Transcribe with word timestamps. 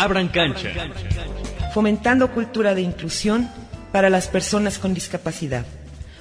Abran 0.00 0.28
cancha. 0.28 0.70
Fomentando 1.74 2.30
cultura 2.32 2.74
de 2.74 2.80
inclusión 2.80 3.50
para 3.92 4.08
las 4.08 4.28
personas 4.28 4.78
con 4.78 4.94
discapacidad. 4.94 5.66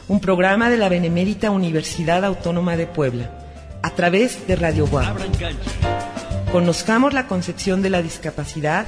Un 0.09 0.19
programa 0.19 0.69
de 0.69 0.75
la 0.75 0.89
Benemérita 0.89 1.49
Universidad 1.49 2.25
Autónoma 2.25 2.75
de 2.75 2.87
Puebla, 2.87 3.31
a 3.81 3.91
través 3.91 4.45
de 4.47 4.57
Radio 4.57 4.85
Guam. 4.85 5.15
Conozcamos 6.51 7.13
la 7.13 7.27
concepción 7.27 7.81
de 7.81 7.89
la 7.89 8.01
discapacidad 8.01 8.85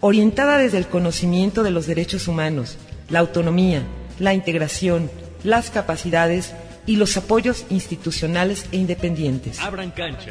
orientada 0.00 0.56
desde 0.56 0.78
el 0.78 0.86
conocimiento 0.86 1.64
de 1.64 1.72
los 1.72 1.88
derechos 1.88 2.28
humanos, 2.28 2.78
la 3.08 3.18
autonomía, 3.18 3.82
la 4.20 4.34
integración, 4.34 5.10
las 5.42 5.70
capacidades 5.70 6.54
y 6.86 6.94
los 6.94 7.16
apoyos 7.16 7.66
institucionales 7.70 8.66
e 8.70 8.76
independientes. 8.76 9.58
Abran 9.58 9.90
cancha. 9.90 10.30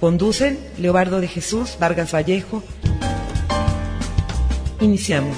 Conducen 0.00 0.58
Leobardo 0.78 1.20
de 1.20 1.28
Jesús 1.28 1.76
Vargas 1.78 2.14
Vallejo. 2.14 2.64
Iniciamos. 4.80 5.36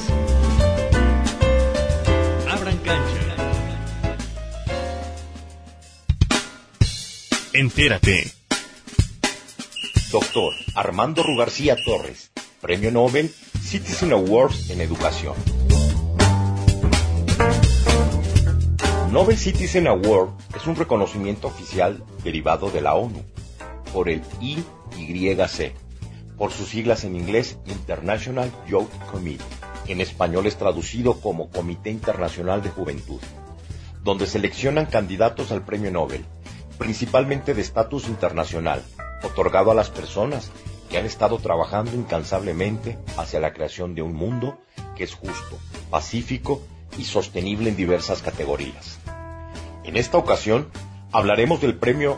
Abran 2.49 2.79
cancha. 2.79 3.23
Entérate. 7.53 8.31
Doctor 10.13 10.55
Armando 10.77 11.25
Rugarcía 11.25 11.77
Torres, 11.85 12.31
Premio 12.61 12.93
Nobel 12.93 13.35
Citizen 13.61 14.13
Awards 14.13 14.71
en 14.71 14.81
Educación. 14.81 15.35
Nobel 19.11 19.37
Citizen 19.37 19.89
Award 19.89 20.31
es 20.57 20.67
un 20.69 20.77
reconocimiento 20.77 21.49
oficial 21.49 22.05
derivado 22.23 22.71
de 22.71 22.81
la 22.81 22.95
ONU 22.95 23.25
por 23.93 24.09
el 24.09 24.23
IYC, 24.41 25.75
por 26.43 26.51
sus 26.51 26.71
siglas 26.71 27.05
en 27.05 27.15
inglés 27.15 27.57
International 27.67 28.51
Youth 28.67 28.91
Committee. 29.13 29.45
En 29.87 30.01
español 30.01 30.49
es 30.49 30.57
traducido 30.57 31.21
como 31.21 31.49
Comité 31.51 31.91
Internacional 31.91 32.65
de 32.65 32.69
Juventud, 32.69 33.21
donde 34.03 34.27
seleccionan 34.27 34.87
candidatos 34.87 35.53
al 35.53 35.65
premio 35.65 35.93
Nobel, 35.93 36.25
principalmente 36.79 37.55
de 37.55 37.63
estatus 37.63 38.09
internacional, 38.09 38.83
otorgado 39.23 39.71
a 39.71 39.77
las 39.77 39.91
personas 39.91 40.51
que 40.91 40.99
han 40.99 41.07
estado 41.07 41.39
trabajando 41.39 41.95
incansablemente 41.95 42.99
hacia 43.17 43.39
la 43.39 43.53
creación 43.53 43.95
de 43.95 44.03
un 44.03 44.13
mundo 44.13 44.59
que 44.97 45.05
es 45.05 45.15
justo, 45.15 45.61
pacífico 45.91 46.61
y 46.99 47.05
sostenible 47.05 47.71
en 47.71 47.77
diversas 47.77 48.21
categorías. 48.21 48.99
En 49.85 49.97
esta 49.97 50.19
ocasión 50.19 50.67
hablaremos 51.13 51.61
del 51.61 51.77
premio 51.77 52.17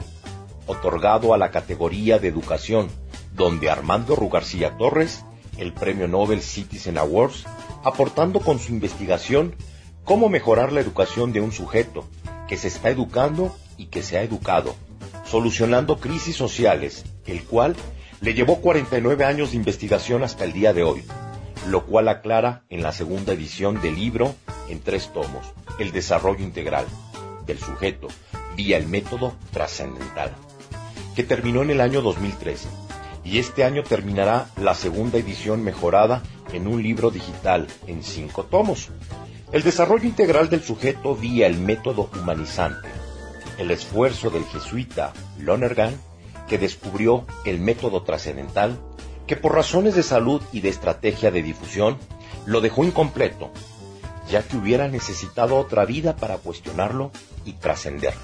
otorgado 0.66 1.34
a 1.34 1.36
la 1.36 1.50
categoría 1.50 2.18
de 2.18 2.28
educación, 2.28 2.88
donde 3.34 3.68
Armando 3.68 4.16
Rugarcía 4.16 4.76
Torres, 4.76 5.24
el 5.58 5.72
Premio 5.72 6.08
Nobel 6.08 6.40
Citizen 6.40 6.98
Awards, 6.98 7.44
aportando 7.82 8.40
con 8.40 8.58
su 8.58 8.72
investigación 8.72 9.54
cómo 10.04 10.28
mejorar 10.28 10.72
la 10.72 10.80
educación 10.80 11.32
de 11.32 11.40
un 11.40 11.52
sujeto 11.52 12.04
que 12.48 12.56
se 12.56 12.68
está 12.68 12.90
educando 12.90 13.54
y 13.76 13.86
que 13.86 14.02
se 14.02 14.18
ha 14.18 14.22
educado, 14.22 14.74
solucionando 15.24 15.98
crisis 15.98 16.36
sociales, 16.36 17.04
el 17.26 17.42
cual 17.44 17.74
le 18.20 18.34
llevó 18.34 18.60
49 18.60 19.24
años 19.24 19.50
de 19.50 19.56
investigación 19.56 20.22
hasta 20.22 20.44
el 20.44 20.52
día 20.52 20.72
de 20.72 20.84
hoy, 20.84 21.04
lo 21.68 21.84
cual 21.86 22.08
aclara 22.08 22.64
en 22.68 22.82
la 22.82 22.92
segunda 22.92 23.32
edición 23.32 23.80
del 23.80 23.96
libro 23.96 24.34
en 24.68 24.80
tres 24.80 25.12
tomos, 25.12 25.52
El 25.78 25.90
desarrollo 25.92 26.44
integral 26.44 26.86
del 27.46 27.58
sujeto 27.58 28.08
vía 28.56 28.76
el 28.76 28.86
método 28.86 29.34
trascendental, 29.52 30.32
que 31.16 31.24
terminó 31.24 31.62
en 31.62 31.70
el 31.70 31.80
año 31.80 32.00
2013 32.00 32.83
y 33.24 33.38
este 33.38 33.64
año 33.64 33.82
terminará 33.82 34.48
la 34.60 34.74
segunda 34.74 35.18
edición 35.18 35.64
mejorada 35.64 36.22
en 36.52 36.66
un 36.66 36.82
libro 36.82 37.10
digital 37.10 37.66
en 37.86 38.02
cinco 38.02 38.44
tomos. 38.44 38.90
El 39.52 39.62
desarrollo 39.62 40.06
integral 40.06 40.50
del 40.50 40.62
sujeto 40.62 41.16
vía 41.16 41.46
el 41.46 41.58
método 41.58 42.10
humanizante, 42.20 42.88
el 43.58 43.70
esfuerzo 43.70 44.30
del 44.30 44.44
jesuita 44.44 45.12
Lonergan, 45.38 45.94
que 46.48 46.58
descubrió 46.58 47.24
el 47.44 47.58
método 47.58 48.02
trascendental, 48.02 48.78
que 49.26 49.36
por 49.36 49.54
razones 49.54 49.94
de 49.94 50.02
salud 50.02 50.42
y 50.52 50.60
de 50.60 50.68
estrategia 50.68 51.30
de 51.30 51.42
difusión 51.42 51.96
lo 52.44 52.60
dejó 52.60 52.84
incompleto 52.84 53.50
ya 54.28 54.42
que 54.42 54.56
hubiera 54.56 54.88
necesitado 54.88 55.56
otra 55.56 55.84
vida 55.84 56.16
para 56.16 56.38
cuestionarlo 56.38 57.10
y 57.44 57.52
trascenderlo. 57.52 58.22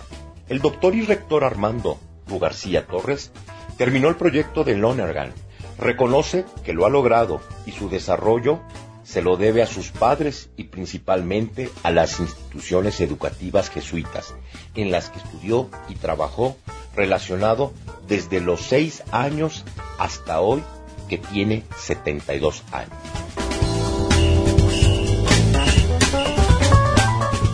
El 0.48 0.60
doctor 0.60 0.94
y 0.94 1.02
rector 1.02 1.44
Armando 1.44 1.98
García 2.38 2.86
Torres 2.86 3.32
terminó 3.80 4.10
el 4.10 4.16
proyecto 4.16 4.62
de 4.62 4.76
Lonergan, 4.76 5.32
reconoce 5.78 6.44
que 6.64 6.74
lo 6.74 6.84
ha 6.84 6.90
logrado 6.90 7.40
y 7.64 7.72
su 7.72 7.88
desarrollo 7.88 8.60
se 9.04 9.22
lo 9.22 9.38
debe 9.38 9.62
a 9.62 9.66
sus 9.66 9.90
padres 9.90 10.50
y 10.58 10.64
principalmente 10.64 11.70
a 11.82 11.90
las 11.90 12.20
instituciones 12.20 13.00
educativas 13.00 13.70
jesuitas, 13.70 14.34
en 14.74 14.90
las 14.90 15.08
que 15.08 15.20
estudió 15.20 15.70
y 15.88 15.94
trabajó 15.94 16.58
relacionado 16.94 17.72
desde 18.06 18.42
los 18.42 18.60
seis 18.60 19.02
años 19.12 19.64
hasta 19.98 20.42
hoy 20.42 20.62
que 21.08 21.16
tiene 21.16 21.64
72 21.78 22.62
años. 22.72 22.92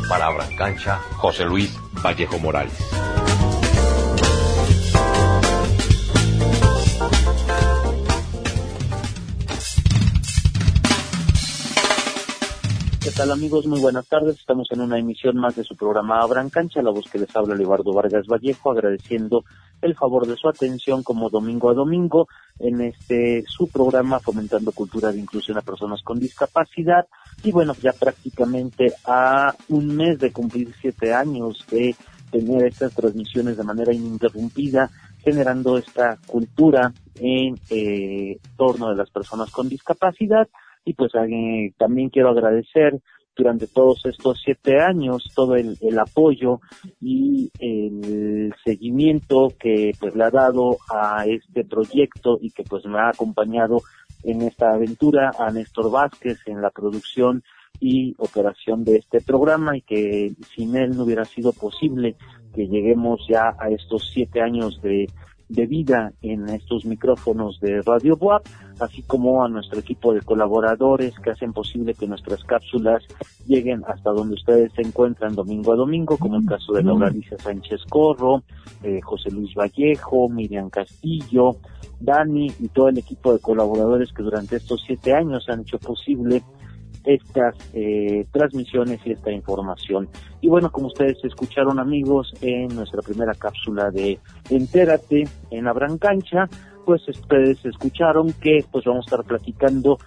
Palabra 0.09 0.49
en 0.51 0.57
cancha, 0.57 1.01
José 1.19 1.45
Luis 1.45 1.73
Vallejo 2.03 2.41
Morales. 2.41 2.75
¿Qué 13.07 13.13
tal 13.13 13.31
amigos? 13.31 13.69
Muy 13.69 13.81
buenas 13.81 14.09
tardes. 14.09 14.37
Estamos 14.37 14.67
en 14.73 14.81
una 14.81 14.99
emisión 14.99 15.37
más 15.37 15.55
de 15.55 15.63
su 15.63 15.77
programa 15.77 16.19
Abran 16.19 16.51
Cancha, 16.51 16.83
la 16.83 16.91
voz 16.91 17.09
que 17.09 17.21
les 17.21 17.37
habla 17.37 17.55
Leobardo 17.55 17.93
Vargas 17.93 18.27
Vallejo, 18.27 18.73
agradeciendo 18.73 19.45
el 19.81 19.95
favor 19.95 20.27
de 20.27 20.35
su 20.35 20.49
atención 20.49 21.05
como 21.05 21.31
domingo 21.31 21.71
a 21.71 21.75
domingo 21.75 22.27
en 22.59 22.81
este 22.81 23.45
su 23.47 23.69
programa 23.69 24.19
Fomentando 24.19 24.73
Cultura 24.73 25.13
de 25.13 25.21
Inclusión 25.21 25.57
a 25.57 25.63
Personas 25.63 26.03
con 26.03 26.19
Discapacidad. 26.19 27.07
Y 27.45 27.53
bueno, 27.53 27.75
ya 27.81 27.93
prácticamente 27.93 28.93
a 29.05 29.55
un 29.69 29.87
mes 29.95 30.19
de 30.19 30.33
cumplir 30.33 30.75
siete 30.81 31.15
años 31.15 31.65
de 31.71 31.95
tener 32.33 32.65
estas 32.65 32.93
transmisiones 32.93 33.57
de 33.57 33.63
manera 33.63 33.95
ininterrumpida, 33.95 34.91
generando 35.23 35.79
esta 35.79 36.19
cultura 36.27 36.93
en 37.15 37.55
eh, 37.71 38.41
torno 38.57 38.91
de 38.91 38.97
las 38.97 39.11
personas 39.11 39.53
con 39.53 39.69
discapacidad. 39.69 40.49
Y 40.87 40.95
pues 40.95 41.13
eh, 41.17 41.73
también 41.77 42.09
quiero 42.09 42.31
agradecer 42.31 42.99
durante 43.37 43.67
todos 43.67 44.07
estos 44.07 44.41
siete 44.43 44.81
años 44.81 45.31
todo 45.35 45.57
el, 45.57 45.77
apoyo 45.99 46.61
y 47.03 47.51
el 47.59 48.55
seguimiento 48.65 49.53
que 49.59 49.93
pues 50.01 50.17
le 50.17 50.25
ha 50.25 50.31
dado 50.31 50.79
a 50.89 51.27
este 51.27 51.65
proyecto 51.65 52.39
y 52.41 52.51
que 52.51 52.63
pues 52.63 52.87
me 52.87 52.99
ha 52.99 53.11
acompañado 53.11 53.83
en 54.25 54.41
esta 54.43 54.73
aventura 54.73 55.33
a 55.39 55.51
Néstor 55.51 55.91
Vázquez 55.91 56.39
en 56.47 56.63
la 56.63 56.71
producción 56.71 57.45
y 57.79 58.15
operación 58.17 58.85
de 58.85 58.97
este 58.97 59.21
programa 59.21 59.77
y 59.77 59.83
que 59.83 60.33
sin 60.55 60.75
él 60.75 60.97
no 60.97 61.05
hubiera 61.05 61.27
sido 61.27 61.53
posible 61.53 62.17
que 62.55 62.67
lleguemos 62.67 63.21
ya 63.29 63.55
a 63.59 63.69
estos 63.69 64.11
siete 64.15 64.41
años 64.41 64.81
de 64.81 65.09
de 65.49 65.67
vida 65.67 66.13
en 66.23 66.49
estos 66.49 66.85
micrófonos 66.85 67.61
de 67.61 67.81
Radio 67.83 68.17
WAP, 68.17 68.47
así 68.81 69.03
como 69.03 69.45
a 69.45 69.49
nuestro 69.49 69.79
equipo 69.79 70.13
de 70.13 70.21
colaboradores 70.23 71.15
que 71.21 71.31
hacen 71.31 71.53
posible 71.53 71.95
que 71.95 72.07
nuestras 72.07 72.43
cápsulas 72.45 73.05
lleguen 73.47 73.83
hasta 73.87 74.11
donde 74.11 74.35
ustedes 74.35 74.73
se 74.73 74.83
encuentran 74.83 75.35
domingo 75.35 75.73
a 75.73 75.77
domingo, 75.77 76.17
como 76.17 76.37
el 76.37 76.47
caso 76.47 76.73
de 76.73 76.83
Laura 76.83 77.09
Alicia 77.09 77.39
Sánchez 77.39 77.83
Corro, 77.89 78.43
eh, 78.83 79.01
José 79.01 79.31
Luis 79.31 79.55
Vallejo, 79.55 80.29
Miriam 80.29 80.69
Castillo, 80.69 81.57
Dani 82.01 82.53
y 82.59 82.69
todo 82.69 82.89
el 82.89 82.99
equipo 82.99 83.33
de 83.33 83.39
colaboradores 83.39 84.13
que 84.13 84.23
durante 84.23 84.57
estos 84.57 84.83
siete 84.87 85.15
años 85.15 85.49
han 85.49 85.61
hecho 85.61 85.79
posible 85.79 86.43
estas 87.07 87.55
eh, 87.73 88.27
transmisiones 88.33 89.01
y 89.07 89.13
esta 89.13 89.31
información. 89.31 90.09
Y 90.41 90.49
bueno, 90.49 90.71
como 90.71 90.89
ustedes 90.89 91.17
escucharon 91.25 91.79
amigos 91.79 92.33
en 92.43 92.75
nuestra 92.75 93.01
primera 93.01 93.33
cápsula 93.33 93.91
de 93.91 94.19
Entérate 94.51 95.25
en 95.51 95.69
Abran 95.69 95.99
Cancha, 95.99 96.49
pues 96.85 97.09
ustedes 97.09 97.65
escucharon 97.65 98.33
que 98.35 98.65
pues 98.71 98.85
vamos 98.85 99.07
a 99.07 99.17
estar 99.17 99.25
platicando 99.25 99.99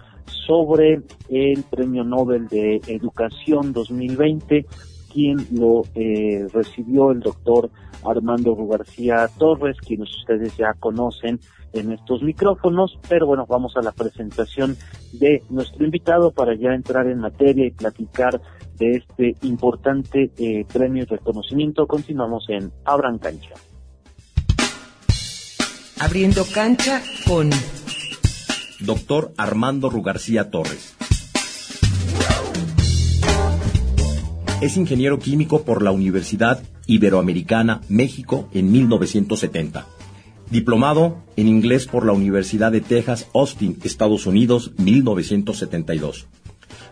sobre 0.46 1.02
el 1.30 1.64
Premio 1.70 2.04
Nobel 2.04 2.48
de 2.48 2.82
Educación 2.88 3.74
2020, 3.74 4.66
quien 5.12 5.38
lo 5.52 5.84
eh, 5.96 6.48
recibió 6.54 7.12
el 7.12 7.22
doctor 7.22 7.70
Armando 8.06 8.56
García 8.56 9.28
Torres, 9.38 9.78
quienes 9.80 10.10
ustedes 10.18 10.56
ya 10.58 10.74
conocen 10.80 11.40
en 11.74 11.92
estos 11.92 12.22
micrófonos, 12.22 12.98
pero 13.08 13.26
bueno, 13.28 13.46
vamos 13.48 13.76
a 13.76 13.82
la 13.82 13.92
presentación 13.92 14.78
de 15.14 15.44
nuestro 15.50 15.86
invitado 15.86 16.32
para 16.32 16.56
ya 16.56 16.74
entrar 16.74 17.08
en 17.08 17.20
materia 17.20 17.66
y 17.66 17.72
platicar 17.72 18.42
de 18.78 18.98
este 18.98 19.36
importante 19.42 20.32
eh, 20.38 20.66
premio 20.72 21.04
y 21.04 21.06
reconocimiento. 21.06 21.88
Continuamos 21.88 22.46
en 22.50 22.72
Abran 22.86 23.20
Cancha. 23.20 23.56
Abriendo 26.00 26.46
cancha 26.54 27.02
con 27.28 27.50
doctor 28.80 29.34
Armando 29.38 29.90
Rugarcía 29.90 30.50
Torres. 30.50 30.96
Es 34.62 34.76
ingeniero 34.76 35.20
químico 35.20 35.64
por 35.64 35.82
la 35.82 35.92
Universidad 35.92 36.62
Iberoamericana, 36.86 37.82
México, 37.88 38.50
en 38.54 38.72
1970. 38.72 39.99
Diplomado 40.52 41.18
en 41.36 41.48
inglés 41.48 41.86
por 41.86 42.06
la 42.06 42.14
Universidad 42.14 42.72
de 42.72 42.82
Texas, 42.82 43.28
Austin, 43.34 43.78
Estados 43.84 44.26
Unidos, 44.26 44.72
1972. 44.78 46.28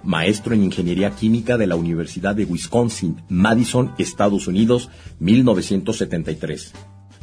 Maestro 0.03 0.53
en 0.53 0.63
Ingeniería 0.63 1.11
Química 1.11 1.57
de 1.57 1.67
la 1.67 1.75
Universidad 1.75 2.35
de 2.35 2.45
Wisconsin, 2.45 3.21
Madison, 3.29 3.93
Estados 3.97 4.47
Unidos, 4.47 4.89
1973 5.19 6.73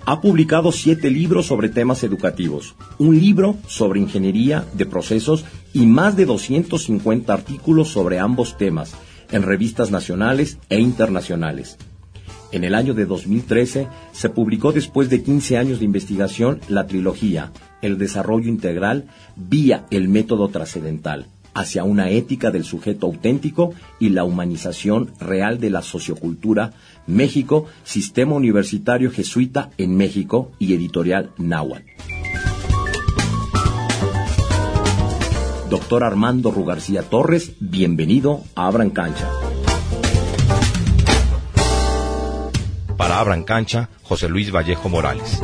ha 0.06 0.20
publicado 0.20 0.70
siete 0.70 1.10
libros 1.10 1.46
sobre 1.46 1.68
temas 1.68 2.04
educativos, 2.04 2.76
un 2.98 3.18
libro 3.18 3.56
sobre 3.66 3.98
ingeniería 3.98 4.64
de 4.72 4.86
procesos 4.86 5.44
y 5.72 5.86
más 5.86 6.16
de 6.16 6.26
250 6.26 7.32
artículos 7.34 7.88
sobre 7.88 8.20
ambos 8.20 8.56
temas 8.56 8.94
en 9.32 9.42
revistas 9.42 9.90
nacionales 9.90 10.58
e 10.70 10.78
internacionales. 10.78 11.76
En 12.52 12.62
el 12.62 12.76
año 12.76 12.94
de 12.94 13.04
2013 13.04 13.88
se 14.12 14.28
publicó 14.28 14.70
después 14.70 15.10
de 15.10 15.24
15 15.24 15.58
años 15.58 15.80
de 15.80 15.84
investigación 15.84 16.60
la 16.68 16.86
trilogía 16.86 17.50
El 17.82 17.98
desarrollo 17.98 18.48
integral 18.48 19.08
vía 19.34 19.86
el 19.90 20.08
método 20.08 20.48
trascendental 20.48 21.26
hacia 21.56 21.84
una 21.84 22.10
ética 22.10 22.50
del 22.50 22.64
sujeto 22.64 23.06
auténtico 23.06 23.72
y 23.98 24.10
la 24.10 24.24
humanización 24.24 25.10
real 25.18 25.58
de 25.58 25.70
la 25.70 25.80
sociocultura 25.80 26.74
México, 27.06 27.64
Sistema 27.82 28.34
Universitario 28.34 29.10
Jesuita 29.10 29.70
en 29.78 29.96
México 29.96 30.52
y 30.58 30.74
Editorial 30.74 31.30
Náhuatl. 31.38 31.86
Doctor 35.70 36.04
Armando 36.04 36.50
Rugarcía 36.50 37.02
Torres, 37.02 37.52
bienvenido 37.58 38.42
a 38.54 38.66
Abran 38.66 38.90
Cancha. 38.90 39.28
Para 42.98 43.18
Abran 43.18 43.44
Cancha, 43.44 43.88
José 44.02 44.28
Luis 44.28 44.52
Vallejo 44.54 44.88
Morales. 44.88 45.40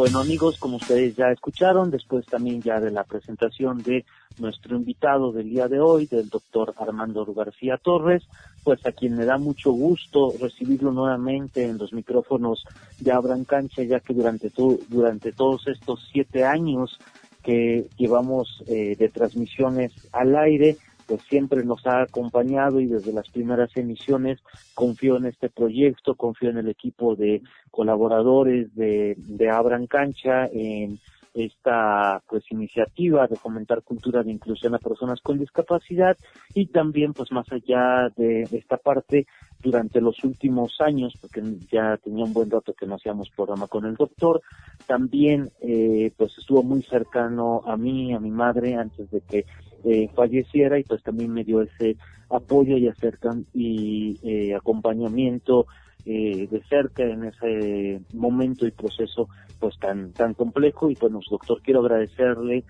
Bueno 0.00 0.20
amigos, 0.20 0.56
como 0.56 0.76
ustedes 0.78 1.14
ya 1.14 1.30
escucharon, 1.30 1.90
después 1.90 2.24
también 2.24 2.62
ya 2.62 2.80
de 2.80 2.90
la 2.90 3.04
presentación 3.04 3.82
de 3.82 4.06
nuestro 4.38 4.74
invitado 4.74 5.30
del 5.30 5.50
día 5.50 5.68
de 5.68 5.78
hoy, 5.78 6.06
del 6.06 6.30
doctor 6.30 6.72
Armando 6.78 7.26
García 7.34 7.76
Torres, 7.76 8.22
pues 8.64 8.86
a 8.86 8.92
quien 8.92 9.14
me 9.14 9.26
da 9.26 9.36
mucho 9.36 9.72
gusto 9.72 10.32
recibirlo 10.40 10.90
nuevamente 10.90 11.66
en 11.66 11.76
los 11.76 11.92
micrófonos 11.92 12.64
de 12.98 13.12
Abran 13.12 13.44
Cancha, 13.44 13.82
ya 13.82 14.00
que 14.00 14.14
durante, 14.14 14.50
durante 14.88 15.32
todos 15.32 15.68
estos 15.68 16.08
siete 16.10 16.46
años 16.46 16.98
que 17.42 17.86
llevamos 17.98 18.64
eh, 18.68 18.96
de 18.98 19.08
transmisiones 19.10 19.92
al 20.12 20.34
aire, 20.34 20.78
pues 21.10 21.22
siempre 21.22 21.64
nos 21.64 21.84
ha 21.88 22.02
acompañado 22.02 22.78
y 22.78 22.86
desde 22.86 23.12
las 23.12 23.28
primeras 23.30 23.76
emisiones 23.76 24.38
confío 24.74 25.16
en 25.16 25.26
este 25.26 25.50
proyecto, 25.50 26.14
confío 26.14 26.50
en 26.50 26.58
el 26.58 26.68
equipo 26.68 27.16
de 27.16 27.42
colaboradores 27.72 28.72
de, 28.76 29.16
de 29.18 29.50
Abran 29.50 29.88
Cancha, 29.88 30.46
en 30.52 31.00
esta 31.34 32.22
pues 32.28 32.44
iniciativa 32.50 33.26
de 33.26 33.36
fomentar 33.36 33.82
cultura 33.82 34.22
de 34.22 34.30
inclusión 34.30 34.74
a 34.74 34.78
personas 34.78 35.20
con 35.20 35.38
discapacidad 35.38 36.16
y 36.54 36.66
también 36.66 37.12
pues 37.12 37.30
más 37.32 37.50
allá 37.52 38.08
de, 38.16 38.42
esta 38.52 38.76
parte 38.76 39.26
durante 39.60 40.00
los 40.00 40.22
últimos 40.24 40.80
años 40.80 41.14
porque 41.20 41.42
ya 41.70 41.96
tenía 41.98 42.24
un 42.24 42.32
buen 42.32 42.50
rato 42.50 42.72
que 42.72 42.86
no 42.86 42.96
hacíamos 42.96 43.30
programa 43.30 43.68
con 43.68 43.84
el 43.84 43.94
doctor 43.94 44.42
también 44.86 45.50
eh, 45.60 46.12
pues 46.16 46.36
estuvo 46.38 46.62
muy 46.62 46.82
cercano 46.82 47.62
a 47.64 47.76
mí 47.76 48.12
a 48.12 48.18
mi 48.18 48.30
madre 48.30 48.74
antes 48.74 49.10
de 49.10 49.20
que 49.20 49.44
eh, 49.84 50.08
falleciera 50.14 50.78
y 50.78 50.84
pues 50.84 51.02
también 51.02 51.32
me 51.32 51.44
dio 51.44 51.62
ese 51.62 51.96
apoyo 52.28 52.76
y 52.76 52.88
acercan 52.88 53.46
y 53.54 54.18
eh, 54.22 54.54
acompañamiento 54.54 55.66
eh, 56.04 56.48
de 56.50 56.62
cerca 56.64 57.02
en 57.02 57.24
ese 57.24 58.02
momento 58.14 58.66
y 58.66 58.72
proceso 58.72 59.28
pues 59.58 59.78
tan 59.78 60.12
tan 60.12 60.34
complejo. 60.34 60.90
Y 60.90 60.96
bueno 61.00 61.20
doctor 61.30 61.60
quiero 61.62 61.80
agradecerle 61.80 62.64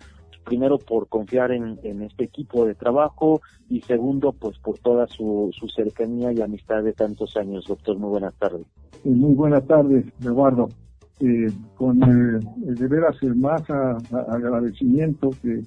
primero 0.44 0.78
por 0.78 1.08
confiar 1.08 1.52
en, 1.52 1.78
este 2.02 2.24
equipo 2.24 2.64
de 2.64 2.74
trabajo 2.74 3.42
y 3.68 3.82
segundo 3.82 4.32
pues 4.32 4.58
por 4.58 4.78
toda 4.78 5.06
su, 5.06 5.52
cercanía 5.74 6.32
y 6.32 6.40
amistad 6.40 6.82
de 6.82 6.92
tantos 6.92 7.36
años. 7.36 7.66
Doctor 7.66 7.98
muy 7.98 8.10
buenas 8.10 8.34
tardes. 8.34 8.66
Muy 9.04 9.34
buenas 9.34 9.66
tardes 9.66 10.06
Eduardo. 10.20 10.68
Con 11.74 12.02
el 12.02 12.74
de 12.76 12.86
veras 12.86 13.16
el 13.22 13.34
más 13.34 13.68
agradecimiento 13.68 15.30
que 15.42 15.60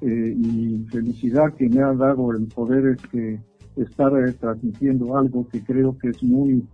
eh, 0.00 0.36
y 0.36 0.84
felicidad 0.90 1.54
que 1.54 1.68
me 1.68 1.80
ha 1.80 1.92
dado 1.92 2.32
el 2.32 2.46
poder 2.48 2.96
este, 2.96 3.40
estar 3.76 4.12
eh, 4.18 4.32
transmitiendo 4.32 5.16
algo 5.16 5.48
que 5.48 5.62
creo 5.62 5.96
que 5.96 6.08
es 6.08 6.22
muy 6.22 6.66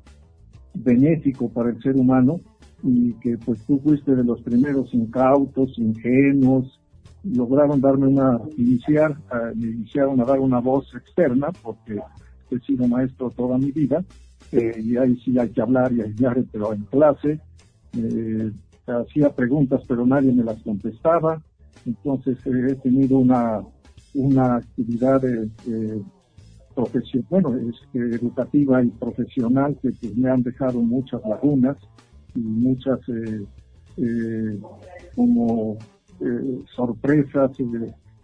benéfico 0.74 1.48
para 1.50 1.70
el 1.70 1.82
ser 1.82 1.96
humano 1.96 2.40
y 2.82 3.12
que 3.14 3.36
pues 3.36 3.60
tú 3.66 3.78
fuiste 3.80 4.14
de 4.16 4.24
los 4.24 4.40
primeros 4.40 4.92
incautos, 4.94 5.78
ingenuos, 5.78 6.80
lograron 7.22 7.80
darme 7.80 8.06
una, 8.06 8.40
iniciar, 8.56 9.16
me 9.54 9.66
iniciaron 9.66 10.18
a 10.20 10.24
dar 10.24 10.40
una 10.40 10.58
voz 10.58 10.92
externa 10.94 11.48
porque 11.62 12.00
he 12.50 12.58
sido 12.60 12.88
maestro 12.88 13.30
toda 13.30 13.58
mi 13.58 13.70
vida 13.70 14.02
eh, 14.50 14.80
y 14.82 14.96
ahí 14.96 15.14
sí 15.22 15.38
hay 15.38 15.50
que 15.50 15.60
hablar 15.60 15.92
y 15.92 16.00
hablar, 16.00 16.42
pero 16.50 16.72
en 16.72 16.84
clase, 16.84 17.38
hacía 18.86 19.28
preguntas 19.34 19.82
pero 19.86 20.06
nadie 20.06 20.32
me 20.32 20.42
las 20.42 20.60
contestaba. 20.62 21.42
Entonces 21.86 22.38
he 22.46 22.74
tenido 22.76 23.18
una, 23.18 23.60
una 24.14 24.56
actividad 24.56 25.22
profesional, 26.74 27.26
bueno, 27.30 27.56
este, 27.56 27.98
educativa 28.16 28.82
y 28.82 28.88
profesional 28.88 29.76
que 29.82 29.90
pues, 29.90 30.16
me 30.16 30.30
han 30.30 30.42
dejado 30.42 30.80
muchas 30.80 31.20
lagunas 31.28 31.76
y 32.34 32.40
muchas 32.40 33.00
como 35.16 35.76
sorpresas 36.76 37.50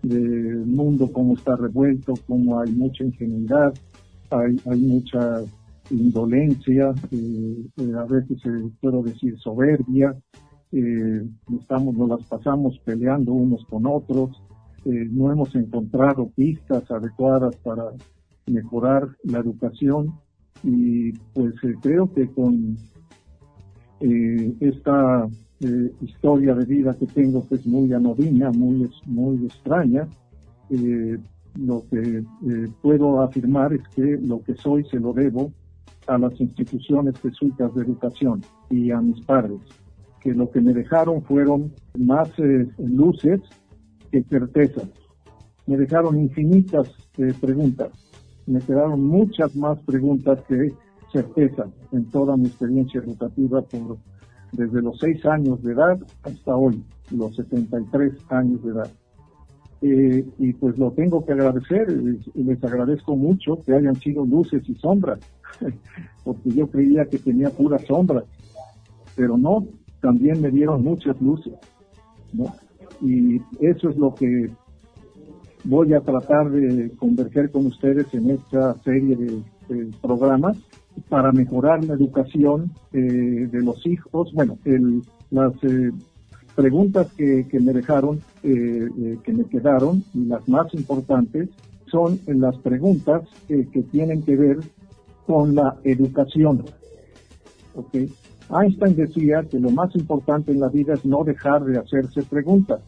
del 0.02 0.66
mundo, 0.66 1.10
cómo 1.12 1.34
está 1.34 1.56
revuelto, 1.56 2.14
cómo 2.26 2.60
hay 2.60 2.70
mucha 2.72 3.04
ingenuidad, 3.04 3.74
hay, 4.30 4.80
mucha 4.80 5.42
indolencia, 5.90 6.92
eh, 7.12 7.56
eh, 7.76 7.92
a 7.96 8.04
veces 8.04 8.38
eh, 8.44 8.70
puedo 8.80 9.02
decir 9.02 9.38
soberbia, 9.38 10.14
estamos, 11.60 11.96
nos 11.96 12.08
las 12.08 12.24
pasamos 12.26 12.78
peleando 12.84 13.32
unos 13.32 13.64
con 13.66 13.86
otros, 13.86 14.42
no 14.84 15.32
hemos 15.32 15.54
encontrado 15.54 16.28
pistas 16.36 16.90
adecuadas 16.90 17.56
para 17.56 17.92
mejorar 18.46 19.08
la 19.24 19.38
educación 19.38 20.14
y 20.62 21.12
pues 21.34 21.54
creo 21.82 22.12
que 22.12 22.28
con 22.28 22.76
esta 24.00 25.26
historia 26.02 26.54
de 26.54 26.64
vida 26.66 26.94
que 26.94 27.06
tengo 27.06 27.46
que 27.48 27.56
es 27.56 27.66
muy 27.66 27.92
anodina, 27.92 28.50
muy, 28.50 28.88
muy 29.06 29.46
extraña, 29.46 30.06
lo 30.68 31.84
que 31.90 32.22
puedo 32.82 33.22
afirmar 33.22 33.72
es 33.72 33.82
que 33.94 34.18
lo 34.22 34.42
que 34.42 34.54
soy 34.54 34.84
se 34.84 35.00
lo 35.00 35.12
debo 35.12 35.52
a 36.06 36.18
las 36.18 36.38
instituciones 36.40 37.18
jesuitas 37.20 37.74
de 37.74 37.82
educación 37.82 38.42
y 38.70 38.90
a 38.90 39.00
mis 39.00 39.24
padres, 39.24 39.58
que 40.26 40.34
lo 40.34 40.50
que 40.50 40.60
me 40.60 40.72
dejaron 40.72 41.22
fueron 41.22 41.72
más 41.96 42.28
eh, 42.38 42.66
luces 42.78 43.40
que 44.10 44.24
certezas. 44.24 44.88
Me 45.66 45.76
dejaron 45.76 46.18
infinitas 46.18 46.88
eh, 47.18 47.32
preguntas, 47.40 47.92
me 48.44 48.58
quedaron 48.58 49.04
muchas 49.04 49.54
más 49.54 49.78
preguntas 49.82 50.40
que 50.48 50.74
certezas 51.12 51.68
en 51.92 52.06
toda 52.06 52.36
mi 52.36 52.48
experiencia 52.48 53.00
educativa 53.00 53.62
por, 53.62 53.98
desde 54.50 54.82
los 54.82 54.98
seis 54.98 55.24
años 55.26 55.62
de 55.62 55.74
edad 55.74 55.96
hasta 56.24 56.56
hoy, 56.56 56.82
los 57.12 57.36
73 57.36 58.12
años 58.30 58.64
de 58.64 58.70
edad. 58.72 58.90
Eh, 59.82 60.26
y 60.38 60.52
pues 60.54 60.76
lo 60.76 60.90
tengo 60.90 61.24
que 61.24 61.34
agradecer, 61.34 61.86
les 62.34 62.64
agradezco 62.64 63.14
mucho 63.14 63.62
que 63.64 63.74
hayan 63.74 63.94
sido 64.00 64.26
luces 64.26 64.68
y 64.68 64.74
sombras, 64.74 65.20
porque 66.24 66.50
yo 66.50 66.66
creía 66.66 67.04
que 67.04 67.18
tenía 67.18 67.50
puras 67.50 67.84
sombras, 67.86 68.24
pero 69.14 69.38
no, 69.38 69.64
también 70.00 70.40
me 70.40 70.50
dieron 70.50 70.82
muchas 70.84 71.20
luces. 71.20 71.54
Y 73.00 73.40
eso 73.60 73.90
es 73.90 73.96
lo 73.96 74.14
que 74.14 74.50
voy 75.64 75.94
a 75.94 76.00
tratar 76.00 76.50
de 76.50 76.90
converger 76.96 77.50
con 77.50 77.66
ustedes 77.66 78.12
en 78.14 78.30
esta 78.30 78.74
serie 78.82 79.16
de, 79.16 79.42
programas 80.00 80.56
para 81.08 81.32
mejorar 81.32 81.84
la 81.84 81.94
educación 81.94 82.70
eh, 82.92 83.00
de 83.00 83.62
los 83.62 83.84
hijos, 83.84 84.32
bueno, 84.32 84.56
el, 84.64 85.02
las 85.30 85.52
eh, 85.64 85.90
preguntas 86.54 87.08
que, 87.16 87.46
me 87.60 87.72
dejaron, 87.72 88.20
eh, 88.42 88.88
eh, 88.98 89.18
que 89.22 89.32
me 89.32 89.44
quedaron, 89.44 90.04
las 90.14 90.48
más 90.48 90.72
importantes, 90.74 91.48
son 91.90 92.18
las 92.26 92.56
preguntas 92.58 93.22
que 93.46 93.82
tienen 93.92 94.22
que 94.22 94.34
ver 94.36 94.58
con 95.26 95.54
la 95.54 95.76
educación. 95.84 96.64
¿Okay? 97.74 98.10
Einstein 98.50 98.96
decía 98.96 99.42
que 99.50 99.58
lo 99.58 99.70
más 99.70 99.94
importante 99.96 100.52
en 100.52 100.60
la 100.60 100.68
vida 100.68 100.94
es 100.94 101.04
no 101.04 101.24
dejar 101.24 101.64
de 101.64 101.78
hacerse 101.78 102.22
preguntas. 102.22 102.80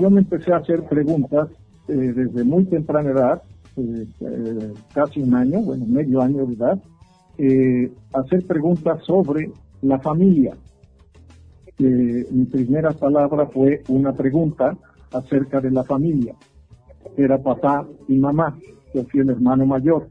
Yo 0.00 0.10
me 0.10 0.20
empecé 0.20 0.52
a 0.52 0.58
hacer 0.58 0.82
preguntas 0.84 1.48
eh, 1.88 1.92
desde 1.92 2.44
muy 2.44 2.64
temprana 2.64 3.10
edad, 3.10 3.42
casi 4.94 5.20
un 5.20 5.34
año, 5.34 5.60
bueno, 5.60 5.84
medio 5.86 6.22
año 6.22 6.46
de 6.46 6.54
edad, 6.54 6.82
hacer 8.14 8.46
preguntas 8.46 9.04
sobre 9.04 9.50
la 9.82 9.98
familia, 9.98 10.56
mi 11.78 12.44
primera 12.46 12.92
palabra 12.92 13.46
fue 13.46 13.82
una 13.88 14.12
pregunta 14.12 14.76
acerca 15.12 15.60
de 15.60 15.70
la 15.70 15.84
familia. 15.84 16.34
Era 17.16 17.38
papá 17.38 17.86
y 18.08 18.16
mamá. 18.16 18.56
Yo 18.94 19.04
fui 19.04 19.20
el 19.20 19.30
hermano 19.30 19.66
mayor, 19.66 20.08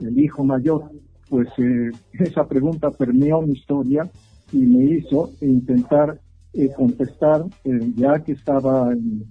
el 0.00 0.18
hijo 0.18 0.44
mayor. 0.44 0.90
Pues 1.28 1.48
eh, 1.58 1.90
esa 2.12 2.46
pregunta 2.46 2.90
permeó 2.90 3.42
mi 3.42 3.52
historia 3.52 4.08
y 4.52 4.58
me 4.58 4.96
hizo 4.96 5.30
intentar 5.40 6.18
eh, 6.54 6.70
contestar, 6.76 7.44
eh, 7.64 7.92
ya 7.96 8.18
que 8.20 8.32
estaba 8.32 8.92
en, 8.92 9.26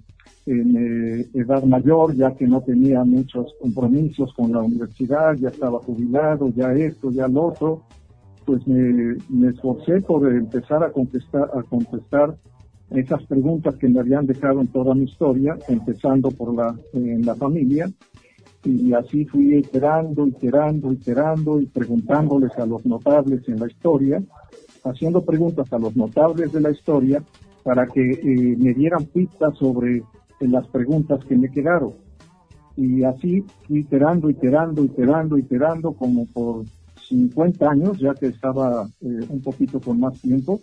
edad 1.34 1.62
mayor, 1.64 2.14
ya 2.14 2.34
que 2.34 2.46
no 2.46 2.62
tenía 2.62 3.04
muchos 3.04 3.54
compromisos 3.60 4.32
con 4.32 4.50
la 4.50 4.62
universidad, 4.62 5.34
ya 5.34 5.50
estaba 5.50 5.78
jubilado, 5.80 6.48
ya 6.56 6.72
esto, 6.72 7.10
ya 7.10 7.28
lo 7.28 7.48
otro, 7.48 7.82
pues 8.46 8.66
me, 8.66 9.14
esforcé 9.50 10.00
por 10.00 10.26
empezar 10.32 10.82
a 10.82 10.90
contestar, 10.90 11.50
a 11.52 11.62
contestar 11.64 12.34
esas 12.88 13.22
preguntas 13.24 13.76
que 13.76 13.88
me 13.88 14.00
habían 14.00 14.26
dejado 14.26 14.62
en 14.62 14.68
toda 14.68 14.94
mi 14.94 15.04
historia, 15.04 15.58
empezando 15.68 16.30
por 16.30 16.54
la, 16.54 16.74
en 16.94 17.26
la 17.26 17.34
familia, 17.34 17.90
y 18.64 18.92
así 18.92 19.24
fui 19.24 19.56
iterando, 19.56 20.26
iterando, 20.26 20.92
iterando 20.92 21.60
y 21.60 21.66
preguntándoles 21.66 22.52
a 22.58 22.66
los 22.66 22.84
notables 22.84 23.48
en 23.48 23.60
la 23.60 23.66
historia, 23.66 24.22
haciendo 24.84 25.24
preguntas 25.24 25.72
a 25.72 25.78
los 25.78 25.96
notables 25.96 26.52
de 26.52 26.60
la 26.60 26.70
historia 26.70 27.22
para 27.62 27.86
que 27.86 28.12
eh, 28.12 28.56
me 28.58 28.74
dieran 28.74 29.04
pistas 29.04 29.56
sobre 29.56 29.98
eh, 29.98 30.02
las 30.40 30.66
preguntas 30.68 31.24
que 31.24 31.36
me 31.36 31.50
quedaron. 31.50 31.94
Y 32.76 33.02
así 33.04 33.44
fui 33.66 33.80
iterando, 33.80 34.30
iterando, 34.30 34.84
iterando, 34.84 35.38
iterando, 35.38 35.92
como 35.92 36.26
por 36.26 36.64
50 37.08 37.70
años, 37.70 37.98
ya 37.98 38.14
que 38.14 38.26
estaba 38.26 38.86
eh, 39.00 39.20
un 39.28 39.40
poquito 39.40 39.80
con 39.80 39.98
más 40.00 40.20
tiempo, 40.20 40.60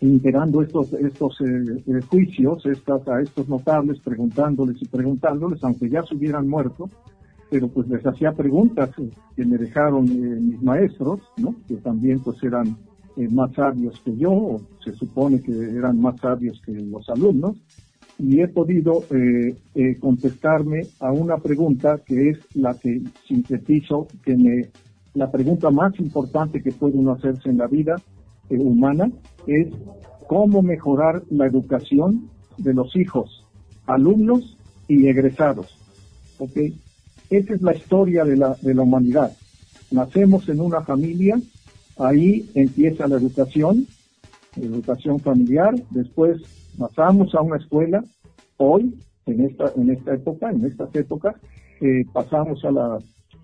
integrando 0.00 0.62
estos, 0.62 0.92
estos 0.94 1.40
eh, 1.40 1.82
eh, 1.86 2.00
juicios 2.08 2.66
estas, 2.66 3.06
a 3.08 3.20
estos 3.20 3.48
notables, 3.48 4.00
preguntándoles 4.00 4.80
y 4.82 4.86
preguntándoles, 4.86 5.62
aunque 5.62 5.88
ya 5.88 6.02
se 6.02 6.14
hubieran 6.14 6.48
muerto, 6.48 6.90
pero 7.52 7.68
pues 7.68 7.86
les 7.86 8.04
hacía 8.06 8.32
preguntas 8.32 8.88
que 9.36 9.44
me 9.44 9.58
dejaron 9.58 10.04
mis 10.04 10.62
maestros, 10.62 11.20
¿no? 11.36 11.54
que 11.68 11.74
también 11.76 12.20
pues 12.20 12.42
eran 12.42 12.78
más 13.30 13.52
sabios 13.52 14.00
que 14.02 14.16
yo, 14.16 14.32
o 14.32 14.60
se 14.82 14.94
supone 14.94 15.38
que 15.42 15.52
eran 15.52 16.00
más 16.00 16.18
sabios 16.18 16.58
que 16.64 16.72
los 16.72 17.06
alumnos, 17.10 17.58
y 18.18 18.40
he 18.40 18.48
podido 18.48 19.04
contestarme 20.00 20.86
a 21.00 21.12
una 21.12 21.36
pregunta 21.36 22.00
que 22.06 22.30
es 22.30 22.38
la 22.54 22.72
que 22.72 23.02
sintetizo, 23.28 24.08
que 24.24 24.34
me 24.34 24.70
la 25.14 25.30
pregunta 25.30 25.70
más 25.70 25.98
importante 26.00 26.62
que 26.62 26.72
puede 26.72 26.96
uno 26.96 27.12
hacerse 27.12 27.50
en 27.50 27.58
la 27.58 27.66
vida 27.66 27.96
eh, 28.48 28.56
humana 28.58 29.10
es 29.46 29.68
cómo 30.26 30.62
mejorar 30.62 31.22
la 31.30 31.46
educación 31.46 32.30
de 32.56 32.72
los 32.72 32.96
hijos, 32.96 33.44
alumnos 33.86 34.56
y 34.88 35.08
egresados. 35.08 35.76
¿Ok? 36.38 36.56
Esa 37.32 37.54
es 37.54 37.62
la 37.62 37.74
historia 37.74 38.26
de 38.26 38.36
la, 38.36 38.54
de 38.60 38.74
la 38.74 38.82
humanidad. 38.82 39.32
Nacemos 39.90 40.46
en 40.50 40.60
una 40.60 40.82
familia, 40.82 41.40
ahí 41.98 42.46
empieza 42.54 43.08
la 43.08 43.16
educación, 43.16 43.86
educación 44.54 45.18
familiar, 45.18 45.74
después 45.90 46.42
pasamos 46.78 47.34
a 47.34 47.40
una 47.40 47.56
escuela, 47.56 48.04
hoy, 48.58 48.94
en 49.24 49.46
esta, 49.46 49.72
en 49.76 49.88
esta 49.88 50.12
época, 50.12 50.50
en 50.50 50.66
estas 50.66 50.94
épocas, 50.94 51.34
eh, 51.80 52.04
pasamos 52.12 52.62
a 52.66 52.70
la, 52.70 52.98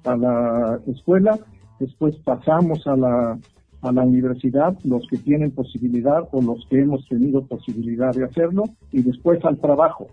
a 0.04 0.16
la 0.18 0.80
escuela 0.86 1.38
después 1.80 2.14
pasamos 2.16 2.86
a 2.86 2.94
la, 2.94 3.38
a 3.80 3.92
la 3.92 4.02
universidad, 4.02 4.76
los 4.84 5.06
que 5.08 5.16
tienen 5.16 5.50
posibilidad 5.52 6.28
o 6.32 6.42
los 6.42 6.66
que 6.68 6.80
hemos 6.80 7.08
tenido 7.08 7.46
posibilidad 7.46 8.12
de 8.14 8.24
hacerlo, 8.24 8.64
y 8.92 9.00
después 9.00 9.42
al 9.46 9.58
trabajo. 9.58 10.08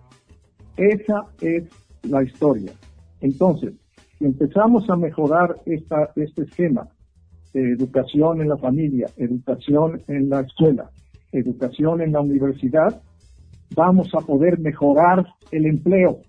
Esa 0.78 1.26
es 1.42 1.66
la 2.04 2.24
historia. 2.24 2.72
Entonces, 3.26 3.74
si 4.18 4.26
empezamos 4.26 4.90
a 4.90 4.96
mejorar 4.96 5.56
este 5.66 6.44
esquema, 6.44 6.88
de 7.54 7.72
educación 7.72 8.42
en 8.42 8.50
la 8.50 8.58
familia, 8.58 9.08
educación 9.18 10.02
en 10.08 10.30
la 10.30 10.42
escuela, 10.42 10.92
educación 11.32 12.02
en 12.02 12.12
la 12.12 12.20
universidad, 12.20 13.02
vamos 13.74 14.14
a 14.14 14.20
poder 14.20 14.60
mejorar 14.60 15.26
el 15.52 15.66
empleo, 15.66 16.20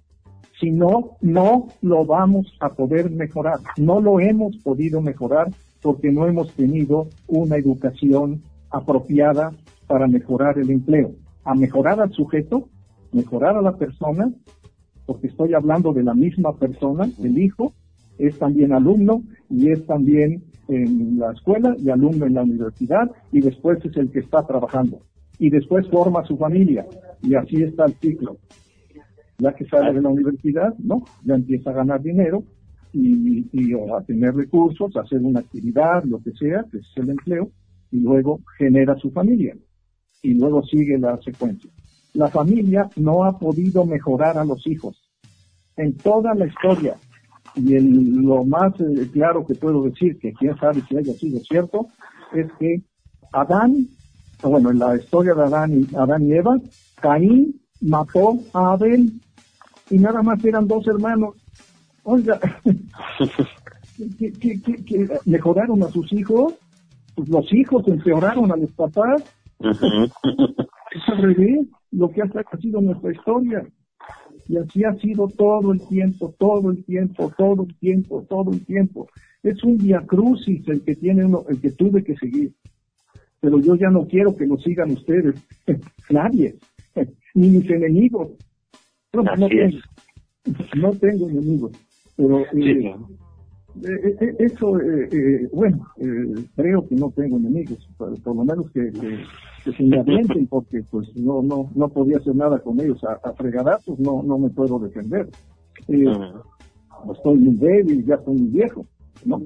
si 0.59 0.71
no, 0.71 1.19
no 1.21 1.69
lo 1.83 2.07
vamos 2.07 2.47
a 2.61 2.71
poder 2.71 3.11
mejorar. 3.11 3.59
No 3.77 4.01
lo 4.01 4.21
hemos 4.21 4.57
podido 4.59 5.03
mejorar 5.03 5.49
porque 5.83 6.11
no 6.11 6.27
hemos 6.27 6.51
tenido 6.55 7.09
una 7.27 7.57
educación 7.57 8.43
apropiada 8.71 9.53
para 9.87 10.07
mejorar 10.07 10.59
el 10.59 10.71
empleo. 10.71 11.11
A 11.45 11.55
mejorar 11.55 12.01
al 12.01 12.13
sujeto, 12.13 12.71
mejorar 13.13 13.57
a 13.57 13.63
la 13.63 13.77
persona, 13.77 14.33
porque 15.07 15.29
estoy 15.29 15.55
hablando 15.55 15.93
de 15.93 16.03
la 16.03 16.15
misma 16.15 16.53
persona, 16.57 17.09
el 17.23 17.39
hijo, 17.39 17.73
es 18.19 18.39
también 18.39 18.73
alumno 18.73 19.23
y 19.49 19.71
es 19.71 19.87
también 19.87 20.43
en 20.69 21.19
la 21.19 21.33
escuela 21.33 21.77
y 21.79 21.91
alumno 21.91 22.27
en 22.27 22.35
la 22.35 22.43
universidad 22.43 23.11
y 23.31 23.41
después 23.41 23.85
es 23.85 23.97
el 23.97 24.11
que 24.11 24.21
está 24.21 24.47
trabajando. 24.47 25.01
y 25.39 25.51
después 25.51 25.87
forma 25.89 26.25
su 26.25 26.39
familia 26.39 26.87
y 27.23 27.35
así 27.35 27.63
está 27.63 27.85
el 27.85 27.93
ciclo. 27.95 28.39
Ya 29.39 29.53
que 29.53 29.67
sale 29.67 29.93
de 29.93 30.01
la 30.01 30.09
universidad, 30.09 30.75
¿no? 30.79 31.05
Ya 31.25 31.35
empieza 31.35 31.71
a 31.71 31.75
ganar 31.75 32.01
dinero 32.01 32.43
y, 32.93 33.75
a 33.75 34.03
tener 34.05 34.35
recursos, 34.35 34.97
a 34.97 35.01
hacer 35.01 35.21
una 35.21 35.41
actividad, 35.41 36.05
lo 36.05 36.23
que 36.23 36.33
sea, 36.33 36.65
que 36.71 36.79
es 36.79 36.87
el 36.97 37.11
empleo, 37.11 37.51
y 37.91 38.01
luego 38.01 38.41
genera 38.57 38.97
su 38.97 39.11
familia. 39.11 39.55
Y 40.23 40.35
luego 40.35 40.63
sigue 40.65 40.99
la 40.99 41.21
secuencia. 41.21 41.71
La 42.17 42.29
familia 42.29 42.89
no 42.97 43.25
ha 43.25 43.39
podido 43.39 43.85
mejorar 43.85 44.39
a 44.39 44.45
los 44.45 44.67
hijos. 44.67 44.97
En 45.77 45.95
toda 45.99 46.35
la 46.35 46.47
historia, 46.47 46.97
y 47.55 47.75
el, 47.75 48.23
lo 48.23 48.43
más 48.43 48.73
eh, 48.81 49.07
claro 49.13 49.45
que 49.45 49.55
puedo 49.55 49.83
decir, 49.83 50.19
que 50.19 50.33
quién 50.33 50.57
sabe 50.57 50.81
si 50.89 50.97
haya 50.97 51.13
sido 51.13 51.39
cierto, 51.41 51.89
es 52.33 52.47
que 52.59 52.81
Adán, 53.33 53.87
bueno, 54.43 54.71
en 54.71 54.79
la 54.79 54.97
historia 54.97 55.35
de 55.35 55.43
Adán 55.43 55.79
y, 55.79 55.95
Adán 55.95 56.27
y 56.27 56.33
Eva, 56.33 56.57
Caín 57.03 57.61
mató 57.83 58.39
a 58.55 58.73
Abel 58.73 59.13
y 59.91 59.99
nada 59.99 60.23
más 60.23 60.43
eran 60.43 60.67
dos 60.67 60.87
hermanos. 60.87 61.35
Oiga, 62.03 62.41
¿qué, 64.19 65.21
mejoraron 65.27 65.83
a 65.83 65.89
sus 65.89 66.11
hijos? 66.15 66.55
Pues 67.15 67.29
los 67.29 67.53
hijos 67.53 67.87
empeoraron 67.89 68.51
a 68.53 68.57
los 68.57 68.71
papás. 68.73 69.23
es 69.61 71.09
al 71.09 71.19
revés 71.19 71.67
lo 71.93 72.11
que 72.11 72.23
ha 72.23 72.57
sido 72.59 72.81
nuestra 72.81 73.13
historia. 73.13 73.67
Y 74.49 74.57
así 74.59 74.85
ha 74.85 74.95
sido 74.95 75.29
todo 75.29 75.73
el 75.73 75.81
tiempo, 75.89 76.35
todo 76.39 76.71
el 76.71 76.85
tiempo, 76.85 77.33
todo 77.37 77.65
el 77.65 77.75
tiempo, 77.79 78.25
todo 78.29 78.53
el 78.53 78.65
tiempo. 78.65 79.09
Es 79.43 79.63
un 79.65 79.77
diacrucis 79.79 80.67
el 80.69 80.83
que 80.83 80.95
tiene 80.95 81.25
uno, 81.25 81.45
el 81.49 81.61
que 81.61 81.73
tuve 81.73 82.05
que 82.05 82.17
seguir. 82.17 82.53
Pero 83.41 83.61
yo 83.61 83.75
ya 83.75 83.91
no 83.91 84.07
quiero 84.07 84.37
que 84.37 84.47
lo 84.47 84.57
sigan 84.59 84.93
ustedes. 84.93 85.35
Nadie. 86.11 86.57
Ni 87.35 87.51
mis 87.51 87.71
enemigos. 87.71 88.31
No, 89.13 89.23
tengo, 89.49 89.79
no 90.77 90.91
tengo 90.93 91.29
enemigos. 91.29 91.73
Pero 92.17 92.41
eh, 92.41 92.47
eh, 92.55 92.95
eh, 93.83 94.37
eso, 94.39 94.79
bueno, 95.53 95.87
creo 96.55 96.87
que 96.87 96.95
no 96.95 97.11
tengo 97.11 97.37
enemigos. 97.37 97.89
Por, 97.97 98.19
lo 98.25 98.45
menos 98.45 98.71
que 98.71 98.93
que 99.65 99.73
se 99.73 99.83
me 99.83 99.99
avienten 99.99 100.47
porque 100.51 100.83
pues 100.91 101.09
no 101.17 101.43
no 101.43 101.71
no 101.75 101.89
podía 101.89 102.19
hacer 102.19 102.35
nada 102.35 102.59
con 102.59 102.81
ellos. 102.81 103.03
A, 103.05 103.29
a 103.29 103.33
fregadazos 103.35 103.99
no 103.99 104.23
no 104.23 104.39
me 104.39 104.51
puedo 104.51 104.79
defender. 104.79 105.29
Eh, 105.89 106.05
estoy 107.13 107.39
muy 107.39 107.57
débil 107.57 108.05
ya 108.05 108.15
estoy 108.15 108.35
muy 108.35 108.49
viejo 108.49 108.87
no 109.25 109.41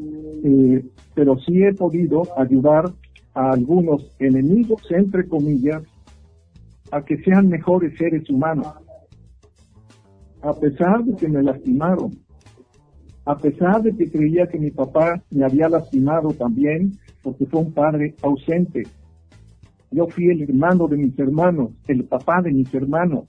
eh, 0.45 0.85
pero 1.15 1.37
sí 1.41 1.63
he 1.63 1.75
podido 1.75 2.23
ayudar 2.39 2.85
a 3.35 3.51
algunos 3.51 4.11
enemigos 4.19 4.83
entre 4.91 5.29
comillas 5.29 5.83
a 6.93 7.05
que 7.05 7.23
sean 7.23 7.49
mejores 7.49 7.97
seres 7.97 8.29
humanos. 8.29 8.67
A 10.43 10.53
pesar 10.55 11.05
de 11.05 11.15
que 11.17 11.29
me 11.29 11.43
lastimaron 11.43 12.11
a 13.31 13.37
pesar 13.39 13.83
de 13.83 13.95
que 13.97 14.11
creía 14.11 14.47
que 14.47 14.59
mi 14.59 14.71
papá 14.71 15.23
me 15.31 15.45
había 15.45 15.69
lastimado 15.69 16.31
también 16.33 16.93
porque 17.23 17.47
fue 17.47 17.61
un 17.61 17.73
padre 17.73 18.15
ausente 18.23 18.85
yo 19.91 20.07
fui 20.07 20.29
el 20.29 20.43
hermano 20.43 20.87
de 20.87 20.97
mis 20.97 21.19
hermanos, 21.19 21.71
el 21.89 22.05
papá 22.05 22.41
de 22.43 22.53
mis 22.53 22.73
hermanos. 22.73 23.25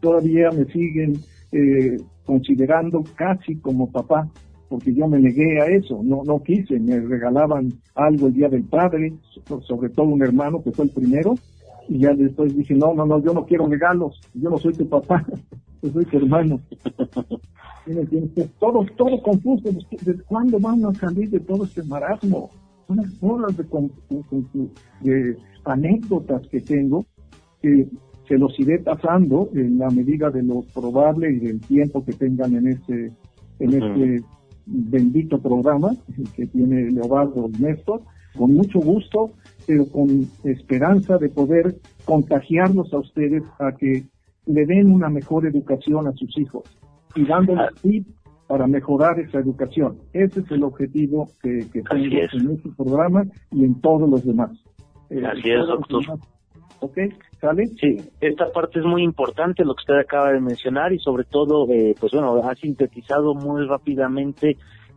Todavía 0.00 0.50
me 0.50 0.64
siguen 0.66 1.16
eh, 1.52 1.96
considerando 2.24 3.04
casi 3.14 3.56
como 3.56 3.90
papá, 3.90 4.28
porque 4.68 4.92
yo 4.92 5.06
me 5.06 5.20
negué 5.20 5.60
a 5.60 5.66
eso, 5.66 6.00
no, 6.02 6.22
no 6.24 6.42
quise, 6.42 6.80
me 6.80 6.98
regalaban 6.98 7.72
algo 7.94 8.26
el 8.26 8.32
día 8.32 8.48
del 8.48 8.64
padre, 8.64 9.12
sobre 9.46 9.90
todo 9.90 10.06
un 10.06 10.22
hermano 10.22 10.62
que 10.62 10.72
fue 10.72 10.86
el 10.86 10.90
primero, 10.90 11.34
y 11.88 11.98
ya 11.98 12.14
después 12.14 12.56
dije, 12.56 12.74
no, 12.74 12.94
no, 12.94 13.06
no, 13.06 13.22
yo 13.22 13.32
no 13.32 13.44
quiero 13.44 13.66
regalos, 13.66 14.18
yo 14.34 14.50
no 14.50 14.58
soy 14.58 14.72
tu 14.72 14.88
papá, 14.88 15.24
yo 15.82 15.90
soy 15.90 16.04
tu 16.06 16.16
hermano. 16.16 16.60
Todo, 18.58 18.86
todo 18.96 19.22
confuso, 19.22 19.70
¿de 20.04 20.14
cuándo 20.24 20.58
van 20.60 20.84
a 20.84 20.94
salir 20.94 21.30
de 21.30 21.40
todo 21.40 21.64
este 21.64 21.82
marasmo? 21.82 22.50
unas 22.92 23.20
bolas 23.20 23.56
de, 23.56 25.36
anécdotas 25.64 26.46
que 26.48 26.60
tengo 26.60 27.04
que 27.60 27.86
se 28.28 28.38
los 28.38 28.58
iré 28.58 28.78
pasando 28.78 29.48
en 29.54 29.78
la 29.78 29.88
medida 29.90 30.30
de 30.30 30.42
lo 30.42 30.62
probable 30.74 31.32
y 31.32 31.38
del 31.38 31.60
tiempo 31.60 32.04
que 32.04 32.12
tengan 32.12 32.54
en 32.54 32.68
este, 32.68 33.12
en 33.58 33.72
este 33.74 34.24
bendito 34.66 35.40
programa 35.40 35.90
que 36.34 36.46
tiene 36.46 36.90
Leobardo 36.90 37.48
Néstor, 37.58 38.02
con 38.36 38.54
mucho 38.54 38.80
gusto, 38.80 39.32
pero 39.66 39.86
con 39.86 40.26
esperanza 40.44 41.18
de 41.18 41.28
poder 41.28 41.76
contagiarlos 42.04 42.92
a 42.92 42.98
ustedes 42.98 43.42
a 43.58 43.72
que 43.72 44.04
le 44.46 44.66
den 44.66 44.90
una 44.90 45.08
mejor 45.08 45.46
educación 45.46 46.06
a 46.06 46.12
sus 46.12 46.36
hijos 46.38 46.64
y 47.14 47.24
dándoles 47.24 47.74
tips 47.82 48.10
para 48.46 48.66
mejorar 48.66 49.18
esa 49.18 49.38
educación. 49.38 49.98
Ese 50.12 50.40
es 50.40 50.50
el 50.50 50.62
objetivo 50.62 51.28
que, 51.42 51.66
tengo 51.72 51.94
en 51.94 52.50
este 52.50 52.70
programa 52.76 53.24
y 53.50 53.64
en 53.64 53.80
todos 53.80 54.08
los 54.08 54.24
demás. 54.24 54.50
Eh, 55.10 55.24
Así 55.24 55.50
es, 55.50 55.66
doctor. 55.66 56.18
¿Ok? 56.80 56.98
¿Sale? 57.40 57.66
Sí, 57.80 57.96
esta 58.20 58.50
parte 58.52 58.80
es 58.80 58.84
muy 58.84 59.02
importante, 59.04 59.64
lo 59.64 59.74
que 59.74 59.82
usted 59.82 59.98
acaba 60.00 60.32
de 60.32 60.40
mencionar 60.40 60.92
y 60.92 60.98
sobre 60.98 61.24
todo, 61.24 61.66
eh, 61.70 61.94
pues 61.98 62.12
bueno, 62.12 62.42
ha 62.42 62.54
sintetizado 62.56 63.34
muy 63.34 63.66
rápidamente 63.66 64.56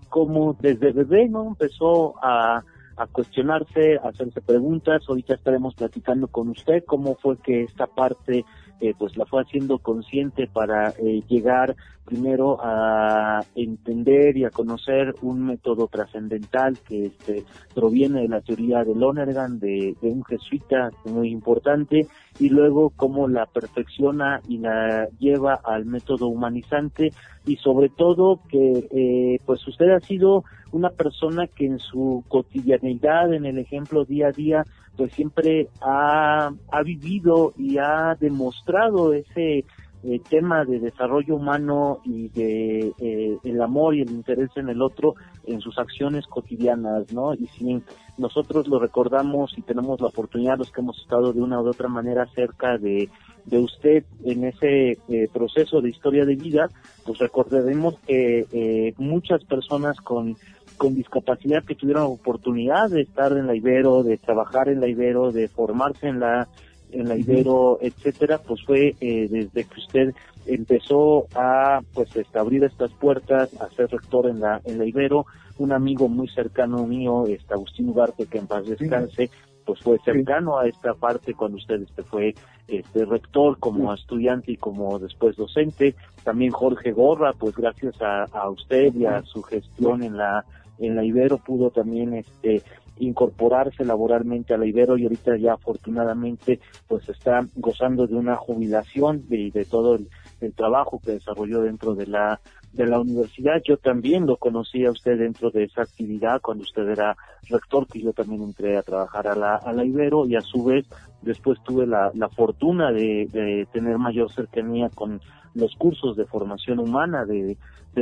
cómo 0.10 0.56
desde 0.60 0.91
bebé, 0.91 1.30
¿no? 1.30 1.47
Empezó 1.47 2.15
a, 2.23 2.63
a 2.97 3.08
cuestionarse, 3.08 3.97
a 4.04 4.10
hacerse 4.10 4.41
preguntas. 4.41 5.04
Ahorita 5.08 5.36
estaremos 5.36 5.75
platicando 5.75 6.28
con 6.28 6.49
usted 6.49 6.84
cómo 6.86 7.15
fue 7.15 7.38
que 7.38 7.63
esta 7.63 7.88
parte 7.88 8.45
eh, 8.82 8.94
pues 8.98 9.16
la 9.18 9.26
fue 9.26 9.42
haciendo 9.42 9.80
consciente 9.80 10.48
para 10.48 10.90
eh, 10.90 11.22
llegar 11.28 11.76
primero 12.06 12.60
a 12.62 13.42
entender 13.56 14.38
y 14.38 14.46
a 14.46 14.52
conocer 14.52 15.16
un 15.22 15.46
método 15.48 15.88
trascendental 15.88 16.78
que 16.88 17.08
este, 17.08 17.44
proviene 17.74 18.22
de 18.22 18.28
la 18.28 18.42
teoría 18.42 18.84
de 18.84 18.94
Lonergan, 18.94 19.60
de, 19.60 19.96
un 20.02 20.24
jesuita 20.24 20.92
muy 21.06 21.32
importante, 21.32 22.08
y 22.40 22.50
luego 22.50 22.92
cómo 22.96 23.28
la 23.28 23.48
perfecciona 23.48 24.40
y 24.48 24.60
la 24.60 25.08
lleva 25.20 25.60
al 25.64 25.86
método 25.86 26.28
humanizante, 26.28 27.12
y 27.45 27.58
sobre 27.58 27.89
todo 27.89 28.39
que 28.49 28.88
eh, 28.91 29.39
pues 29.45 29.67
usted 29.67 29.89
ha 29.91 29.99
sido 29.99 30.43
una 30.71 30.89
persona 30.89 31.47
que 31.47 31.65
en 31.65 31.79
su 31.79 32.23
cotidianidad, 32.27 33.34
en 33.34 33.45
el 33.45 33.60
ejemplo 33.60 34.05
día 34.05 34.27
a 34.27 34.31
día, 34.31 34.63
pues 34.97 35.13
siempre 35.13 35.69
ha, 35.81 36.51
ha 36.71 36.84
vivido 36.84 37.53
y 37.58 37.77
ha 37.77 38.15
demostrado 38.19 39.13
ese 39.13 39.65
eh, 40.08 40.21
tema 40.29 40.65
de 40.65 40.79
desarrollo 40.79 41.36
humano 41.36 41.99
y 42.03 42.29
de 42.29 42.93
eh, 42.99 43.38
el 43.43 43.62
amor 43.62 43.95
y 43.95 44.01
el 44.01 44.12
interés 44.12 44.49
en 44.55 44.69
el 44.69 44.81
otro 44.81 45.15
en 45.47 45.62
sus 45.62 45.77
acciones 45.77 46.25
cotidianas, 46.27 47.12
¿no? 47.13 47.34
Y 47.34 47.47
si 47.47 47.81
nosotros 48.17 48.67
lo 48.67 48.79
recordamos 48.79 49.58
y 49.58 49.62
tenemos 49.62 49.99
la 50.01 50.08
oportunidad, 50.08 50.58
los 50.58 50.71
que 50.71 50.81
hemos 50.81 50.99
estado 50.99 51.34
de 51.34 51.41
una 51.41 51.62
u 51.62 51.67
otra 51.67 51.88
manera 51.88 52.25
cerca 52.34 52.77
de, 52.77 53.10
de 53.45 53.60
usted 53.60 54.03
en 54.23 54.45
ese 54.45 54.97
eh, 55.10 55.29
proceso 55.31 55.81
de 55.81 55.89
historia 55.89 56.25
de 56.25 56.36
vida, 56.36 56.69
pues 57.05 57.19
recordaremos 57.19 57.95
que 58.08 58.93
muchas 58.97 59.43
personas 59.43 59.97
con 59.97 60.36
con 60.75 60.95
discapacidad 60.95 61.63
que 61.63 61.75
tuvieron 61.75 62.03
oportunidad 62.03 62.89
de 62.89 63.01
estar 63.01 63.31
en 63.31 63.47
la 63.47 63.55
Ibero, 63.55 64.03
de 64.03 64.17
trabajar 64.17 64.69
en 64.69 64.81
la 64.81 64.88
Ibero, 64.88 65.31
de 65.31 65.47
formarse 65.47 66.08
en 66.08 66.19
la 66.19 66.47
en 66.95 67.10
la 67.10 67.15
Ibero, 67.15 67.77
etcétera, 67.81 68.39
pues 68.39 68.63
fue 68.65 68.95
eh, 68.99 69.27
desde 69.29 69.63
que 69.65 69.79
usted 69.79 70.15
empezó 70.45 71.27
a 71.36 71.81
pues 71.93 72.15
este, 72.15 72.39
abrir 72.39 72.63
estas 72.63 72.91
puertas, 72.93 73.49
a 73.60 73.69
ser 73.71 73.89
rector 73.89 74.27
en 74.27 74.39
la 74.39 74.62
en 74.65 74.79
la 74.79 74.86
Ibero, 74.86 75.25
un 75.58 75.71
amigo 75.71 76.08
muy 76.08 76.27
cercano 76.27 76.86
mío, 76.86 77.25
este 77.27 77.53
Agustín 77.53 77.89
Ugarte, 77.89 78.25
que 78.27 78.38
en 78.38 78.47
paz 78.47 78.65
descanse, 78.65 79.29
pues 79.65 79.79
fue 79.81 79.97
cercano 79.99 80.60
a 80.60 80.67
esta 80.67 80.93
parte 80.93 81.34
cuando 81.34 81.58
usted 81.58 81.81
este 81.81 82.03
fue 82.03 82.36
este 82.67 83.05
rector 83.05 83.58
como 83.60 83.93
estudiante 83.93 84.51
y 84.51 84.58
como 84.58 84.99
después 84.99 85.36
docente. 85.36 85.95
También 86.23 86.51
Jorge 86.51 86.91
Gorra 86.91 87.34
pues 87.34 87.55
gracias 87.55 88.01
a, 88.01 88.23
a 88.23 88.49
usted 88.49 88.93
y 88.93 89.05
a 89.05 89.21
su 89.23 89.41
gestión 89.43 90.03
en 90.03 90.17
la 90.17 90.45
en 90.77 90.95
la 90.95 91.03
Ibero 91.03 91.38
pudo 91.38 91.69
también 91.69 92.13
este 92.13 92.62
incorporarse 92.97 93.84
laboralmente 93.84 94.53
a 94.53 94.58
la 94.58 94.65
Ibero 94.65 94.97
y 94.97 95.03
ahorita 95.03 95.38
ya 95.38 95.53
afortunadamente 95.53 96.60
pues 96.88 97.08
está 97.10 97.45
gozando 97.55 98.08
de 98.08 98.15
una 98.15 98.36
jubilación 98.36 99.27
de, 99.27 99.65
todo 99.69 99.95
el, 99.95 100.08
trabajo 100.53 101.01
que 101.03 101.13
desarrolló 101.13 101.62
dentro 101.62 101.95
de 101.95 102.08
la 102.08 102.39
de 102.73 102.86
la 102.86 102.99
universidad. 102.99 103.62
Yo 103.63 103.77
también 103.77 104.25
lo 104.25 104.38
conocí 104.38 104.86
a 104.86 104.91
usted 104.91 105.17
dentro 105.17 105.49
de 105.49 105.63
esa 105.63 105.84
actividad 105.84 106.41
cuando 106.41 106.63
usted 106.63 106.88
era 106.89 107.15
rector, 107.49 107.88
que 107.88 108.01
yo 108.01 108.12
también 108.12 108.43
entré 108.43 108.77
a 108.77 108.84
trabajar 108.84 109.27
a 109.27 109.36
la, 109.36 109.55
a 109.55 109.71
la 109.71 109.86
Ibero 109.86 110.25
y 110.25 110.36
a 110.36 110.41
su 110.41 110.63
vez 110.65 110.86
después 111.25 111.60
tuve 111.63 111.88
la, 111.88 112.12
fortuna 112.36 112.91
de, 112.91 113.67
tener 113.73 113.97
mayor 113.97 114.31
cercanía 114.31 114.89
con 114.89 115.19
los 115.56 115.76
cursos 115.76 116.15
de 116.15 116.26
formación 116.26 116.80
humana 116.80 117.26
de, 117.26 117.58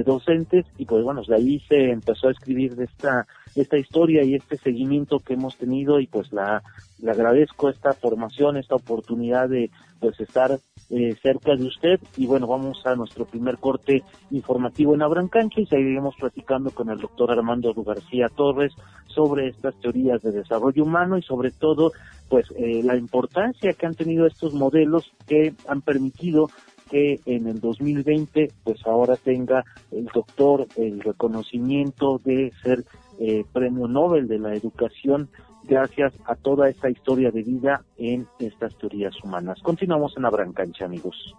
docentes 0.05 0.65
y 0.79 0.85
pues 0.85 1.03
bueno, 1.03 1.21
de 1.21 1.35
ahí 1.35 1.59
se 1.69 1.91
empezó 1.91 2.27
a 2.27 2.31
escribir 2.31 2.75
de 2.75 2.85
esta, 2.85 3.27
esta 3.55 3.77
historia 3.77 4.23
y 4.23 4.33
este 4.33 4.57
seguimiento 4.57 5.19
que 5.19 5.35
hemos 5.35 5.55
tenido 5.55 5.99
y 5.99 6.07
pues 6.07 6.33
la, 6.33 6.63
le 6.99 7.11
agradezco 7.11 7.69
esta 7.69 7.93
formación, 7.93 8.57
esta 8.57 8.73
oportunidad 8.73 9.49
de 9.49 9.69
pues 9.99 10.19
estar 10.19 10.59
eh, 10.89 11.15
cerca 11.21 11.55
de 11.55 11.65
usted. 11.65 11.99
Y 12.17 12.27
bueno, 12.27 12.45
vamos 12.45 12.85
a 12.85 12.95
nuestro 12.95 13.25
primer 13.25 13.57
corte 13.57 14.03
informativo 14.31 14.93
en 14.93 15.01
Abrancancha 15.01 15.61
y 15.61 15.65
seguiremos 15.65 16.15
platicando 16.19 16.71
con 16.71 16.89
el 16.89 16.99
doctor 16.99 17.31
Armando 17.31 17.73
García 17.73 18.27
Torres 18.27 18.73
sobre 19.07 19.47
estas 19.47 19.79
teorías 19.79 20.21
de 20.21 20.31
desarrollo 20.31 20.83
humano 20.83 21.17
y 21.17 21.21
sobre 21.21 21.51
todo 21.51 21.91
pues 22.29 22.47
eh, 22.57 22.81
la 22.83 22.97
importancia 22.97 23.73
que 23.73 23.85
han 23.85 23.95
tenido 23.95 24.25
estos 24.25 24.53
modelos 24.53 25.11
que 25.27 25.53
han 25.67 25.81
permitido 25.81 26.49
que 26.89 27.19
en 27.25 27.47
el 27.47 27.59
2020 27.59 28.51
pues 28.63 28.85
ahora 28.85 29.15
tenga 29.15 29.63
el 29.91 30.05
doctor 30.05 30.67
el 30.75 31.01
reconocimiento 31.01 32.19
de 32.23 32.51
ser 32.61 32.85
eh, 33.19 33.45
premio 33.51 33.87
Nobel 33.87 34.27
de 34.27 34.39
la 34.39 34.53
educación 34.53 35.29
gracias 35.63 36.13
a 36.25 36.35
toda 36.35 36.69
esta 36.69 36.89
historia 36.89 37.31
de 37.31 37.43
vida 37.43 37.83
en 37.97 38.27
estas 38.39 38.75
teorías 38.77 39.13
humanas. 39.23 39.59
Continuamos 39.61 40.13
en 40.17 40.23
la 40.23 40.31
Cancha, 40.53 40.85
amigos. 40.85 41.35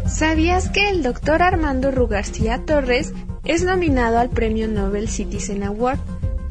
¿Sabías 0.07 0.69
que 0.69 0.89
el 0.89 1.03
doctor 1.03 1.43
Armando 1.43 1.91
Rugarcía 1.91 2.65
Torres 2.65 3.13
es 3.45 3.65
nominado 3.65 4.19
al 4.19 4.31
Premio 4.31 4.69
Nobel 4.69 5.09
Citizen 5.09 5.63
Award, 5.63 5.99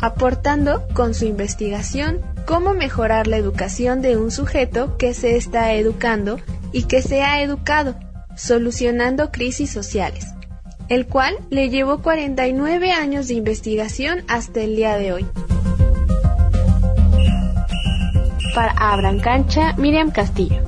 aportando 0.04 0.84
con 0.94 1.14
su 1.14 1.24
investigación 1.24 2.20
cómo 2.46 2.74
mejorar 2.74 3.26
la 3.28 3.38
educación 3.38 4.02
de 4.02 4.18
un 4.18 4.32
sujeto 4.32 4.98
que 4.98 5.14
se 5.14 5.38
está 5.38 5.72
educando 5.76 6.42
y 6.74 6.84
que 6.84 7.02
se 7.02 7.22
ha 7.22 7.42
educado, 7.42 7.96
solucionando 8.36 9.32
crisis 9.32 9.72
sociales, 9.72 10.28
el 10.90 11.08
cual 11.08 11.38
le 11.50 11.70
llevó 11.70 12.02
49 12.02 12.92
años 12.92 13.30
de 13.30 13.36
investigación 13.36 14.26
hasta 14.28 14.60
el 14.60 14.76
día 14.76 14.98
de 14.98 15.14
hoy. 15.14 15.26
Para 18.54 18.74
Abran 18.74 19.22
Cancha, 19.22 19.74
Miriam 19.78 20.12
Castillo. 20.12 20.62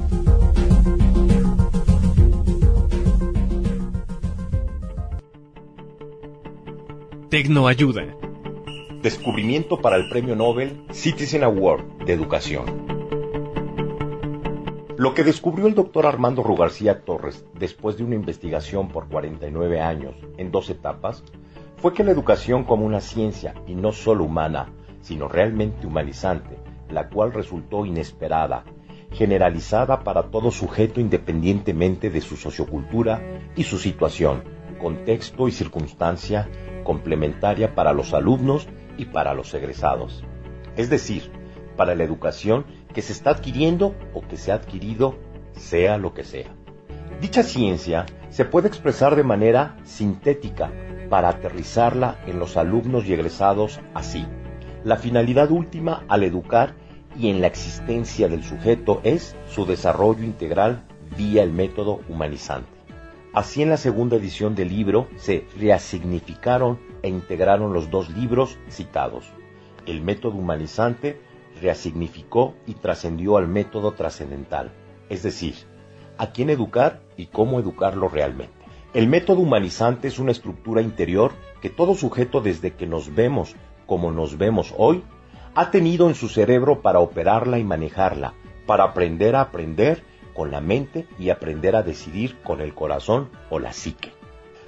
Tecnoayuda. 7.29 8.24
Descubrimiento 9.05 9.81
para 9.81 9.97
el 9.97 10.09
Premio 10.09 10.35
Nobel 10.35 10.83
Citizen 10.89 11.43
Award 11.43 12.05
de 12.07 12.13
Educación. 12.13 12.65
Lo 14.97 15.13
que 15.13 15.23
descubrió 15.23 15.67
el 15.67 15.75
doctor 15.75 16.07
Armando 16.07 16.41
Rugarcía 16.41 17.01
Torres 17.01 17.45
después 17.53 17.97
de 17.97 18.03
una 18.03 18.15
investigación 18.15 18.87
por 18.87 19.07
49 19.07 19.79
años 19.79 20.15
en 20.37 20.49
dos 20.49 20.71
etapas 20.71 21.23
fue 21.77 21.93
que 21.93 22.03
la 22.03 22.09
educación 22.09 22.63
como 22.63 22.83
una 22.83 22.99
ciencia 22.99 23.53
y 23.67 23.75
no 23.75 23.91
solo 23.91 24.23
humana, 24.23 24.73
sino 25.01 25.27
realmente 25.27 25.85
humanizante, 25.85 26.57
la 26.89 27.07
cual 27.07 27.31
resultó 27.31 27.85
inesperada, 27.85 28.63
generalizada 29.11 29.99
para 30.03 30.31
todo 30.31 30.49
sujeto 30.49 30.99
independientemente 30.99 32.09
de 32.09 32.21
su 32.21 32.37
sociocultura 32.37 33.21
y 33.55 33.65
su 33.65 33.77
situación, 33.77 34.43
contexto 34.79 35.47
y 35.47 35.51
circunstancia, 35.51 36.49
complementaria 36.83 37.75
para 37.75 37.93
los 37.93 38.11
alumnos 38.15 38.67
y 38.97 39.05
para 39.05 39.33
los 39.33 39.53
egresados. 39.53 40.23
Es 40.75 40.89
decir, 40.89 41.31
para 41.75 41.95
la 41.95 42.03
educación 42.03 42.65
que 42.93 43.01
se 43.01 43.13
está 43.13 43.31
adquiriendo 43.31 43.95
o 44.13 44.21
que 44.21 44.37
se 44.37 44.51
ha 44.51 44.55
adquirido, 44.55 45.15
sea 45.53 45.97
lo 45.97 46.13
que 46.13 46.23
sea. 46.23 46.53
Dicha 47.21 47.43
ciencia 47.43 48.05
se 48.29 48.45
puede 48.45 48.67
expresar 48.67 49.15
de 49.15 49.23
manera 49.23 49.77
sintética 49.83 50.71
para 51.09 51.29
aterrizarla 51.29 52.19
en 52.25 52.39
los 52.39 52.57
alumnos 52.57 53.05
y 53.05 53.13
egresados 53.13 53.79
así. 53.93 54.25
La 54.83 54.97
finalidad 54.97 55.51
última 55.51 56.03
al 56.07 56.23
educar 56.23 56.75
y 57.17 57.29
en 57.29 57.41
la 57.41 57.47
existencia 57.47 58.27
del 58.27 58.43
sujeto 58.43 59.01
es 59.03 59.35
su 59.47 59.65
desarrollo 59.65 60.23
integral 60.23 60.83
vía 61.17 61.43
el 61.43 61.51
método 61.51 62.01
humanizante. 62.09 62.69
Así 63.33 63.61
en 63.61 63.69
la 63.69 63.77
segunda 63.77 64.17
edición 64.17 64.55
del 64.55 64.69
libro 64.69 65.07
se 65.17 65.45
reasignificaron 65.57 66.79
e 67.05 67.07
integraron 67.07 67.71
los 67.71 67.91
dos 67.91 68.09
libros 68.09 68.57
citados. 68.67 69.25
El 69.85 70.01
método 70.01 70.37
humanizante 70.37 71.21
reasignificó 71.61 72.55
y 72.65 72.73
trascendió 72.73 73.37
al 73.37 73.47
método 73.47 73.91
trascendental, 73.91 74.71
es 75.07 75.21
decir, 75.21 75.53
a 76.17 76.31
quién 76.31 76.49
educar 76.49 77.01
y 77.15 77.27
cómo 77.27 77.59
educarlo 77.59 78.09
realmente. 78.09 78.65
El 78.95 79.07
método 79.07 79.41
humanizante 79.41 80.07
es 80.07 80.17
una 80.17 80.31
estructura 80.31 80.81
interior 80.81 81.33
que 81.61 81.69
todo 81.69 81.93
sujeto 81.93 82.41
desde 82.41 82.73
que 82.73 82.87
nos 82.87 83.13
vemos 83.13 83.55
como 83.85 84.11
nos 84.11 84.39
vemos 84.39 84.73
hoy 84.75 85.03
ha 85.53 85.69
tenido 85.69 86.09
en 86.09 86.15
su 86.15 86.27
cerebro 86.27 86.81
para 86.81 87.01
operarla 87.01 87.59
y 87.59 87.63
manejarla, 87.63 88.33
para 88.65 88.83
aprender 88.83 89.35
a 89.35 89.41
aprender 89.41 90.03
con 90.33 90.49
la 90.49 90.59
mente 90.59 91.05
y 91.19 91.29
aprender 91.29 91.75
a 91.75 91.83
decidir 91.83 92.41
con 92.41 92.61
el 92.61 92.73
corazón 92.73 93.29
o 93.51 93.59
la 93.59 93.73
psique. 93.73 94.11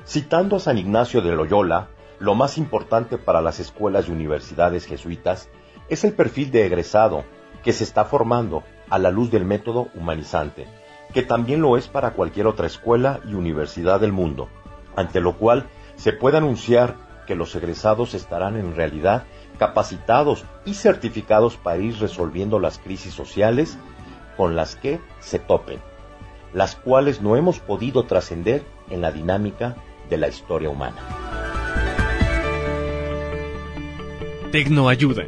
Citando 0.05 0.57
a 0.57 0.59
San 0.59 0.77
Ignacio 0.77 1.21
de 1.21 1.35
Loyola, 1.35 1.89
lo 2.19 2.35
más 2.35 2.57
importante 2.57 3.17
para 3.17 3.41
las 3.41 3.59
escuelas 3.59 4.07
y 4.07 4.11
universidades 4.11 4.85
jesuitas 4.85 5.49
es 5.89 6.03
el 6.03 6.13
perfil 6.13 6.51
de 6.51 6.65
egresado 6.65 7.23
que 7.63 7.73
se 7.73 7.83
está 7.83 8.05
formando 8.05 8.63
a 8.89 8.97
la 8.97 9.11
luz 9.11 9.29
del 9.29 9.45
método 9.45 9.89
humanizante, 9.93 10.67
que 11.13 11.23
también 11.23 11.61
lo 11.61 11.77
es 11.77 11.87
para 11.87 12.11
cualquier 12.11 12.47
otra 12.47 12.67
escuela 12.67 13.19
y 13.27 13.33
universidad 13.33 13.99
del 13.99 14.13
mundo, 14.13 14.49
ante 14.95 15.19
lo 15.21 15.37
cual 15.37 15.67
se 15.95 16.13
puede 16.13 16.37
anunciar 16.37 16.95
que 17.25 17.35
los 17.35 17.55
egresados 17.55 18.13
estarán 18.13 18.55
en 18.55 18.75
realidad 18.75 19.25
capacitados 19.59 20.45
y 20.65 20.73
certificados 20.73 21.57
para 21.57 21.77
ir 21.77 21.99
resolviendo 21.99 22.59
las 22.59 22.79
crisis 22.79 23.13
sociales 23.13 23.77
con 24.37 24.55
las 24.55 24.75
que 24.75 25.01
se 25.19 25.39
topen, 25.39 25.79
las 26.53 26.75
cuales 26.75 27.21
no 27.21 27.35
hemos 27.35 27.59
podido 27.59 28.03
trascender 28.03 28.63
en 28.89 29.01
la 29.01 29.11
dinámica 29.11 29.75
de 30.09 30.17
la 30.17 30.27
historia 30.27 30.69
humana. 30.69 31.26
Tecnoayuda. 34.51 35.25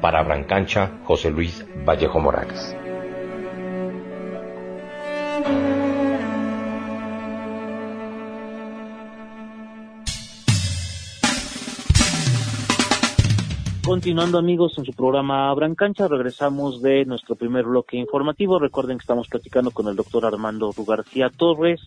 Para 0.00 0.22
Brancancha, 0.22 0.92
José 1.04 1.30
Luis 1.30 1.64
Vallejo 1.84 2.20
Moragas. 2.20 2.76
Continuando 13.86 14.38
amigos 14.38 14.76
en 14.78 14.84
su 14.84 14.92
programa 14.92 15.54
Brancancha, 15.54 16.08
regresamos 16.08 16.82
de 16.82 17.04
nuestro 17.04 17.36
primer 17.36 17.66
bloque 17.66 17.96
informativo. 17.96 18.58
Recuerden 18.58 18.98
que 18.98 19.02
estamos 19.02 19.28
platicando 19.28 19.70
con 19.70 19.86
el 19.86 19.94
doctor 19.94 20.26
Armando 20.26 20.74
García 20.84 21.30
Torres, 21.30 21.80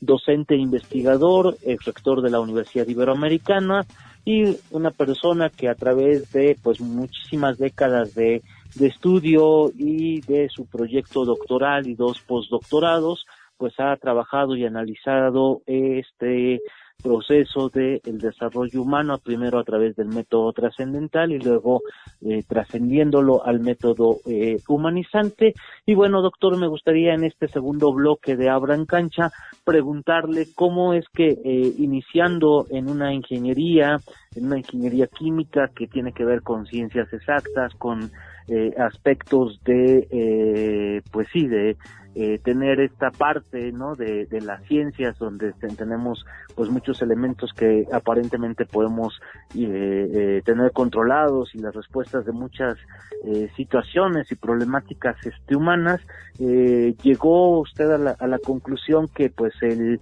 docente 0.00 0.54
e 0.54 0.58
investigador, 0.58 1.58
ex 1.60 1.84
rector 1.84 2.22
de 2.22 2.30
la 2.30 2.40
Universidad 2.40 2.88
Iberoamericana 2.88 3.84
y 4.24 4.56
una 4.70 4.92
persona 4.92 5.50
que 5.50 5.68
a 5.68 5.74
través 5.74 6.32
de 6.32 6.56
pues 6.62 6.80
muchísimas 6.80 7.58
décadas 7.58 8.14
de, 8.14 8.40
de 8.76 8.86
estudio 8.86 9.70
y 9.76 10.22
de 10.22 10.48
su 10.48 10.64
proyecto 10.64 11.26
doctoral 11.26 11.86
y 11.86 11.94
dos 11.94 12.22
postdoctorados, 12.22 13.26
pues 13.58 13.74
ha 13.78 13.94
trabajado 13.96 14.56
y 14.56 14.64
analizado 14.64 15.60
este 15.66 16.62
proceso 17.02 17.68
del 17.68 18.00
el 18.04 18.18
desarrollo 18.18 18.82
humano, 18.82 19.18
primero 19.18 19.58
a 19.58 19.64
través 19.64 19.96
del 19.96 20.08
método 20.08 20.52
trascendental 20.52 21.32
y 21.32 21.38
luego 21.38 21.82
eh, 22.22 22.42
trascendiéndolo 22.46 23.44
al 23.44 23.60
método 23.60 24.18
eh, 24.26 24.58
humanizante. 24.68 25.54
Y 25.84 25.94
bueno, 25.94 26.22
doctor, 26.22 26.56
me 26.56 26.68
gustaría 26.68 27.14
en 27.14 27.24
este 27.24 27.48
segundo 27.48 27.92
bloque 27.92 28.36
de 28.36 28.48
Abran 28.48 28.86
Cancha 28.86 29.30
preguntarle 29.64 30.48
cómo 30.54 30.94
es 30.94 31.04
que 31.12 31.28
eh, 31.44 31.72
iniciando 31.78 32.66
en 32.70 32.88
una 32.88 33.12
ingeniería, 33.12 33.98
en 34.34 34.46
una 34.46 34.58
ingeniería 34.58 35.06
química 35.06 35.68
que 35.74 35.86
tiene 35.86 36.12
que 36.12 36.24
ver 36.24 36.42
con 36.42 36.66
ciencias 36.66 37.12
exactas, 37.12 37.74
con 37.74 38.10
eh, 38.48 38.74
aspectos 38.78 39.60
de, 39.64 40.08
eh, 40.10 41.02
pues 41.10 41.28
sí, 41.32 41.46
de 41.46 41.76
eh, 42.14 42.38
tener 42.44 42.78
esta 42.80 43.10
parte 43.10 43.72
no 43.72 43.96
de, 43.96 44.26
de 44.26 44.42
las 44.42 44.62
ciencias 44.64 45.18
donde 45.18 45.54
tenemos 45.78 46.26
pues 46.54 46.68
muchos 46.68 47.00
elementos 47.00 47.52
que 47.54 47.86
aparentemente 47.90 48.66
podemos 48.66 49.18
eh, 49.54 50.10
eh, 50.12 50.42
tener 50.44 50.72
controlados 50.72 51.54
y 51.54 51.58
las 51.58 51.74
respuestas 51.74 52.26
de 52.26 52.32
muchas 52.32 52.76
eh, 53.24 53.50
situaciones 53.56 54.30
y 54.30 54.34
problemáticas 54.34 55.16
este, 55.24 55.56
humanas 55.56 56.00
llegó 56.38 57.60
usted 57.60 57.90
a 57.90 57.98
la, 57.98 58.10
a 58.10 58.26
la 58.26 58.38
conclusión 58.38 59.08
que 59.08 59.30
pues 59.30 59.54
el 59.62 60.00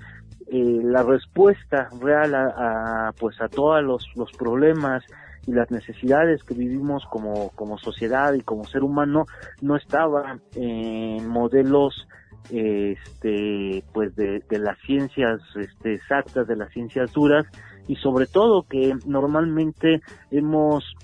la 0.52 1.04
respuesta 1.04 1.88
real 2.00 2.34
a, 2.34 3.08
a, 3.08 3.12
pues 3.12 3.40
a 3.40 3.46
todos 3.46 3.84
los, 3.84 4.04
los 4.16 4.32
problemas 4.32 5.04
y 5.46 5.52
las 5.52 5.70
necesidades 5.70 6.42
que 6.44 6.54
vivimos 6.54 7.04
como, 7.06 7.50
como 7.50 7.78
sociedad 7.78 8.34
y 8.34 8.40
como 8.40 8.64
ser 8.64 8.82
humano 8.82 9.26
no 9.60 9.76
estaba 9.76 10.38
en 10.54 11.26
modelos 11.26 12.06
este 12.50 13.84
pues 13.92 14.16
de, 14.16 14.42
de 14.48 14.58
las 14.58 14.78
ciencias 14.80 15.40
este, 15.56 15.94
exactas 15.94 16.48
de 16.48 16.56
las 16.56 16.72
ciencias 16.72 17.12
duras 17.12 17.46
y 17.86 17.96
sobre 17.96 18.26
todo 18.26 18.62
que 18.62 18.96
normalmente 19.04 20.00
hemos 20.30 20.96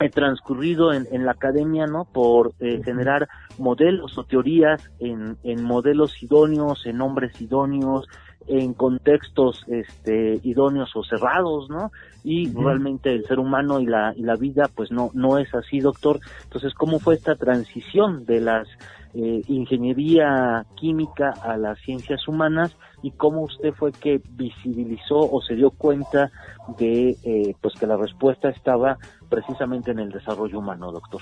eh, 0.00 0.08
transcurrido 0.08 0.94
en, 0.94 1.06
en, 1.12 1.26
la 1.26 1.32
academia, 1.32 1.86
¿no? 1.86 2.06
Por 2.06 2.54
eh, 2.60 2.80
generar 2.82 3.28
modelos 3.58 4.16
o 4.16 4.24
teorías 4.24 4.90
en, 4.98 5.36
en 5.42 5.62
modelos 5.62 6.22
idóneos, 6.22 6.86
en 6.86 7.02
hombres 7.02 7.38
idóneos, 7.38 8.06
en 8.46 8.74
contextos 8.74 9.64
este 9.68 10.40
idóneos 10.42 10.94
o 10.96 11.04
cerrados, 11.04 11.68
¿no? 11.70 11.92
Y 12.24 12.48
uh 12.48 12.52
-huh. 12.52 12.64
realmente 12.64 13.12
el 13.12 13.24
ser 13.26 13.38
humano 13.38 13.80
y 13.80 13.86
la 13.86 14.12
y 14.16 14.22
la 14.22 14.36
vida 14.36 14.68
pues 14.74 14.90
no 14.90 15.10
no 15.14 15.38
es 15.38 15.54
así, 15.54 15.80
doctor. 15.80 16.20
Entonces, 16.44 16.74
¿cómo 16.74 16.98
fue 16.98 17.14
esta 17.14 17.36
transición 17.36 18.24
de 18.24 18.40
las 18.40 18.68
eh, 19.12 19.42
ingeniería 19.48 20.64
química 20.76 21.34
a 21.42 21.56
las 21.56 21.80
ciencias 21.80 22.28
humanas 22.28 22.76
y 23.02 23.10
cómo 23.10 23.42
usted 23.42 23.72
fue 23.72 23.90
que 23.90 24.20
visibilizó 24.36 25.18
o 25.18 25.42
se 25.42 25.56
dio 25.56 25.70
cuenta 25.70 26.30
de 26.78 27.16
eh, 27.24 27.54
pues 27.60 27.74
que 27.74 27.88
la 27.88 27.96
respuesta 27.96 28.50
estaba 28.50 28.98
precisamente 29.28 29.90
en 29.90 29.98
el 29.98 30.10
desarrollo 30.10 30.60
humano, 30.60 30.92
doctor? 30.92 31.20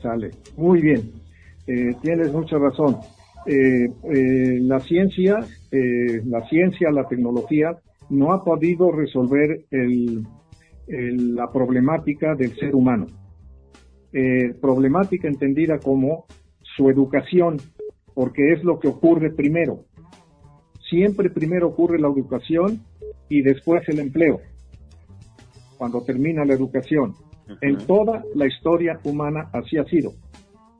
Sale, 0.00 0.30
muy 0.56 0.80
bien, 0.80 1.12
eh, 1.66 1.94
tienes 2.00 2.32
mucha 2.32 2.56
razón. 2.56 2.96
Eh, 3.46 3.88
eh, 4.04 4.58
la 4.60 4.80
ciencia, 4.80 5.38
eh, 5.70 6.22
la 6.26 6.46
ciencia, 6.48 6.90
la 6.90 7.08
tecnología 7.08 7.76
no 8.10 8.32
ha 8.32 8.44
podido 8.44 8.92
resolver 8.92 9.64
el, 9.70 10.26
el, 10.88 11.34
la 11.34 11.50
problemática 11.50 12.34
del 12.34 12.54
ser 12.56 12.74
humano. 12.74 13.06
Problemática 14.60 15.28
entendida 15.28 15.78
como 15.78 16.26
su 16.76 16.90
educación, 16.90 17.58
porque 18.12 18.52
es 18.52 18.64
lo 18.64 18.80
que 18.80 18.88
ocurre 18.88 19.30
primero. 19.30 19.84
Siempre 20.88 21.30
primero 21.30 21.68
ocurre 21.68 22.00
la 22.00 22.08
educación 22.08 22.80
y 23.28 23.42
después 23.42 23.88
el 23.88 24.00
empleo, 24.00 24.40
cuando 25.78 26.02
termina 26.02 26.44
la 26.44 26.54
educación. 26.54 27.10
Uh 27.10 27.52
-huh. 27.52 27.58
En 27.60 27.78
toda 27.86 28.24
la 28.34 28.46
historia 28.48 28.98
humana 29.04 29.48
así 29.52 29.78
ha 29.78 29.84
sido 29.84 30.12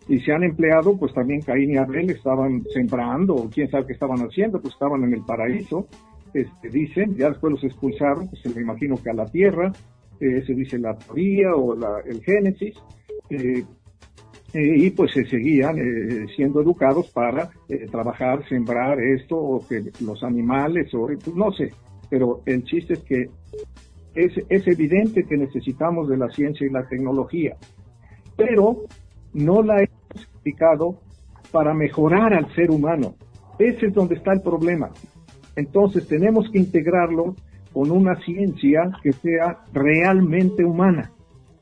y 0.08 0.20
se 0.20 0.32
han 0.32 0.42
empleado, 0.42 0.96
pues 0.98 1.12
también 1.14 1.40
Caín 1.40 1.72
y 1.72 1.76
Abel 1.76 2.10
estaban 2.10 2.64
sembrando, 2.72 3.34
o 3.34 3.50
quién 3.50 3.70
sabe 3.70 3.86
qué 3.86 3.92
estaban 3.92 4.18
haciendo, 4.18 4.60
pues 4.60 4.74
estaban 4.74 5.04
en 5.04 5.12
el 5.12 5.24
paraíso, 5.24 5.86
este, 6.32 6.68
dicen, 6.68 7.16
ya 7.16 7.28
después 7.28 7.52
los 7.52 7.64
expulsaron, 7.64 8.28
pues 8.28 8.54
me 8.54 8.62
imagino 8.62 8.96
que 8.96 9.10
a 9.10 9.14
la 9.14 9.26
tierra, 9.26 9.72
eh, 10.20 10.42
se 10.46 10.54
dice 10.54 10.78
la 10.78 10.96
teoría 10.96 11.54
o 11.54 11.74
la, 11.74 12.00
el 12.04 12.22
Génesis, 12.22 12.74
eh, 13.30 13.64
eh, 14.52 14.76
y 14.76 14.90
pues 14.90 15.12
se 15.12 15.24
seguían 15.26 15.76
siendo 16.34 16.60
educados 16.60 17.10
para 17.10 17.50
trabajar, 17.90 18.46
sembrar 18.48 19.00
esto, 19.00 19.36
o 19.36 19.66
que 19.66 19.90
los 20.04 20.22
animales, 20.24 20.92
o 20.94 21.06
pues 21.06 21.36
no 21.36 21.52
sé, 21.52 21.70
pero 22.08 22.42
el 22.46 22.64
chiste 22.64 22.94
es 22.94 23.00
que 23.00 23.30
es, 24.14 24.32
es 24.48 24.66
evidente 24.66 25.22
que 25.22 25.36
necesitamos 25.36 26.08
de 26.08 26.16
la 26.16 26.28
ciencia 26.30 26.66
y 26.66 26.70
la 26.70 26.86
tecnología, 26.88 27.56
pero 28.36 28.86
no 29.32 29.62
la 29.62 29.78
hemos 29.78 30.28
aplicado 30.38 30.98
para 31.50 31.74
mejorar 31.74 32.34
al 32.34 32.52
ser 32.54 32.70
humano. 32.70 33.14
Ese 33.58 33.86
es 33.86 33.94
donde 33.94 34.14
está 34.14 34.32
el 34.32 34.40
problema. 34.40 34.90
Entonces 35.56 36.06
tenemos 36.06 36.48
que 36.50 36.58
integrarlo 36.58 37.34
con 37.72 37.90
una 37.90 38.16
ciencia 38.20 38.90
que 39.02 39.12
sea 39.12 39.58
realmente 39.72 40.64
humana, 40.64 41.10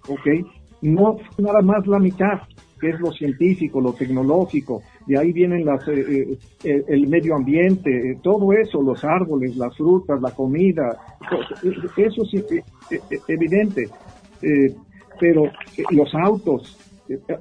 ¿ok? 0.09 0.47
No 0.83 1.19
nada 1.39 1.61
más 1.61 1.87
la 1.87 1.99
mitad, 1.99 2.41
que 2.81 2.91
es 2.91 3.01
lo 3.01 3.11
científico, 3.13 3.81
lo 3.81 3.93
tecnológico, 3.93 4.83
de 5.07 5.19
ahí 5.19 5.33
vienen 5.33 5.65
las, 5.65 5.87
eh, 5.89 6.39
eh, 6.65 6.85
el 6.87 7.09
medio 7.09 7.35
ambiente, 7.35 7.91
eh, 7.91 8.19
todo 8.23 8.53
eso, 8.53 8.81
los 8.81 9.05
árboles, 9.05 9.57
las 9.57 9.77
frutas, 9.77 10.21
la 10.21 10.31
comida, 10.31 10.97
eso 11.97 12.23
es 12.23 13.23
evidente, 13.29 13.89
pero 15.19 15.51
los 15.91 16.15
autos, 16.15 16.79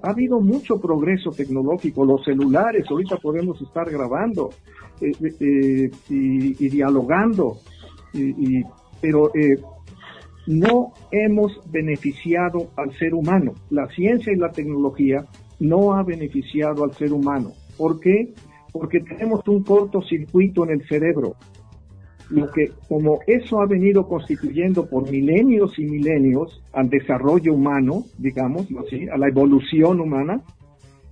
ha 0.01 0.09
habido 0.09 0.39
mucho 0.39 0.79
progreso 0.79 1.31
tecnológico, 1.31 2.05
los 2.05 2.23
celulares, 2.23 2.85
ahorita 2.89 3.17
podemos 3.17 3.61
estar 3.61 3.89
grabando 3.89 4.49
eh, 5.01 5.11
eh, 5.39 5.91
y, 6.09 6.69
dialogando, 6.69 7.57
pero 9.01 9.31
eh, 9.35 9.59
no 10.47 10.93
hemos 11.11 11.59
beneficiado 11.69 12.69
al 12.77 12.97
ser 12.97 13.13
humano. 13.13 13.53
La 13.69 13.87
ciencia 13.89 14.31
y 14.31 14.37
la 14.37 14.51
tecnología 14.51 15.25
no 15.59 15.93
ha 15.93 16.03
beneficiado 16.03 16.83
al 16.83 16.93
ser 16.93 17.11
humano. 17.11 17.51
¿Por 17.77 17.99
qué? 17.99 18.33
Porque 18.71 19.01
tenemos 19.01 19.45
un 19.47 19.63
cortocircuito 19.63 20.63
en 20.63 20.71
el 20.71 20.87
cerebro 20.87 21.35
lo 22.29 22.51
que 22.51 22.71
como 22.87 23.19
eso 23.25 23.61
ha 23.61 23.65
venido 23.65 24.07
constituyendo 24.07 24.87
por 24.87 25.09
milenios 25.09 25.77
y 25.79 25.85
milenios 25.85 26.61
al 26.73 26.89
desarrollo 26.89 27.53
humano, 27.53 28.05
digamos 28.17 28.67
a 29.11 29.17
la 29.17 29.27
evolución 29.27 30.01
humana, 30.01 30.41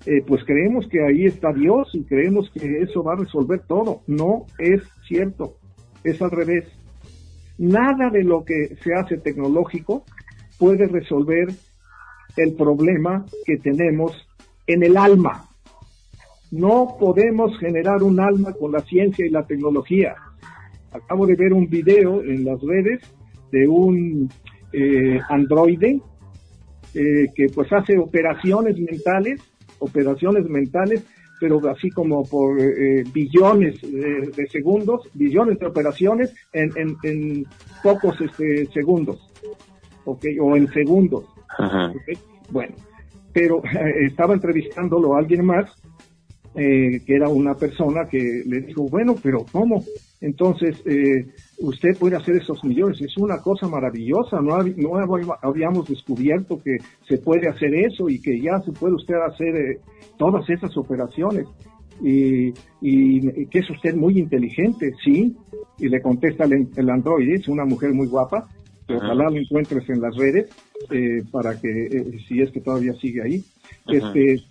eh, 0.05 0.21
pues 0.27 0.43
creemos 0.43 0.87
que 0.87 1.03
ahí 1.03 1.25
está 1.25 1.51
Dios 1.53 1.89
y 1.93 2.03
creemos 2.03 2.51
que 2.51 2.81
eso 2.81 3.03
va 3.03 3.13
a 3.13 3.17
resolver 3.17 3.61
todo. 3.67 4.01
No 4.07 4.45
es 4.59 4.83
cierto, 5.07 5.55
es 6.03 6.21
al 6.21 6.31
revés. 6.31 6.65
Nada 7.57 8.09
de 8.09 8.23
lo 8.23 8.43
que 8.43 8.75
se 8.83 8.93
hace 8.93 9.17
tecnológico 9.17 10.03
puede 10.59 10.87
resolver 10.87 11.47
el 12.35 12.53
problema 12.53 13.25
que 13.45 13.57
tenemos 13.57 14.11
en 14.67 14.83
el 14.83 14.97
alma. 14.97 15.45
No 16.51 16.97
podemos 16.99 17.57
generar 17.59 18.03
un 18.03 18.19
alma 18.19 18.53
con 18.53 18.73
la 18.73 18.81
ciencia 18.81 19.25
y 19.25 19.29
la 19.29 19.47
tecnología 19.47 20.15
acabo 20.95 21.25
de 21.25 21.35
ver 21.35 21.53
un 21.53 21.67
video 21.67 22.23
en 22.23 22.45
las 22.45 22.61
redes 22.61 23.01
de 23.51 23.67
un 23.67 24.29
eh, 24.73 25.19
androide 25.29 26.01
eh, 26.93 27.27
que 27.35 27.47
pues 27.53 27.71
hace 27.73 27.97
operaciones 27.97 28.77
mentales, 28.79 29.41
operaciones 29.79 30.45
mentales, 30.45 31.05
pero 31.39 31.59
así 31.69 31.89
como 31.89 32.23
por 32.23 32.59
eh, 32.59 33.03
billones 33.13 33.81
de, 33.81 34.31
de, 34.35 34.47
segundos, 34.47 35.09
billones 35.13 35.59
de 35.59 35.65
operaciones 35.65 36.33
en, 36.53 36.71
en, 36.77 36.95
en 37.03 37.45
pocos 37.83 38.19
este, 38.21 38.65
segundos, 38.67 39.29
¿ok? 40.05 40.25
O 40.41 40.55
en 40.55 40.67
segundos. 40.71 41.25
Ajá. 41.57 41.89
¿okay? 41.89 42.17
Bueno, 42.49 42.75
pero 43.33 43.61
estaba 44.01 44.33
entrevistándolo 44.33 45.15
a 45.15 45.19
alguien 45.19 45.45
más, 45.45 45.69
que 46.55 47.15
era 47.15 47.27
una 47.27 47.53
persona 47.55 48.05
que 48.09 48.43
le 48.45 48.61
dijo, 48.61 48.87
bueno, 48.89 49.15
pero 49.21 49.45
¿cómo? 49.51 49.83
Entonces, 50.21 50.81
usted 51.59 51.97
puede 51.99 52.15
hacer 52.15 52.37
esos 52.37 52.63
millones, 52.63 53.01
es 53.01 53.17
una 53.17 53.39
cosa 53.39 53.67
maravillosa, 53.67 54.39
no, 54.41 54.57
no 54.63 55.15
habíamos 55.41 55.87
descubierto 55.89 56.61
que 56.63 56.77
se 57.07 57.17
puede 57.17 57.49
hacer 57.49 57.75
eso 57.75 58.09
y 58.09 58.21
que 58.21 58.39
ya 58.39 58.59
se 58.61 58.71
puede 58.71 58.95
usted 58.95 59.15
hacer 59.15 59.79
todas 60.17 60.49
esas 60.49 60.75
operaciones. 60.77 61.45
Y, 62.01 62.51
que 63.47 63.59
es 63.59 63.69
usted 63.69 63.95
muy 63.95 64.19
inteligente, 64.19 64.91
sí, 65.03 65.35
y 65.79 65.89
le 65.89 66.01
contesta 66.01 66.45
el, 66.45 66.67
el 66.75 66.89
androide, 66.89 67.35
es 67.35 67.47
una 67.47 67.65
mujer 67.65 67.93
muy 67.93 68.07
guapa, 68.07 68.47
ojalá 68.89 69.29
lo 69.29 69.37
encuentres 69.37 69.89
en 69.89 70.01
las 70.01 70.15
redes 70.15 70.49
eh, 70.91 71.23
para 71.31 71.59
que, 71.59 71.69
eh, 71.69 72.19
si 72.27 72.41
es 72.41 72.51
que 72.51 72.61
todavía 72.61 72.93
sigue 72.93 73.21
ahí, 73.23 73.43
este, 73.87 74.43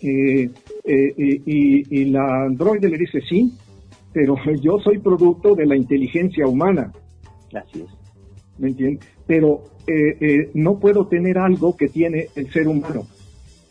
eh, 0.00 0.50
y, 0.84 2.00
y 2.00 2.04
la 2.06 2.44
androide 2.44 2.88
le 2.88 2.98
dice 2.98 3.20
sí, 3.28 3.52
pero 4.12 4.36
yo 4.60 4.78
soy 4.78 4.98
producto 4.98 5.54
de 5.54 5.66
la 5.66 5.76
inteligencia 5.76 6.46
humana. 6.46 6.92
Así 7.54 7.80
es. 7.80 7.88
¿Me 8.58 8.68
entiendes? 8.68 9.06
Pero 9.26 9.64
no 10.52 10.78
puedo 10.78 11.06
tener 11.06 11.38
algo 11.38 11.74
que 11.74 11.88
tiene 11.88 12.28
el 12.34 12.52
ser 12.52 12.68
humano. 12.68 13.06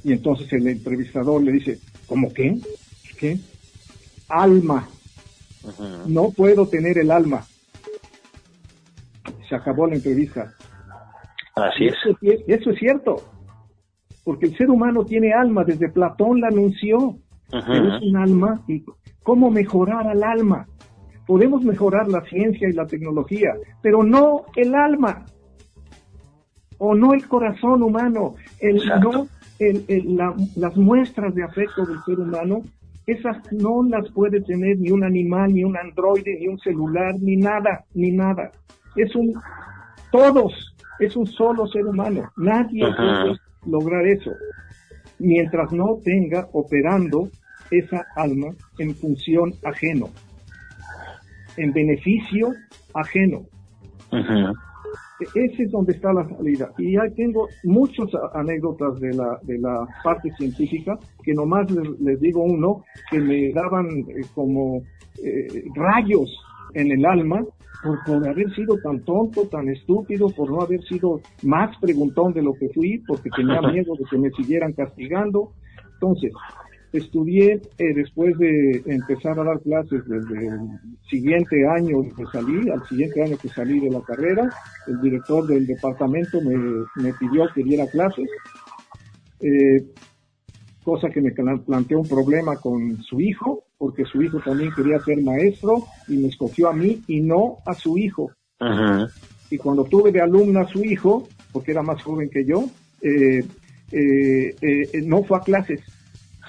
Y 0.04 0.14
entonces 0.14 0.52
el 0.54 0.68
entrevistador 0.68 1.44
le 1.44 1.52
dice, 1.52 1.80
¿cómo 2.08 2.34
qué? 2.34 2.58
¿Qué? 3.20 3.38
Alma. 4.30 4.88
No 6.08 6.32
puedo 6.32 6.68
tener 6.68 6.98
el 6.98 7.12
alma. 7.12 7.46
Se 9.50 9.56
acabó 9.56 9.88
la 9.88 9.96
entrevista. 9.96 10.54
Así 11.56 11.88
es. 11.88 11.96
Eso, 12.48 12.72
es 12.72 12.80
cierto. 12.80 13.24
Porque 14.28 14.48
el 14.48 14.58
ser 14.58 14.70
humano 14.70 15.06
tiene 15.06 15.32
alma, 15.32 15.64
desde 15.64 15.88
Platón 15.88 16.42
la 16.42 16.50
anunció. 16.50 17.16
es 17.50 18.02
un 18.04 18.18
alma. 18.18 18.62
¿Y 18.68 18.84
cómo 19.24 19.50
mejorar 19.50 20.06
al 20.06 20.22
alma? 20.22 20.68
Podemos 21.26 21.64
mejorar 21.64 22.10
la 22.10 22.20
ciencia 22.26 22.68
y 22.68 22.74
la 22.74 22.86
tecnología, 22.86 23.54
pero 23.82 24.04
no 24.04 24.44
el 24.58 24.76
alma. 24.76 25.24
O 26.78 26.94
no 26.94 27.14
el 27.14 27.26
corazón 27.26 27.82
humano. 27.82 28.36
El, 28.60 28.82
no 29.00 29.30
las 30.58 30.76
muestras 30.76 31.34
de 31.34 31.44
afecto 31.44 31.86
del 31.86 32.04
ser 32.06 32.20
humano 32.20 32.64
esas 33.06 33.38
no 33.54 33.82
las 33.84 34.12
puede 34.12 34.42
tener 34.42 34.78
ni 34.78 34.92
un 34.92 35.06
animal, 35.06 35.54
ni 35.54 35.64
un 35.64 35.78
androide, 35.78 36.38
ni 36.38 36.50
un 36.50 36.60
celular, 36.60 37.16
ni 37.22 37.38
nada, 37.38 37.86
ni 37.94 38.12
nada. 38.12 38.52
Es 38.98 39.16
un, 39.16 39.34
todos, 40.12 40.52
es 41.00 41.16
un 41.16 41.26
solo 41.28 41.66
ser 41.68 41.86
humano. 41.86 42.30
Nadie 42.36 42.86
puede 42.94 43.47
lograr 43.68 44.06
eso 44.08 44.32
mientras 45.20 45.72
no 45.72 45.98
tenga 46.04 46.48
operando 46.54 47.30
esa 47.72 48.06
alma 48.16 48.48
en 48.80 48.96
función 48.96 49.54
ajeno, 49.64 50.10
en 51.58 51.74
beneficio 51.74 52.54
ajeno. 52.94 53.46
Ese 55.34 55.64
es 55.64 55.72
donde 55.72 55.94
está 55.94 56.14
la 56.14 56.28
salida. 56.30 56.72
Y 56.78 56.94
ya 56.94 57.02
tengo 57.16 57.48
muchas 57.64 58.08
anécdotas 58.34 59.00
de 59.00 59.14
la, 59.14 59.40
de 59.44 59.58
la 59.58 59.88
parte 60.04 60.32
científica, 60.38 60.98
que 61.24 61.34
nomás 61.34 61.70
les, 61.72 62.20
digo 62.20 62.44
uno, 62.44 62.84
que 63.10 63.20
me 63.20 63.52
daban 63.52 63.88
eh, 63.88 64.22
como 64.36 64.84
eh, 65.24 65.64
rayos 65.76 66.30
en 66.74 66.92
el 66.92 67.06
alma 67.06 67.44
por, 67.84 68.04
por, 68.06 68.28
haber 68.28 68.54
sido 68.56 68.78
tan 68.84 69.00
tonto, 69.02 69.48
tan 69.48 69.70
estúpido, 69.70 70.30
por 70.30 70.50
no 70.50 70.62
haber 70.62 70.82
sido 70.84 71.22
más 71.44 71.78
preguntón 71.80 72.34
de 72.34 72.42
lo 72.42 72.54
que 72.54 72.70
fui, 72.74 73.04
porque 73.08 73.30
tenía 73.36 73.62
miedo 73.74 73.94
de 73.96 74.06
que 74.10 74.18
me 74.18 74.30
siguieran 74.32 74.74
castigando. 74.74 75.52
Entonces, 75.94 76.32
estudié 76.94 77.62
eh, 77.78 77.94
después 77.94 78.38
de 78.38 78.84
empezar 78.86 79.40
a 79.40 79.44
dar 79.44 79.60
clases 79.62 80.04
desde 80.08 80.48
el 80.48 80.60
siguiente 81.10 81.68
año 81.68 82.02
que 82.16 82.26
salí, 82.32 82.70
al 82.70 82.86
siguiente 82.88 83.24
año 83.24 83.38
que 83.38 83.50
salí 83.50 83.80
de 83.80 83.90
la 83.90 84.02
carrera, 84.02 84.50
el 84.88 85.02
director 85.02 85.46
del 85.48 85.68
departamento 85.68 86.40
me, 86.42 86.56
me 87.04 87.14
pidió 87.14 87.48
que 87.54 87.64
diera 87.64 87.88
clases, 87.88 88.30
eh, 89.42 89.86
cosa 90.84 91.10
que 91.10 91.22
me 91.22 91.32
planteó 91.32 92.00
un 92.00 92.08
problema 92.08 92.56
con 92.56 92.98
su 93.04 93.20
hijo, 93.20 93.64
porque 93.78 94.06
su 94.06 94.22
hijo 94.22 94.40
también 94.40 94.72
quería 94.76 95.00
ser 95.00 95.22
maestro 95.22 95.84
y 96.08 96.18
me 96.18 96.30
escogió 96.30 96.70
a 96.70 96.74
mí 96.74 97.02
y 97.08 97.22
no 97.22 97.58
a 97.66 97.74
su 97.74 97.98
hijo. 97.98 98.32
Y 99.50 99.58
cuando 99.58 99.84
tuve 99.86 100.12
de 100.12 100.22
alumna 100.22 100.62
a 100.62 100.68
su 100.68 100.84
hijo, 100.84 101.28
porque 101.52 101.72
era 101.72 101.84
más 101.84 102.02
joven 102.02 102.30
que 102.30 102.44
yo, 102.46 102.66
eh, 103.02 103.44
no 105.06 105.24
fue 105.24 105.38
a 105.38 105.42
clases 105.42 105.82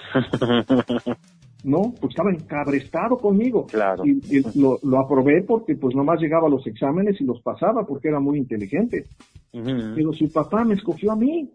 no, 1.64 1.95
pues 2.01 2.11
estaba 2.11 2.31
encabrestado 2.31 3.19
conmigo. 3.19 3.67
Claro. 3.67 4.05
Y, 4.05 4.43
lo, 4.59 4.79
aprobé 4.99 5.43
porque 5.43 5.75
pues 5.77 5.95
nomás 5.95 6.21
llegaba 6.21 6.47
a 6.47 6.51
los 6.51 6.67
exámenes 6.67 7.21
y 7.21 7.25
los 7.25 7.41
pasaba 7.43 7.87
porque 7.87 8.09
era 8.09 8.21
muy 8.21 8.38
inteligente. 8.38 9.07
Pero 9.51 10.12
su 10.12 10.31
papá 10.31 10.64
me 10.64 10.75
escogió 10.75 11.12
a 11.12 11.17
mí. 11.17 11.51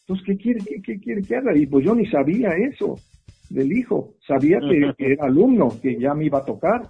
Entonces, 0.00 0.26
¿qué 0.26 0.36
quiere, 0.36 0.60
qué, 0.82 0.98
quiere 0.98 1.22
que 1.22 1.36
haga? 1.36 1.56
Y 1.56 1.66
pues 1.66 1.84
yo 1.84 1.94
ni 1.94 2.06
sabía 2.06 2.50
eso 2.50 2.96
del 3.54 3.72
hijo. 3.72 4.14
Sabía 4.26 4.58
que, 4.60 5.12
era 5.12 5.26
alumno, 5.26 5.68
que 5.80 5.98
ya 5.98 6.12
me 6.14 6.26
iba 6.26 6.38
a 6.38 6.44
tocar. 6.44 6.82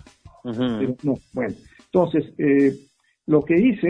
Pero 0.43 0.97
no, 1.03 1.15
bueno. 1.33 1.55
Entonces, 1.87 2.33
eh, 2.39 2.73
lo 3.27 3.43
que 3.43 3.55
hice 3.55 3.89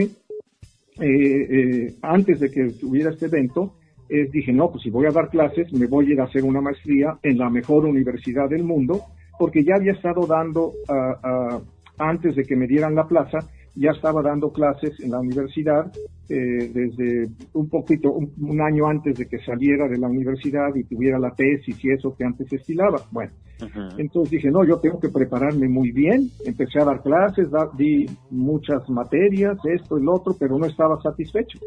eh, 1.00 1.46
eh, 1.50 1.94
antes 2.02 2.40
de 2.40 2.50
que 2.50 2.70
tuviera 2.70 3.10
este 3.10 3.26
evento 3.26 3.74
es, 4.08 4.30
dije, 4.30 4.52
no, 4.52 4.70
pues 4.70 4.82
si 4.82 4.90
voy 4.90 5.06
a 5.06 5.10
dar 5.10 5.30
clases, 5.30 5.72
me 5.72 5.87
voy 5.87 6.06
a 6.06 6.12
ir 6.12 6.20
a 6.20 6.24
hacer 6.24 6.44
una 6.44 6.60
maestría 6.60 7.18
en 7.22 7.38
la 7.38 7.48
mejor 7.48 7.87
universidad 7.87 8.48
del 8.48 8.64
mundo, 8.64 9.00
porque 9.38 9.64
ya 9.64 9.76
había 9.76 9.92
estado 9.92 10.26
dando, 10.26 10.72
ah, 10.88 11.18
ah, 11.22 11.60
antes 11.98 12.37
de 12.37 12.44
que 12.44 12.56
me 12.56 12.66
dieran 12.66 12.94
la 12.94 13.08
plaza, 13.08 13.38
ya 13.76 13.90
estaba 13.90 14.22
dando 14.22 14.52
clases 14.52 14.98
en 15.00 15.10
la 15.10 15.20
universidad 15.20 15.92
eh, 16.28 16.70
desde 16.72 17.28
un 17.52 17.68
poquito, 17.68 18.12
un, 18.12 18.60
año 18.60 18.87
antes 18.87 19.18
de 19.18 19.26
que 19.26 19.38
saliera 19.40 19.88
de 19.88 19.98
la 19.98 20.08
universidad 20.08 20.74
y 20.74 20.84
tuviera 20.84 21.18
la 21.18 21.34
tesis 21.34 21.76
y 21.84 21.90
eso 21.90 22.14
que 22.16 22.24
antes 22.24 22.52
estilaba. 22.52 23.02
Bueno, 23.10 23.32
entonces 23.98 24.30
dije, 24.30 24.50
no, 24.50 24.64
yo 24.64 24.78
tengo 24.78 25.00
que 25.00 25.08
prepararme 25.08 25.68
muy 25.68 25.90
bien. 25.90 26.30
Empecé 26.44 26.80
a 26.80 26.84
dar 26.84 27.02
clases, 27.02 27.48
di 27.76 28.06
muchas 28.30 28.88
materias, 28.88 29.58
esto, 29.64 29.96
el 29.96 30.08
otro, 30.08 30.37
pero 30.38 30.58
no 30.58 30.66
estaba 30.66 31.00
satisfecho. 31.02 31.58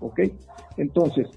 ¿Ok? 0.00 0.20
Entonces, 0.76 1.28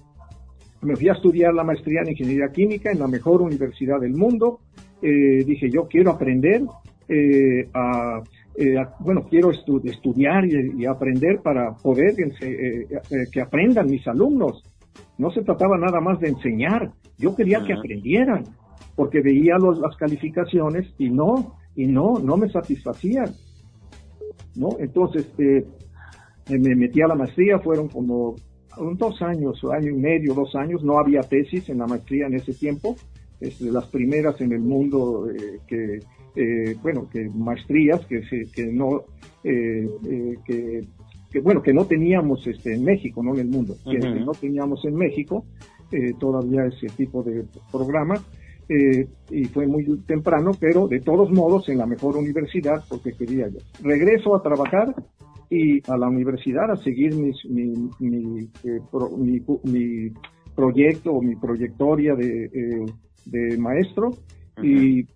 me 0.82 0.96
fui 0.96 1.10
a 1.10 1.14
estudiar 1.14 1.54
la 1.54 1.64
maestría 1.64 2.02
en 2.02 2.10
ingeniería 2.10 2.48
química 2.48 2.92
en 2.92 3.00
la 3.00 3.08
mejor 3.08 3.42
universidad 3.42 4.00
del 4.00 4.14
mundo. 4.14 4.60
Eh, 5.02 5.44
dije, 5.46 5.70
yo 5.70 5.88
quiero 5.88 6.12
aprender 6.12 6.64
eh, 7.08 7.70
eh, 8.56 8.76
bueno, 9.00 9.26
quiero 9.30 9.52
estudiar 9.52 10.46
y, 10.46 10.86
aprender 10.86 11.42
para 11.42 11.74
poder 11.76 12.14
que 13.32 13.42
aprendan 13.42 13.88
mis 13.88 14.08
alumnos. 14.08 14.64
No 15.18 15.32
se 15.32 15.42
trataba 15.42 15.78
nada 15.78 16.00
más 16.02 16.20
de 16.20 16.30
enseñar, 16.30 16.92
yo 17.18 17.36
quería 17.36 17.64
que 17.66 17.74
aprendieran, 17.74 18.44
porque 18.96 19.22
veía 19.22 19.58
las 19.58 19.96
calificaciones 19.98 20.94
y 20.98 21.10
no, 21.10 21.56
y 21.76 21.88
no, 21.88 22.16
no 22.20 22.38
me 22.38 22.50
satisfacían. 22.50 23.32
¿no? 24.56 24.70
Entonces, 24.80 25.28
me 25.38 26.76
metí 26.76 27.02
a 27.02 27.08
la 27.08 27.16
maestría, 27.16 27.60
fueron 27.60 27.88
como 27.88 28.36
dos 28.98 29.22
años, 29.22 29.60
año 29.72 29.92
y 29.92 30.00
medio, 30.00 30.34
dos 30.34 30.56
años, 30.56 30.84
no 30.84 31.00
había 31.00 31.22
tesis 31.22 31.70
en 31.70 31.80
la 31.80 31.88
maestría 31.88 32.28
en 32.28 32.36
ese 32.36 32.54
tiempo, 32.54 32.96
es 33.40 33.60
de 33.60 33.72
las 33.72 33.88
primeras 33.88 34.40
en 34.42 34.54
el 34.54 34.62
mundo 34.62 35.30
eh, 35.30 35.60
que, 35.68 36.00
eh, 36.36 36.76
bueno, 36.82 37.08
que 37.10 37.30
maestrías 37.30 38.06
que, 38.06 38.22
que 38.54 38.66
no, 38.66 39.04
eh, 39.44 39.88
que, 40.46 41.40
bueno, 41.42 41.62
que 41.62 41.74
no 41.74 41.86
teníamos 41.86 42.46
este, 42.48 42.76
en 42.76 42.84
México, 42.84 43.24
no 43.24 43.34
en 43.34 43.42
el 43.42 43.48
mundo, 43.48 43.76
que, 43.90 43.98
no 43.98 44.32
teníamos 44.34 44.84
en 44.86 44.96
México 44.96 45.46
todavía 46.20 46.66
ese 46.66 46.88
tipo 46.88 47.22
de 47.22 47.46
programa. 47.72 48.16
y 49.30 49.44
fue 49.46 49.68
muy 49.68 49.86
temprano, 50.08 50.52
pero 50.60 50.88
de 50.88 51.02
todos 51.02 51.32
modos 51.32 51.70
en 51.70 51.78
la 51.78 51.86
mejor 51.86 52.18
universidad 52.18 52.84
porque 52.90 53.14
quería 53.14 53.48
yo. 53.48 53.60
Regreso 53.84 54.36
a 54.36 54.42
trabajar 54.42 54.96
y 55.54 55.92
a 55.92 55.98
la 55.98 56.08
universidad 56.10 56.72
a 56.72 56.78
seguir 56.78 57.16
mis, 57.16 57.46
mi, 57.46 57.90
mi, 58.00 58.50
eh, 58.64 58.80
mi, 59.64 60.12
proyecto 60.56 61.14
o 61.14 61.22
mi 61.22 61.36
proyectoria 61.36 62.16
de, 62.16 62.46
eh, 62.46 62.86
de 63.26 63.58
maestro 63.58 64.12
y 64.62 65.02
eh, 65.02 65.08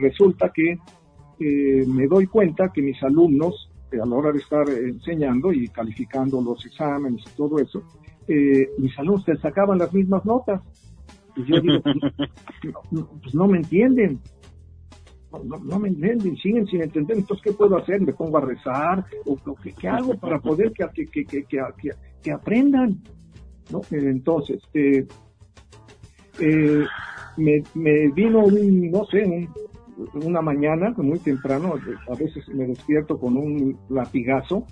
resulta 0.00 0.52
que 0.54 0.78
me 1.86 2.06
doy 2.06 2.26
cuenta 2.26 2.70
que 2.72 2.82
mis 2.82 3.02
alumnos, 3.02 3.70
a 3.92 4.06
la 4.06 4.14
hora 4.14 4.32
de 4.32 4.38
estar 4.38 4.68
enseñando 4.68 5.52
y 5.52 5.68
calificando 5.68 6.40
los 6.40 6.64
exámenes 6.64 7.22
y 7.26 7.36
todo 7.36 7.58
eso, 7.58 7.82
mis 8.78 8.98
alumnos 8.98 9.24
te 9.24 9.36
sacaban 9.36 9.78
las 9.78 9.92
mismas 9.92 10.24
notas. 10.24 10.62
Y 11.36 11.44
yo 11.44 11.60
digo, 11.60 11.80
pues, 11.82 12.74
pues 13.22 13.34
no 13.34 13.46
me 13.46 13.58
entienden 13.58 14.20
no, 15.44 15.78
me 15.78 15.88
entienden, 15.88 16.36
siguen 16.36 16.66
sin 16.66 16.82
entender, 16.82 17.18
entonces 17.18 17.44
¿qué 17.44 17.52
puedo 17.52 17.76
hacer? 17.76 18.00
¿Me 18.00 18.12
pongo 18.12 18.38
a 18.38 18.40
rezar? 18.40 19.04
¿O, 19.26 19.36
qué, 19.56 19.88
hago 19.88 20.14
para 20.18 20.40
poder 20.40 20.72
que, 20.72 21.06
que, 21.06 21.24
que, 21.24 21.44
que, 22.22 22.32
aprendan? 22.32 23.00
¿no? 23.70 23.80
Entonces, 23.90 24.60
eh, 24.74 25.06
eh, 26.40 26.84
me, 27.40 27.62
me, 27.74 28.08
vino 28.08 28.44
un, 28.44 28.90
no 28.90 29.04
sé, 29.06 29.48
una 30.14 30.40
mañana 30.40 30.94
muy 30.96 31.18
temprano, 31.18 31.74
a 32.08 32.14
veces 32.14 32.48
me 32.48 32.66
despierto 32.66 33.18
con 33.18 33.36
un 33.36 33.76
latigazo 33.88 34.64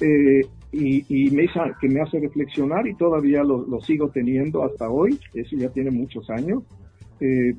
eh, 0.00 0.42
y, 0.72 1.30
me 1.30 1.48
que 1.80 1.88
me 1.88 2.00
hace 2.00 2.20
reflexionar 2.20 2.86
y 2.86 2.94
todavía 2.94 3.42
lo, 3.42 3.80
sigo 3.80 4.08
teniendo 4.10 4.64
hasta 4.64 4.90
hoy, 4.90 5.18
eso 5.34 5.56
ya 5.56 5.70
tiene 5.70 5.90
muchos 5.90 6.28
años. 6.30 6.62
Eh, 7.20 7.54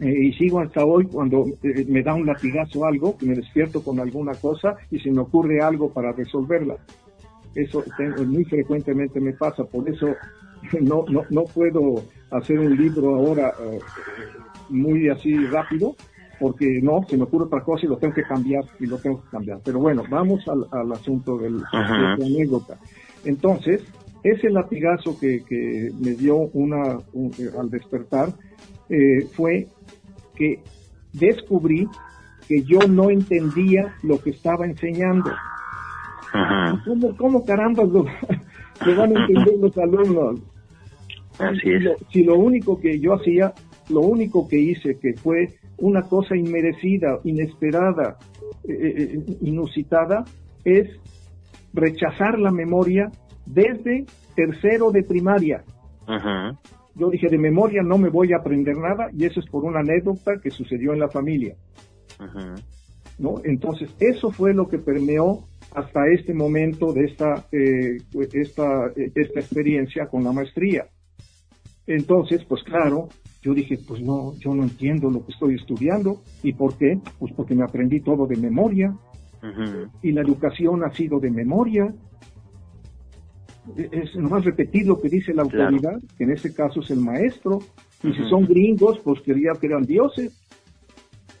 eh, 0.00 0.24
y 0.24 0.32
sigo 0.32 0.60
hasta 0.60 0.84
hoy 0.84 1.04
cuando 1.06 1.44
me 1.88 2.02
da 2.02 2.14
un 2.14 2.26
latigazo 2.26 2.86
algo, 2.86 3.16
que 3.18 3.26
me 3.26 3.34
despierto 3.34 3.82
con 3.82 4.00
alguna 4.00 4.32
cosa 4.34 4.76
y 4.90 4.98
se 4.98 5.10
me 5.10 5.20
ocurre 5.20 5.60
algo 5.60 5.92
para 5.92 6.12
resolverla. 6.12 6.76
Eso 7.54 7.84
muy 8.26 8.44
frecuentemente 8.44 9.20
me 9.20 9.34
pasa, 9.34 9.64
por 9.64 9.86
eso 9.86 10.06
no, 10.80 11.04
no, 11.08 11.22
no 11.30 11.44
puedo 11.44 12.02
hacer 12.30 12.58
un 12.58 12.76
libro 12.76 13.16
ahora 13.16 13.52
muy 14.68 15.08
así 15.08 15.36
rápido, 15.46 15.94
porque 16.40 16.80
no, 16.82 17.04
se 17.08 17.16
me 17.16 17.24
ocurre 17.24 17.44
otra 17.44 17.62
cosa 17.62 17.86
y 17.86 17.88
lo 17.88 17.98
tengo 17.98 18.14
que 18.14 18.24
cambiar 18.24 18.64
y 18.80 18.86
lo 18.86 18.98
tengo 18.98 19.22
que 19.22 19.28
cambiar. 19.30 19.60
Pero 19.64 19.78
bueno, 19.78 20.02
vamos 20.10 20.44
al, 20.48 20.92
asunto 20.92 21.38
del, 21.38 21.58
de 21.58 21.64
la 21.72 22.14
anécdota. 22.14 22.78
Entonces, 23.24 23.82
ese 24.22 24.50
latigazo 24.50 25.18
que, 25.18 25.44
que 25.44 25.90
me 26.00 26.12
dio 26.12 26.36
una 26.36 26.98
eh, 27.14 27.50
al 27.58 27.70
despertar 27.70 28.32
eh, 28.88 29.26
fue 29.34 29.66
que 30.34 30.60
descubrí 31.12 31.88
que 32.48 32.62
yo 32.62 32.80
no 32.88 33.10
entendía 33.10 33.94
lo 34.02 34.20
que 34.20 34.30
estaba 34.30 34.66
enseñando. 34.66 35.30
¿Cómo, 36.84 37.16
¿Cómo, 37.16 37.44
caramba 37.44 37.84
lo, 37.84 38.04
van 38.04 39.16
a 39.16 39.20
entender 39.20 39.54
los 39.60 39.76
alumnos? 39.78 40.40
Así 41.38 41.72
es. 41.72 41.84
si 42.10 42.22
lo 42.24 42.38
único 42.38 42.80
que 42.80 42.98
yo 42.98 43.14
hacía, 43.14 43.52
lo 43.88 44.00
único 44.00 44.48
que 44.48 44.58
hice 44.58 44.98
que 44.98 45.14
fue 45.14 45.58
una 45.78 46.02
cosa 46.02 46.36
inmerecida, 46.36 47.18
inesperada, 47.24 48.16
eh, 48.64 48.72
eh, 48.72 48.94
eh, 49.14 49.36
inusitada, 49.42 50.24
es 50.64 50.88
rechazar 51.72 52.38
la 52.38 52.52
memoria 52.52 53.10
desde 53.46 54.06
tercero 54.36 54.92
de 54.92 55.02
primaria. 55.02 55.64
Yo 56.94 57.10
dije, 57.10 57.28
de 57.28 57.38
memoria 57.38 57.82
no 57.82 57.98
me 57.98 58.10
voy 58.10 58.32
a 58.32 58.36
aprender 58.36 58.76
nada 58.76 59.08
y 59.12 59.24
eso 59.24 59.40
es 59.40 59.46
por 59.46 59.64
una 59.64 59.80
anécdota 59.80 60.38
que 60.40 60.50
sucedió 60.50 60.92
en 60.92 61.00
la 61.00 61.08
familia. 61.08 61.56
¿No? 63.18 63.40
Entonces, 63.44 63.90
eso 63.98 64.30
fue 64.30 64.54
lo 64.54 64.68
que 64.68 64.78
permeó 64.78 65.44
hasta 65.74 66.06
este 66.08 66.34
momento 66.34 66.92
de 66.92 67.04
esta, 67.04 67.46
esta, 67.50 68.92
esta 68.94 69.40
experiencia 69.40 70.06
con 70.06 70.22
la 70.22 70.32
maestría. 70.32 70.86
Entonces, 71.86 72.44
pues 72.48 72.62
claro, 72.62 73.08
yo 73.42 73.54
dije, 73.54 73.78
pues 73.86 74.00
no, 74.00 74.34
yo 74.38 74.54
no 74.54 74.62
entiendo 74.62 75.10
lo 75.10 75.24
que 75.24 75.32
estoy 75.32 75.56
estudiando. 75.56 76.22
¿Y 76.42 76.52
por 76.52 76.76
qué? 76.76 76.98
Pues 77.18 77.32
porque 77.34 77.54
me 77.54 77.64
aprendí 77.64 78.00
todo 78.00 78.26
de 78.26 78.36
memoria. 78.36 78.94
Y 80.02 80.12
la 80.12 80.20
educación 80.20 80.84
ha 80.84 80.92
sido 80.92 81.18
de 81.18 81.30
memoria. 81.30 81.92
Es 83.76 84.14
nomás 84.14 84.44
repetir 84.44 84.86
lo 84.86 85.00
que 85.00 85.08
dice 85.08 85.34
la 85.34 85.42
autoridad, 85.42 86.00
que 86.16 86.24
en 86.24 86.30
este 86.30 86.54
caso 86.54 86.80
es 86.80 86.90
el 86.90 87.00
maestro. 87.00 87.58
Y 88.04 88.12
si 88.12 88.22
son 88.28 88.44
gringos, 88.44 89.00
pues 89.00 89.20
quería 89.22 89.52
que 89.60 89.66
eran 89.66 89.82
dioses. 89.82 90.40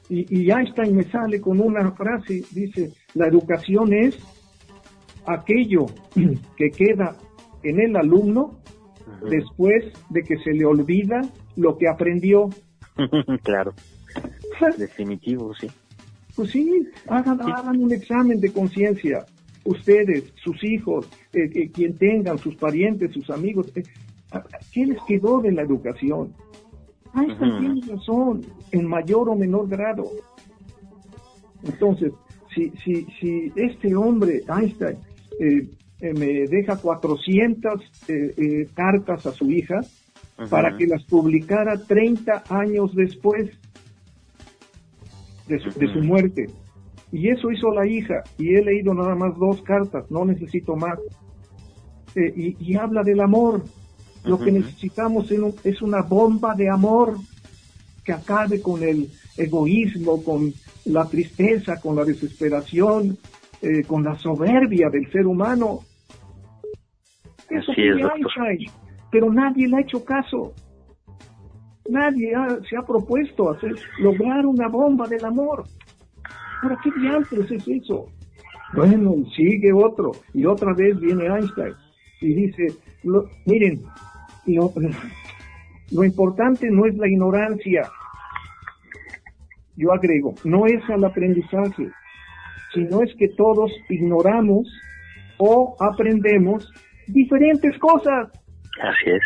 Y, 0.08 0.26
y 0.36 0.50
Einstein 0.50 0.96
me 0.96 1.04
sale 1.04 1.40
con 1.40 1.60
una 1.60 1.92
frase, 1.92 2.42
dice, 2.50 2.92
la 3.14 3.28
educación 3.28 3.92
es 3.92 4.18
aquello 5.26 5.86
que 6.56 6.70
queda 6.70 7.16
en 7.62 7.80
el 7.80 7.96
alumno 7.96 8.61
después 9.28 9.92
de 10.10 10.22
que 10.22 10.36
se 10.38 10.52
le 10.52 10.64
olvida 10.64 11.22
lo 11.56 11.76
que 11.78 11.88
aprendió. 11.88 12.50
claro, 13.42 13.74
definitivo, 14.76 15.54
sí. 15.54 15.68
Pues 16.34 16.50
sí, 16.50 16.88
hagan, 17.08 17.40
hagan 17.42 17.82
un 17.82 17.92
examen 17.92 18.40
de 18.40 18.52
conciencia. 18.52 19.26
Ustedes, 19.64 20.32
sus 20.42 20.62
hijos, 20.64 21.08
eh, 21.32 21.50
eh, 21.54 21.70
quien 21.70 21.96
tengan, 21.96 22.38
sus 22.38 22.56
parientes, 22.56 23.12
sus 23.12 23.30
amigos, 23.30 23.70
eh, 23.76 23.82
¿qué 24.72 24.86
les 24.86 24.98
quedó 25.06 25.40
de 25.40 25.52
la 25.52 25.62
educación? 25.62 26.32
Einstein 27.14 27.58
tiene 27.58 27.94
razón, 27.94 28.44
en 28.72 28.88
mayor 28.88 29.28
o 29.28 29.36
menor 29.36 29.68
grado. 29.68 30.10
Entonces, 31.62 32.12
si, 32.54 32.70
si, 32.82 33.06
si 33.20 33.52
este 33.54 33.94
hombre, 33.94 34.42
Einstein, 34.48 34.96
me 36.02 36.48
deja 36.48 36.76
400 36.76 37.80
cartas 38.74 39.26
a 39.26 39.32
su 39.32 39.50
hija, 39.50 39.80
para 40.48 40.76
que 40.76 40.86
las 40.86 41.04
publicara 41.04 41.78
30 41.78 42.44
años 42.48 42.94
después 42.94 43.50
de 45.46 45.60
su, 45.92 46.00
muerte. 46.00 46.46
Y 47.10 47.28
eso 47.28 47.50
hizo 47.50 47.70
la 47.72 47.86
hija, 47.86 48.22
y 48.38 48.54
he 48.54 48.62
leído 48.62 48.94
nada 48.94 49.14
más 49.14 49.36
dos 49.38 49.62
cartas, 49.62 50.10
no 50.10 50.24
necesito 50.24 50.76
más. 50.76 50.98
Eh, 52.14 52.54
y, 52.58 52.74
habla 52.74 53.02
del 53.02 53.20
amor. 53.20 53.62
Lo 54.24 54.38
que 54.38 54.52
necesitamos 54.52 55.28
es 55.64 55.82
una 55.82 56.02
bomba 56.02 56.54
de 56.54 56.68
amor 56.68 57.16
que 58.04 58.12
acabe 58.12 58.62
con 58.62 58.82
el 58.82 59.10
egoísmo, 59.36 60.22
con 60.22 60.52
la 60.84 61.06
tristeza, 61.06 61.80
con 61.80 61.96
la 61.96 62.04
desesperación, 62.04 63.18
eh, 63.60 63.82
con 63.82 64.04
la 64.04 64.16
soberbia 64.16 64.90
del 64.90 65.10
ser 65.10 65.26
humano. 65.26 65.80
Eso 67.52 67.72
es, 67.72 68.72
pero 69.10 69.32
nadie 69.32 69.68
le 69.68 69.76
ha 69.76 69.80
hecho 69.80 70.04
caso. 70.04 70.52
Nadie 71.88 72.32
se 72.68 72.76
ha 72.76 72.82
propuesto 72.82 73.50
hacer, 73.50 73.74
lograr 73.98 74.46
una 74.46 74.68
bomba 74.68 75.06
del 75.08 75.24
amor. 75.24 75.64
¿Para 76.62 76.78
qué 76.82 76.90
diantres 77.00 77.50
es 77.50 77.68
eso? 77.68 78.06
Bueno, 78.74 79.14
sigue 79.36 79.72
otro, 79.72 80.12
y 80.32 80.46
otra 80.46 80.72
vez 80.72 80.98
viene 80.98 81.26
Einstein 81.26 81.74
y 82.22 82.34
dice, 82.34 82.68
miren, 83.44 83.82
lo, 84.46 84.72
lo 85.90 86.04
importante 86.04 86.70
no 86.70 86.86
es 86.86 86.96
la 86.96 87.08
ignorancia, 87.08 87.82
yo 89.76 89.92
agrego, 89.92 90.34
no 90.44 90.66
es 90.66 90.82
el 90.88 91.04
aprendizaje, 91.04 91.90
sino 92.72 93.02
es 93.02 93.14
que 93.16 93.28
todos 93.28 93.70
ignoramos 93.90 94.68
o 95.38 95.76
aprendemos 95.80 96.72
diferentes 97.12 97.78
cosas. 97.78 98.30
Así 98.80 99.10
es. 99.10 99.22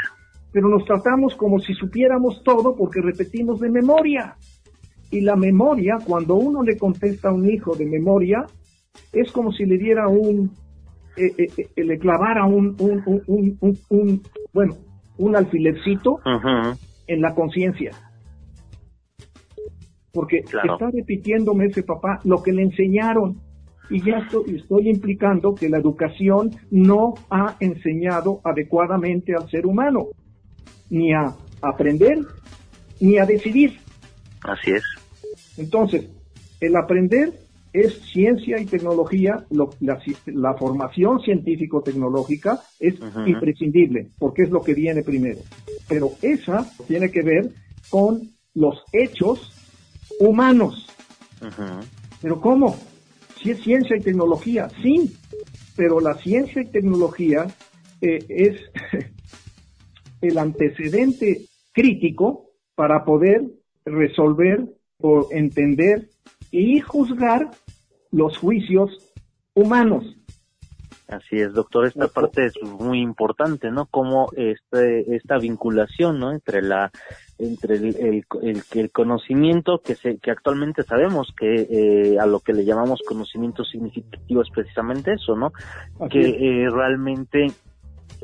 Pero 0.53 0.69
nos 0.69 0.85
tratamos 0.85 1.35
como 1.35 1.59
si 1.59 1.75
supiéramos 1.75 2.43
todo 2.43 2.75
porque 2.77 3.01
repetimos 3.01 3.61
de 3.61 3.71
memoria. 3.71 4.37
Y 5.11 5.21
la 5.21 5.37
memoria, 5.37 5.99
cuando 6.05 6.35
uno 6.35 6.63
le 6.63 6.77
contesta 6.77 7.29
a 7.29 7.33
un 7.33 7.49
hijo 7.49 7.77
de 7.77 7.87
memoria, 7.87 8.45
es 9.13 9.31
como 9.31 9.53
si 9.53 9.65
le 9.65 9.79
diera 9.79 10.09
un, 10.09 10.51
eh, 11.17 11.33
eh, 11.39 11.69
eh, 11.77 11.85
le 11.85 11.99
clavara 11.99 12.45
un, 12.45 12.77
un, 12.79 13.79
un, 13.89 14.23
bueno, 14.53 14.77
un 15.19 15.37
alfilercito 15.37 16.21
en 17.07 17.21
la 17.21 17.35
conciencia. 17.35 17.93
Porque 20.13 20.39
está 20.39 20.91
repitiéndome 20.91 21.67
ese 21.67 21.83
papá 21.83 22.21
lo 22.25 22.43
que 22.43 22.53
le 22.53 22.63
enseñaron 22.63 23.46
y 23.89 24.03
ya 24.03 24.19
estoy, 24.19 24.57
estoy, 24.57 24.89
implicando 24.89 25.55
que 25.55 25.69
la 25.69 25.79
educación 25.79 26.51
no 26.71 27.15
ha 27.31 27.57
enseñado 27.61 28.41
adecuadamente 28.45 29.35
al 29.35 29.49
ser 29.49 29.67
humano, 29.67 30.09
ni 30.91 31.13
a 31.13 31.35
aprender, 31.63 32.19
ni 33.01 33.19
a 33.19 33.27
decidir. 33.27 33.79
Así 34.43 34.73
es. 34.73 34.83
Entonces, 35.57 36.09
el 36.61 36.77
aprender 36.77 37.33
es 37.73 38.01
ciencia 38.13 38.59
y 38.59 38.65
tecnología, 38.65 39.45
la, 39.51 40.55
formación 40.55 41.21
científico-tecnológica 41.21 42.61
es 42.81 42.95
imprescindible, 43.27 44.09
porque 44.19 44.45
es 44.45 44.51
lo 44.51 44.63
que 44.63 44.75
viene 44.75 45.03
primero. 45.03 45.41
Pero 45.89 46.13
esa 46.23 46.67
tiene 46.87 47.11
que 47.11 47.23
ver 47.23 47.51
con 47.91 48.31
los 48.55 48.83
hechos 48.93 49.53
humanos. 50.19 50.87
¿Pero 52.23 52.41
cómo? 52.41 52.77
Si 53.43 53.51
es 53.51 53.61
ciencia 53.63 53.97
y 53.97 54.01
tecnología, 54.01 54.69
sí, 54.83 55.15
pero 55.77 56.01
la 56.01 56.15
ciencia 56.15 56.63
y 56.63 56.67
tecnología 56.67 57.47
eh, 58.01 58.19
es 58.29 58.61
el 60.21 60.39
antecedente 60.39 61.43
crítico 61.73 62.51
para 62.75 63.05
poder 63.05 63.43
resolver 63.85 64.65
o 65.01 65.29
entender 65.31 66.09
y 66.51 66.81
juzgar 66.81 67.51
los 68.11 68.39
juicios 68.39 69.13
humanos. 69.55 70.17
Así 71.09 71.37
es, 71.37 71.53
doctor, 71.53 71.87
esta 71.87 72.09
parte 72.09 72.47
es 72.47 72.55
muy 72.63 73.01
importante, 73.01 73.71
¿no? 73.71 73.87
Como 73.87 74.29
este, 74.37 75.15
esta 75.15 75.39
vinculación, 75.39 76.19
¿no? 76.19 76.33
Entre 76.33 76.63
la, 76.63 76.91
entre 77.39 77.77
el, 77.77 78.25
el, 78.73 78.91
conocimiento 78.91 79.81
que 79.85 79.95
se, 79.95 80.19
que 80.19 80.31
actualmente 80.31 80.83
sabemos 80.83 81.33
que 81.39 81.67
eh, 81.71 82.19
a 82.19 82.27
lo 82.27 82.41
que 82.41 82.53
le 82.53 82.65
llamamos 82.65 83.03
conocimiento 83.07 83.65
significativo 83.65 84.43
es 84.43 84.51
precisamente 84.51 85.13
eso, 85.13 85.37
¿no? 85.37 85.53
que 86.11 86.21
eh, 86.21 86.69
realmente 86.71 87.53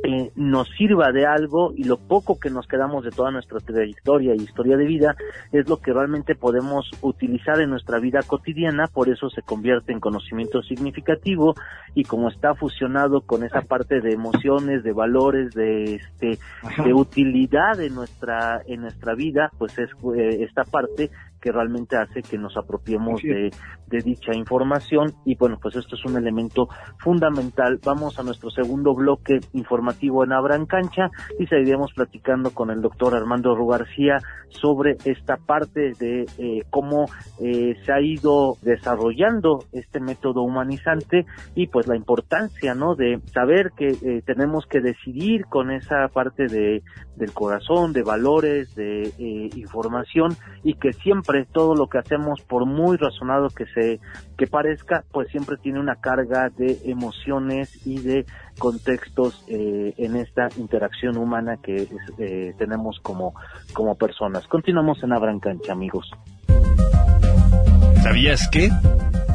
eh, 0.05 0.33
nos 0.35 0.69
sirva 0.77 1.13
de 1.13 1.27
algo 1.27 1.73
y 1.77 1.85
lo 1.85 1.97
poco 1.97 2.39
que 2.41 2.51
nos 2.51 2.67
quedamos 2.67 3.05
de 3.05 3.11
toda 3.11 3.31
nuestra 3.31 3.61
trayectoria 3.61 4.35
y 4.35 4.43
historia 4.43 4.77
de 4.77 4.85
vida 4.85 5.17
es 5.53 5.69
lo 5.69 5.79
que 5.79 5.93
realmente 5.93 6.35
podemos 6.35 6.91
utilizar 7.03 7.61
en 7.61 7.71
nuestra 7.71 7.99
vida 8.01 8.21
cotidiana, 8.27 8.89
por 8.89 9.09
eso 9.09 9.31
se 9.31 9.43
convierte 9.43 9.93
en 9.93 10.01
conocimiento 10.01 10.63
significativo 10.63 11.55
y 11.95 12.05
como 12.05 12.29
está 12.29 12.55
fusionado 12.55 13.21
con 13.21 13.45
esa 13.45 13.63
parte 13.63 14.01
de 14.01 14.13
emociones, 14.13 14.83
de 14.83 14.93
valores, 14.93 15.55
de 15.55 15.97
este 15.97 16.39
de 16.83 16.95
utilidad 16.95 17.81
en 17.81 17.95
nuestra 17.95 18.63
en 18.67 18.83
nuestra 18.83 19.15
vida, 19.15 19.51
pues 19.59 19.79
es 19.79 19.91
eh, 20.17 20.43
esta 20.43 20.65
parte 20.65 21.11
que 21.43 21.53
realmente 21.53 21.97
hace 21.97 22.23
que 22.23 22.39
nos 22.39 22.57
apropiemos 22.57 23.21
de, 23.21 23.51
de, 23.89 23.99
dicha 23.99 24.33
información 24.33 25.13
y 25.27 25.35
bueno, 25.35 25.59
pues 25.61 25.75
esto 25.77 25.97
es 25.97 26.05
un 26.05 26.17
elemento 26.17 26.69
fundamental. 26.99 27.81
Vamos 27.85 28.19
a 28.19 28.23
nuestro 28.23 28.49
segundo 28.51 28.95
bloque 28.95 29.41
informativo 29.53 30.23
en 30.25 30.33
Abran 30.33 30.67
Cancha 30.67 31.11
y 31.39 31.47
seguiremos 31.47 31.93
platicando 31.93 32.51
con 32.51 32.71
el 32.71 32.81
doctor 32.81 33.15
Armando 33.17 33.55
Rugarcía 33.57 34.19
sobre 34.49 34.97
esta 35.05 35.37
parte 35.37 35.93
de 35.99 36.27
eh, 36.39 36.63
cómo 36.71 37.07
eh, 37.41 37.75
se 37.85 37.93
ha 37.93 38.01
ido 38.01 38.57
desarrollando 38.63 39.65
este 39.73 40.01
método 40.01 40.43
humanizante 40.43 41.27
y 41.55 41.67
pues 41.67 41.87
la 41.89 41.97
importancia, 41.97 42.75
¿no? 42.75 42.95
De 42.95 43.21
saber 43.33 43.73
que 43.77 43.89
eh, 43.89 44.23
tenemos 44.25 44.67
que 44.67 44.81
decidir 44.81 45.47
con 45.47 45.71
esa 45.71 46.09
parte 46.09 46.47
de 46.47 46.83
del 47.17 47.33
corazón, 47.33 47.93
de 47.93 48.03
valores, 48.03 48.75
de 48.75 49.13
información 49.55 50.35
y 50.65 50.75
que 50.75 50.95
siempre 50.95 51.32
todo 51.53 51.75
lo 51.75 51.89
que 51.89 51.99
hacemos, 51.99 52.41
por 52.43 52.67
muy 52.67 52.97
razonado 52.97 53.49
que 53.49 53.67
se 53.67 54.01
que 54.37 54.47
parezca, 54.47 55.05
pues 55.13 55.29
siempre 55.29 55.57
tiene 55.57 55.81
una 55.81 55.97
carga 55.97 56.49
de 56.51 56.79
emociones 56.85 57.87
y 57.87 58.01
de 58.01 58.27
contextos 58.59 59.45
eh, 59.49 59.95
en 59.97 60.17
esta 60.17 60.49
interacción 60.57 61.17
humana 61.17 61.57
que 61.63 61.89
eh, 62.19 62.55
tenemos 62.59 62.99
como, 63.03 63.35
como 63.73 63.95
personas. 63.95 64.47
Continuamos 64.49 65.03
en 65.03 65.13
Abran 65.13 65.41
Cancha, 65.41 65.73
amigos. 65.73 66.11
¿Sabías 68.03 68.49
qué? 68.51 68.71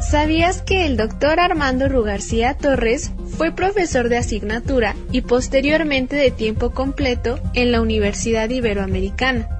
¿Sabías 0.00 0.62
que 0.62 0.86
el 0.86 0.96
doctor 0.96 1.40
Armando 1.40 1.88
Rugarcía 1.88 2.56
Torres 2.56 3.12
fue 3.36 3.50
profesor 3.50 4.08
de 4.08 4.18
asignatura 4.18 4.94
y 5.10 5.22
posteriormente 5.22 6.16
de 6.16 6.30
tiempo 6.30 6.70
completo 6.70 7.40
en 7.54 7.72
la 7.72 7.80
Universidad 7.80 8.48
Iberoamericana? 8.48 9.57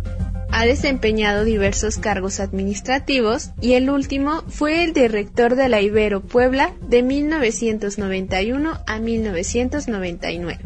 Ha 0.51 0.64
desempeñado 0.64 1.44
diversos 1.44 1.99
cargos 1.99 2.40
administrativos 2.40 3.51
y 3.61 3.74
el 3.74 3.90
último 3.90 4.42
fue 4.49 4.82
el 4.82 4.92
de 4.92 5.09
rector 5.09 5.55
de 5.55 5.68
la 5.68 5.80
Ibero 5.80 6.20
Puebla 6.20 6.72
de 6.88 7.03
1991 7.03 8.78
a 8.86 8.99
1999. 8.99 10.59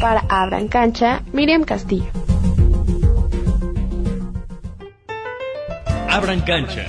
Para 0.00 0.20
Abran 0.28 0.68
Cancha, 0.68 1.22
Miriam 1.32 1.64
Castillo. 1.64 2.10
Abran 6.08 6.40
Cancha. 6.42 6.84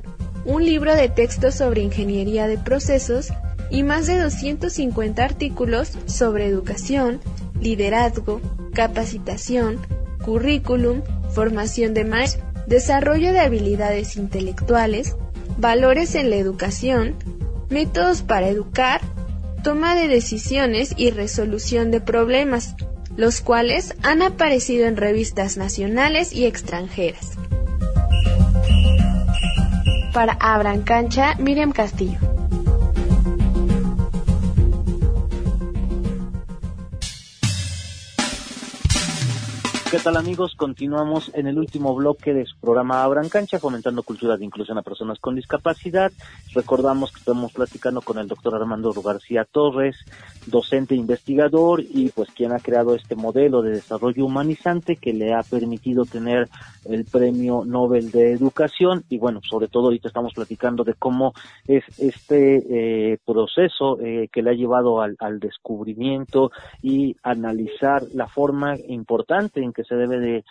un 0.49 0.65
libro 0.65 0.95
de 0.95 1.09
texto 1.09 1.51
sobre 1.51 1.83
ingeniería 1.83 2.47
de 2.47 2.57
procesos 2.57 3.27
y 3.69 3.83
más 3.83 4.07
de 4.07 4.17
250 4.17 5.23
artículos 5.23 5.91
sobre 6.07 6.47
educación, 6.47 7.21
liderazgo, 7.61 8.41
capacitación, 8.73 9.79
currículum, 10.25 11.03
formación 11.29 11.93
de 11.93 12.03
maestros, 12.03 12.43
desarrollo 12.65 13.31
de 13.31 13.41
habilidades 13.41 14.17
intelectuales, 14.17 15.15
valores 15.59 16.15
en 16.15 16.31
la 16.31 16.37
educación, 16.37 17.15
métodos 17.69 18.23
para 18.23 18.49
educar, 18.49 19.01
toma 19.63 19.93
de 19.95 20.07
decisiones 20.07 20.95
y 20.97 21.11
resolución 21.11 21.91
de 21.91 22.01
problemas, 22.01 22.75
los 23.15 23.41
cuales 23.41 23.93
han 24.01 24.23
aparecido 24.23 24.87
en 24.87 24.97
revistas 24.97 25.57
nacionales 25.57 26.33
y 26.33 26.47
extranjeras. 26.47 27.37
Para 30.19 30.35
Abran 30.41 30.81
Cancha, 30.81 31.33
Miriam 31.39 31.71
Castillo. 31.71 32.28
¿Qué 39.91 39.97
tal 39.97 40.17
amigos? 40.17 40.53
Continuamos 40.55 41.31
en 41.33 41.47
el 41.47 41.57
último 41.57 41.95
bloque 41.95 42.31
de 42.31 42.45
su 42.45 42.55
programa 42.59 43.01
Abran 43.01 43.27
Cancha, 43.27 43.57
fomentando 43.57 44.03
cultura 44.03 44.37
de 44.37 44.45
inclusión 44.45 44.77
a 44.77 44.83
personas 44.83 45.17
con 45.17 45.33
discapacidad. 45.33 46.11
Recordamos 46.53 47.11
que 47.11 47.17
estamos 47.17 47.51
platicando 47.53 47.99
con 48.01 48.19
el 48.19 48.27
doctor 48.27 48.53
Armando 48.53 48.93
García 49.01 49.45
Torres, 49.51 49.95
docente 50.45 50.93
investigador 50.93 51.81
y 51.81 52.09
pues 52.09 52.29
quien 52.29 52.51
ha 52.51 52.59
creado 52.59 52.93
este 52.93 53.15
modelo 53.15 53.63
de 53.63 53.71
desarrollo 53.71 54.25
humanizante 54.25 54.95
que 54.95 55.11
le 55.11 55.33
ha 55.33 55.41
permitido 55.41 56.05
tener 56.05 56.47
el 56.85 57.05
premio 57.05 57.63
Nobel 57.65 58.11
de 58.11 58.33
Educación 58.33 59.03
y 59.09 59.17
bueno, 59.17 59.41
sobre 59.43 59.69
todo 59.69 59.85
ahorita 59.85 60.07
estamos 60.07 60.33
platicando 60.35 60.83
de 60.83 60.93
cómo 60.93 61.33
es 61.67 61.83
este 61.97 63.13
eh, 63.13 63.17
proceso 63.25 63.99
eh, 63.99 64.29
que 64.31 64.43
le 64.43 64.51
ha 64.51 64.53
llevado 64.53 65.01
al, 65.01 65.15
al 65.19 65.39
descubrimiento 65.39 66.51
y 66.83 67.15
analizar 67.23 68.03
la 68.13 68.27
forma 68.27 68.75
importante 68.87 69.61
en 69.61 69.73
que 69.73 69.78
se 69.83 69.95
debe 69.95 70.19
de, 70.19 70.43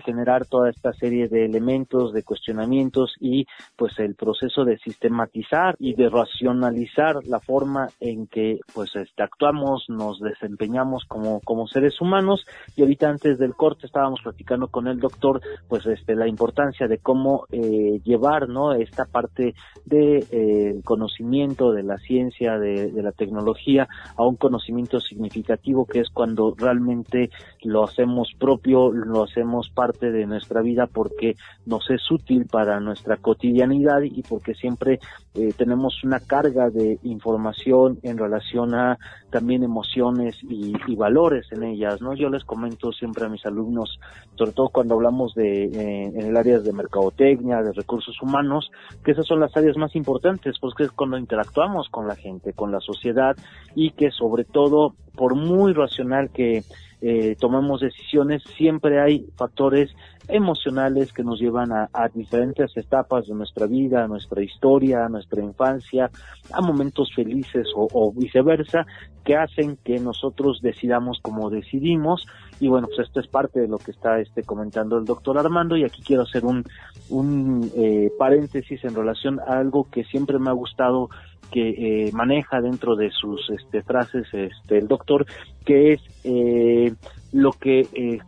generar 0.00 0.46
toda 0.46 0.70
esta 0.70 0.92
serie 0.92 1.28
de 1.28 1.44
elementos, 1.44 2.12
de 2.12 2.22
cuestionamientos 2.22 3.14
y 3.20 3.46
pues 3.76 3.98
el 3.98 4.14
proceso 4.14 4.64
de 4.64 4.78
sistematizar 4.78 5.74
y 5.78 5.94
de 5.94 6.08
racionalizar 6.08 7.24
la 7.24 7.40
forma 7.40 7.88
en 8.00 8.26
que 8.26 8.60
pues 8.74 8.94
este, 8.94 9.22
actuamos, 9.22 9.86
nos 9.88 10.20
desempeñamos 10.20 11.04
como, 11.06 11.40
como 11.40 11.66
seres 11.66 12.00
humanos. 12.00 12.46
Y 12.76 12.82
ahorita 12.82 13.08
antes 13.08 13.38
del 13.38 13.54
corte 13.54 13.86
estábamos 13.86 14.20
platicando 14.22 14.68
con 14.68 14.86
el 14.86 15.00
doctor 15.00 15.40
pues 15.68 15.86
este 15.86 16.14
la 16.14 16.28
importancia 16.28 16.86
de 16.88 16.98
cómo 16.98 17.46
eh, 17.50 18.00
llevar 18.04 18.48
no 18.48 18.72
esta 18.72 19.06
parte 19.06 19.54
de 19.84 20.26
eh, 20.30 20.80
conocimiento 20.84 21.72
de 21.72 21.82
la 21.82 21.98
ciencia 21.98 22.58
de 22.58 23.02
la 23.02 23.12
tecnología 23.12 23.88
a 24.16 24.24
un 24.24 24.36
conocimiento 24.36 25.00
significativo 25.00 25.86
que 25.86 26.00
es 26.00 26.10
cuando 26.10 26.54
realmente 26.56 27.30
lo 27.62 27.84
hacemos 27.84 28.32
propio 28.38 28.75
lo 28.92 29.24
hacemos 29.24 29.70
parte 29.70 30.10
de 30.10 30.26
nuestra 30.26 30.60
vida 30.60 30.86
porque 30.86 31.36
nos 31.64 31.88
es 31.90 32.10
útil 32.10 32.46
para 32.46 32.78
nuestra 32.80 33.16
cotidianidad 33.16 34.02
y 34.02 34.22
porque 34.22 34.54
siempre 34.54 35.00
eh, 35.34 35.52
tenemos 35.56 36.04
una 36.04 36.20
carga 36.20 36.70
de 36.70 36.98
información 37.02 37.98
en 38.02 38.18
relación 38.18 38.74
a 38.74 38.98
también 39.30 39.62
emociones 39.62 40.36
y, 40.42 40.74
valores 40.96 41.46
en 41.52 41.62
ellas, 41.62 42.00
¿no? 42.00 42.14
Yo 42.14 42.30
les 42.30 42.44
comento 42.44 42.90
siempre 42.90 43.26
a 43.26 43.28
mis 43.28 43.44
alumnos, 43.44 44.00
sobre 44.34 44.52
todo 44.52 44.70
cuando 44.70 44.94
hablamos 44.94 45.34
de 45.34 45.64
eh, 45.64 46.04
en 46.06 46.22
el 46.22 46.36
área 46.36 46.58
de 46.58 46.72
mercadotecnia, 46.72 47.62
de 47.62 47.72
recursos 47.72 48.16
humanos, 48.22 48.70
que 49.04 49.12
esas 49.12 49.26
son 49.26 49.40
las 49.40 49.54
áreas 49.54 49.76
más 49.76 49.94
importantes, 49.94 50.58
porque 50.58 50.84
es 50.84 50.90
cuando 50.92 51.18
interactuamos 51.18 51.88
con 51.90 52.08
la 52.08 52.16
gente, 52.16 52.54
con 52.54 52.72
la 52.72 52.80
sociedad 52.80 53.36
y 53.74 53.90
que 53.90 54.10
sobre 54.10 54.44
todo, 54.44 54.94
por 55.14 55.34
muy 55.34 55.74
racional 55.74 56.30
que 56.30 56.62
eh, 57.02 57.36
tomamos 57.38 57.80
decisiones, 57.80 58.42
siempre 58.56 59.00
hay 59.00 59.26
factores 59.36 59.94
emocionales 60.28 61.12
que 61.12 61.22
nos 61.22 61.38
llevan 61.38 61.70
a, 61.72 61.88
diferentes 62.14 62.76
etapas 62.76 63.26
de 63.26 63.34
nuestra 63.34 63.66
vida, 63.66 64.04
a 64.04 64.08
nuestra 64.08 64.42
historia, 64.42 65.04
a 65.04 65.08
nuestra 65.08 65.42
infancia, 65.42 66.10
a 66.52 66.60
momentos 66.60 67.12
felices 67.14 67.68
o, 67.74 68.12
viceversa, 68.12 68.86
que 69.24 69.36
hacen 69.36 69.76
que 69.84 70.00
nosotros 70.00 70.60
decidamos 70.62 71.20
como 71.20 71.50
decidimos. 71.50 72.26
Y 72.58 72.68
bueno, 72.68 72.86
pues 72.86 73.06
esto 73.06 73.20
es 73.20 73.26
parte 73.26 73.60
de 73.60 73.68
lo 73.68 73.78
que 73.78 73.90
está 73.90 74.18
este, 74.18 74.42
comentando 74.42 74.98
el 74.98 75.04
doctor 75.04 75.38
Armando 75.38 75.76
y 75.76 75.84
aquí 75.84 76.02
quiero 76.02 76.22
hacer 76.22 76.44
un, 76.44 76.64
un 77.10 77.70
eh, 77.76 78.10
paréntesis 78.18 78.82
en 78.84 78.94
relación 78.94 79.40
a 79.40 79.58
algo 79.58 79.88
que 79.90 80.04
siempre 80.04 80.38
me 80.38 80.50
ha 80.50 80.54
gustado 80.54 81.10
que 81.50 82.06
eh, 82.06 82.12
maneja 82.12 82.60
dentro 82.60 82.96
de 82.96 83.10
sus 83.10 83.48
este, 83.50 83.82
frases 83.82 84.26
este, 84.32 84.78
el 84.78 84.88
doctor, 84.88 85.26
que 85.64 85.92
es 85.92 86.00
eh, 86.24 86.92
lo 87.32 87.52
que 87.52 87.86
eh, 87.92 88.20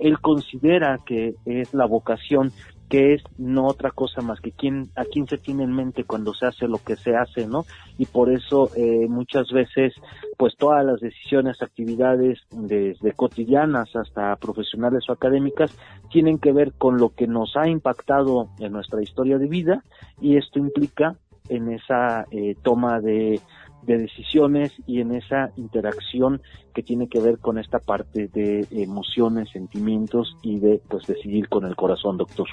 él 0.00 0.20
considera 0.20 0.98
que 1.04 1.34
es 1.44 1.74
la 1.74 1.86
vocación 1.86 2.52
que 2.92 3.14
es 3.14 3.22
no 3.38 3.68
otra 3.68 3.90
cosa 3.90 4.20
más 4.20 4.38
que 4.42 4.52
quién, 4.52 4.90
a 4.96 5.06
quién 5.06 5.26
se 5.26 5.38
tiene 5.38 5.64
en 5.64 5.72
mente 5.72 6.04
cuando 6.04 6.34
se 6.34 6.44
hace 6.44 6.68
lo 6.68 6.76
que 6.76 6.96
se 6.96 7.16
hace, 7.16 7.46
¿no? 7.46 7.64
Y 7.96 8.04
por 8.04 8.30
eso 8.30 8.68
eh, 8.76 9.06
muchas 9.08 9.50
veces, 9.50 9.94
pues 10.36 10.58
todas 10.58 10.84
las 10.84 11.00
decisiones, 11.00 11.62
actividades, 11.62 12.40
desde 12.50 13.12
cotidianas 13.12 13.96
hasta 13.96 14.36
profesionales 14.36 15.08
o 15.08 15.12
académicas, 15.12 15.74
tienen 16.10 16.38
que 16.38 16.52
ver 16.52 16.74
con 16.74 16.98
lo 16.98 17.14
que 17.14 17.26
nos 17.26 17.56
ha 17.56 17.66
impactado 17.66 18.50
en 18.58 18.72
nuestra 18.72 19.02
historia 19.02 19.38
de 19.38 19.48
vida 19.48 19.82
y 20.20 20.36
esto 20.36 20.58
implica 20.58 21.16
en 21.48 21.72
esa 21.72 22.26
eh, 22.30 22.56
toma 22.62 23.00
de, 23.00 23.40
decisiones 23.86 24.72
y 24.86 25.00
en 25.00 25.12
esa 25.12 25.50
interacción 25.56 26.40
que 26.72 26.82
tiene 26.84 27.08
que 27.08 27.20
ver 27.20 27.38
con 27.38 27.58
esta 27.58 27.80
parte 27.80 28.28
de 28.28 28.64
emociones, 28.70 29.50
sentimientos 29.50 30.36
y 30.42 30.60
de 30.60 30.80
pues 30.88 31.06
decidir 31.06 31.48
con 31.48 31.64
el 31.64 31.74
corazón, 31.74 32.16
doctor. 32.16 32.46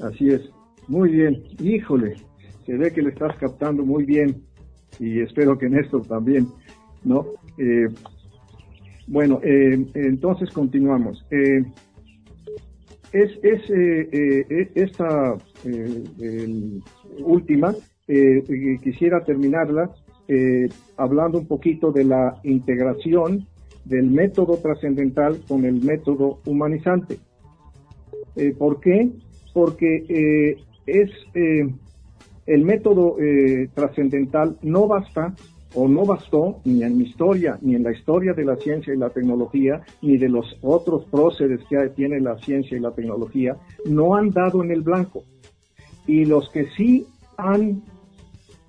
Así 0.00 0.28
es, 0.28 0.42
muy 0.88 1.10
bien, 1.10 1.42
híjole, 1.60 2.16
se 2.66 2.76
ve 2.76 2.92
que 2.92 3.02
le 3.02 3.10
estás 3.10 3.36
captando 3.38 3.84
muy 3.84 4.04
bien 4.04 4.42
y 4.98 5.20
espero 5.20 5.58
que 5.58 5.66
en 5.66 5.78
esto 5.78 6.00
también, 6.00 6.46
¿no? 7.04 7.26
Eh, 7.58 7.88
bueno, 9.06 9.40
eh, 9.42 9.86
entonces 9.94 10.50
continuamos. 10.50 11.24
es, 13.12 13.30
es 13.42 13.60
esta 14.74 15.36
última 17.18 17.74
eh, 18.06 18.78
quisiera 18.82 19.24
terminarla 19.24 19.90
eh, 20.28 20.68
hablando 20.96 21.38
un 21.38 21.46
poquito 21.46 21.90
de 21.90 22.04
la 22.04 22.38
integración 22.44 23.46
del 23.84 24.10
método 24.10 24.58
trascendental 24.58 25.40
con 25.48 25.64
el 25.64 25.82
método 25.82 26.40
humanizante. 26.46 27.18
Eh, 28.36 28.54
¿Por 28.56 28.80
qué? 28.80 29.10
Porque 29.54 30.04
eh, 30.08 30.58
es 30.86 31.10
el 32.46 32.62
método 32.62 33.16
trascendental 33.74 34.58
no 34.60 34.86
basta 34.86 35.34
o 35.74 35.88
no 35.88 36.04
bastó 36.04 36.60
ni 36.64 36.82
en 36.82 36.96
mi 36.96 37.04
historia, 37.04 37.58
ni 37.60 37.74
en 37.74 37.82
la 37.82 37.92
historia 37.92 38.32
de 38.32 38.44
la 38.44 38.56
ciencia 38.56 38.94
y 38.94 38.96
la 38.96 39.10
tecnología, 39.10 39.80
ni 40.02 40.16
de 40.16 40.28
los 40.28 40.56
otros 40.62 41.04
próceres 41.06 41.60
que 41.68 41.76
tiene 41.96 42.20
la 42.20 42.38
ciencia 42.38 42.76
y 42.76 42.80
la 42.80 42.92
tecnología, 42.92 43.56
no 43.86 44.14
han 44.14 44.30
dado 44.30 44.62
en 44.62 44.70
el 44.70 44.82
blanco. 44.82 45.24
Y 46.06 46.24
los 46.26 46.48
que 46.50 46.66
sí 46.76 47.06
han 47.36 47.82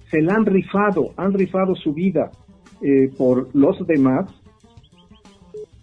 se 0.10 0.22
la 0.22 0.36
han 0.36 0.46
rifado, 0.46 1.12
han 1.18 1.34
rifado 1.34 1.76
su 1.76 1.94
vida 1.94 2.32
eh, 2.82 3.10
por 3.18 3.50
los 3.54 3.86
demás, 3.86 4.30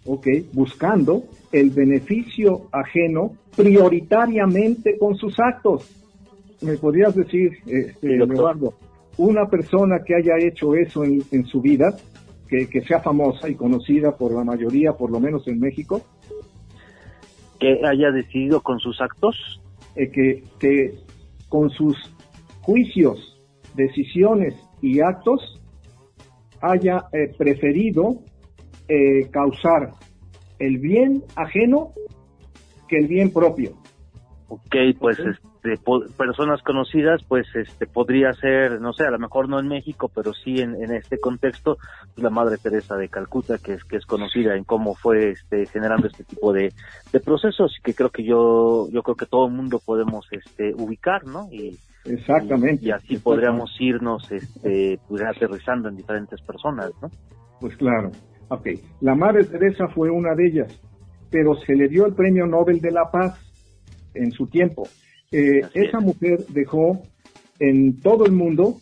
ok, 0.04 0.26
buscando 0.52 1.24
el 1.52 1.70
beneficio 1.70 2.62
ajeno 2.72 3.32
prioritariamente 3.56 4.98
con 4.98 5.16
sus 5.16 5.38
actos. 5.38 5.88
¿Me 6.62 6.76
podrías 6.76 7.14
decir, 7.14 7.52
este, 7.66 8.16
Eduardo, 8.16 8.74
una 9.18 9.46
persona 9.46 10.02
que 10.04 10.14
haya 10.14 10.38
hecho 10.38 10.74
eso 10.74 11.04
en, 11.04 11.44
su 11.46 11.60
vida, 11.60 11.96
que, 12.48 12.80
sea 12.82 13.00
famosa 13.00 13.48
y 13.48 13.54
conocida 13.54 14.16
por 14.16 14.32
la 14.32 14.44
mayoría, 14.44 14.92
por 14.92 15.10
lo 15.10 15.18
menos 15.18 15.46
en 15.48 15.58
México? 15.58 16.02
Que 17.58 17.80
haya 17.84 18.10
decidido 18.10 18.60
con 18.60 18.78
sus 18.78 19.00
actos. 19.00 19.60
Eh, 19.94 20.10
que, 20.10 20.42
que 20.58 20.94
con 21.50 21.68
sus 21.68 21.94
juicios 22.62 23.38
decisiones 23.74 24.54
y 24.80 25.00
actos 25.00 25.60
haya 26.62 27.04
eh, 27.12 27.30
preferido 27.36 28.20
eh, 28.88 29.28
causar 29.30 29.92
el 30.58 30.78
bien 30.78 31.24
ajeno 31.36 31.92
que 32.92 32.98
el 32.98 33.08
bien 33.08 33.32
propio. 33.32 33.72
Ok, 34.48 34.76
pues 35.00 35.18
este, 35.18 35.82
personas 36.18 36.60
conocidas, 36.62 37.22
pues 37.26 37.46
este 37.54 37.86
podría 37.86 38.34
ser, 38.34 38.82
no 38.82 38.92
sé, 38.92 39.04
a 39.04 39.10
lo 39.10 39.18
mejor 39.18 39.48
no 39.48 39.58
en 39.58 39.66
México, 39.66 40.10
pero 40.14 40.34
sí 40.34 40.60
en, 40.60 40.74
este 40.92 41.18
contexto, 41.18 41.78
la 42.16 42.28
Madre 42.28 42.58
Teresa 42.58 42.96
de 42.96 43.08
Calcuta, 43.08 43.56
que 43.56 43.72
es 43.72 43.84
que 43.84 43.96
es 43.96 44.04
conocida 44.04 44.54
en 44.54 44.64
cómo 44.64 44.94
fue 44.94 45.30
este, 45.30 45.64
generando 45.64 46.06
este 46.06 46.24
tipo 46.24 46.52
de, 46.52 46.70
de 47.14 47.20
procesos, 47.20 47.78
que 47.82 47.94
creo 47.94 48.10
que 48.10 48.24
yo 48.24 48.90
yo 48.90 49.02
creo 49.02 49.16
que 49.16 49.24
todo 49.24 49.46
el 49.46 49.54
mundo 49.54 49.80
podemos 49.82 50.26
este 50.30 50.74
ubicar, 50.74 51.24
¿no? 51.24 51.48
Y, 51.50 51.78
Exactamente. 52.04 52.84
Y, 52.84 52.90
así 52.90 53.16
podríamos 53.16 53.74
irnos 53.80 54.30
este, 54.30 54.98
pues, 55.08 55.22
aterrizando 55.22 55.88
en 55.88 55.96
diferentes 55.96 56.42
personas, 56.42 56.90
¿no? 57.00 57.08
Pues 57.58 57.74
claro. 57.76 58.10
Ok. 58.48 58.68
La 59.00 59.14
Madre 59.14 59.44
Teresa 59.44 59.88
fue 59.88 60.10
una 60.10 60.34
de 60.34 60.46
ellas, 60.46 60.80
pero 61.32 61.56
se 61.56 61.74
le 61.74 61.88
dio 61.88 62.06
el 62.06 62.12
Premio 62.12 62.46
Nobel 62.46 62.80
de 62.80 62.92
la 62.92 63.10
Paz 63.10 63.40
en 64.14 64.30
su 64.30 64.46
tiempo. 64.46 64.86
Eh, 65.32 65.62
esa 65.74 65.98
mujer 65.98 66.44
dejó 66.50 67.00
en 67.58 67.98
todo 68.00 68.26
el 68.26 68.32
mundo 68.32 68.76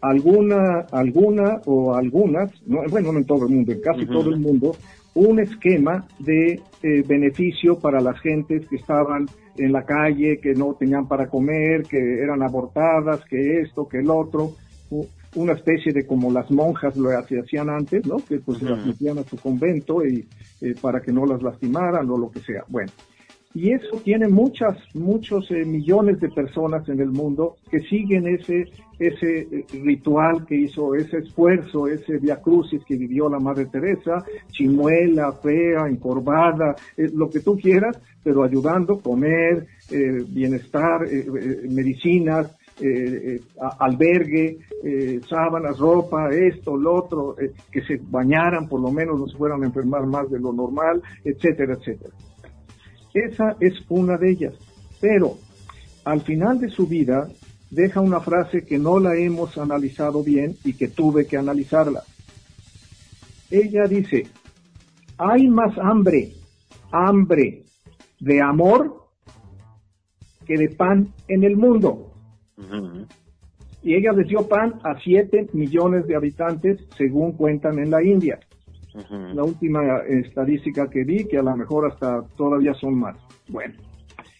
alguna, 0.00 0.86
alguna 0.92 1.60
o 1.66 1.94
algunas, 1.94 2.50
no, 2.66 2.80
bueno, 2.88 3.12
no 3.12 3.18
en 3.18 3.24
todo 3.24 3.46
el 3.46 3.54
mundo, 3.54 3.72
en 3.72 3.80
casi 3.80 4.06
todo 4.06 4.30
el 4.30 4.38
mundo, 4.38 4.76
un 5.14 5.40
esquema 5.40 6.06
de 6.18 6.60
eh, 6.82 7.02
beneficio 7.06 7.78
para 7.78 8.00
las 8.00 8.20
gentes 8.20 8.66
que 8.68 8.76
estaban 8.76 9.26
en 9.56 9.72
la 9.72 9.82
calle, 9.82 10.38
que 10.38 10.54
no 10.54 10.74
tenían 10.74 11.08
para 11.08 11.26
comer, 11.26 11.82
que 11.82 11.98
eran 12.22 12.42
abortadas, 12.42 13.24
que 13.24 13.60
esto, 13.60 13.88
que 13.88 13.98
el 13.98 14.10
otro, 14.10 14.52
una 15.36 15.52
especie 15.52 15.92
de 15.92 16.06
como 16.06 16.32
las 16.32 16.50
monjas 16.50 16.96
lo 16.96 17.10
hacían 17.10 17.70
antes, 17.70 18.04
¿no? 18.06 18.16
Que 18.16 18.40
pues 18.40 18.60
las 18.62 18.84
metían 18.84 19.18
a 19.18 19.22
su 19.22 19.36
convento 19.36 20.04
y 20.04 20.26
eh, 20.60 20.74
para 20.80 21.00
que 21.00 21.12
no 21.12 21.24
las 21.24 21.42
lastimaran 21.42 22.10
o 22.10 22.18
lo 22.18 22.30
que 22.30 22.40
sea. 22.40 22.64
Bueno, 22.68 22.90
y 23.56 23.72
eso 23.72 23.96
tiene 24.04 24.28
muchas, 24.28 24.76
muchos 24.92 25.50
eh, 25.50 25.64
millones 25.64 26.20
de 26.20 26.28
personas 26.28 26.86
en 26.90 27.00
el 27.00 27.08
mundo 27.08 27.56
que 27.70 27.80
siguen 27.80 28.26
ese, 28.28 28.66
ese 28.98 29.48
eh, 29.50 29.64
ritual 29.82 30.44
que 30.44 30.56
hizo, 30.56 30.94
ese 30.94 31.20
esfuerzo, 31.20 31.86
ese 31.86 32.18
via 32.18 32.36
crucis 32.36 32.84
que 32.84 32.96
vivió 32.96 33.30
la 33.30 33.38
Madre 33.38 33.64
Teresa, 33.64 34.22
chimuela, 34.50 35.32
fea, 35.32 35.88
encorvada, 35.88 36.76
eh, 36.98 37.08
lo 37.14 37.30
que 37.30 37.40
tú 37.40 37.56
quieras, 37.56 37.98
pero 38.22 38.44
ayudando, 38.44 39.00
comer, 39.00 39.66
bienestar, 40.28 41.06
medicinas, 41.70 42.54
albergue, 43.78 44.58
sábanas, 45.28 45.78
ropa, 45.78 46.30
esto, 46.30 46.76
lo 46.76 46.94
otro, 46.94 47.36
que 47.70 47.82
se 47.82 48.00
bañaran, 48.02 48.68
por 48.68 48.80
lo 48.80 48.90
menos 48.90 49.18
no 49.18 49.26
se 49.26 49.36
fueran 49.36 49.62
a 49.62 49.66
enfermar 49.66 50.06
más 50.06 50.30
de 50.30 50.38
lo 50.38 50.52
normal, 50.52 51.02
etcétera, 51.24 51.74
etcétera. 51.74 52.14
Esa 53.14 53.56
es 53.60 53.74
una 53.88 54.18
de 54.18 54.30
ellas. 54.30 54.54
Pero 55.00 55.38
al 56.04 56.20
final 56.20 56.60
de 56.60 56.68
su 56.68 56.86
vida 56.86 57.28
deja 57.70 58.00
una 58.00 58.20
frase 58.20 58.64
que 58.64 58.78
no 58.78 58.98
la 59.00 59.16
hemos 59.16 59.58
analizado 59.58 60.22
bien 60.22 60.56
y 60.64 60.74
que 60.74 60.88
tuve 60.88 61.26
que 61.26 61.36
analizarla. 61.36 62.02
Ella 63.50 63.84
dice, 63.86 64.26
hay 65.18 65.48
más 65.48 65.76
hambre, 65.78 66.32
hambre 66.92 67.62
de 68.20 68.40
amor 68.40 69.08
que 70.46 70.56
de 70.56 70.68
pan 70.68 71.12
en 71.28 71.44
el 71.44 71.56
mundo. 71.56 72.12
Y 73.82 73.94
ella 73.94 74.12
les 74.12 74.28
dio 74.28 74.48
pan 74.48 74.74
a 74.82 74.98
7 74.98 75.48
millones 75.52 76.06
de 76.06 76.16
habitantes, 76.16 76.84
según 76.96 77.32
cuentan 77.32 77.78
en 77.78 77.90
la 77.90 78.02
India 78.02 78.38
la 79.34 79.44
última 79.44 79.98
estadística 80.08 80.88
que 80.88 81.04
vi, 81.04 81.26
que 81.26 81.38
a 81.38 81.42
lo 81.42 81.56
mejor 81.56 81.90
hasta 81.90 82.22
todavía 82.36 82.72
son 82.74 82.98
más. 82.98 83.16
Bueno, 83.48 83.74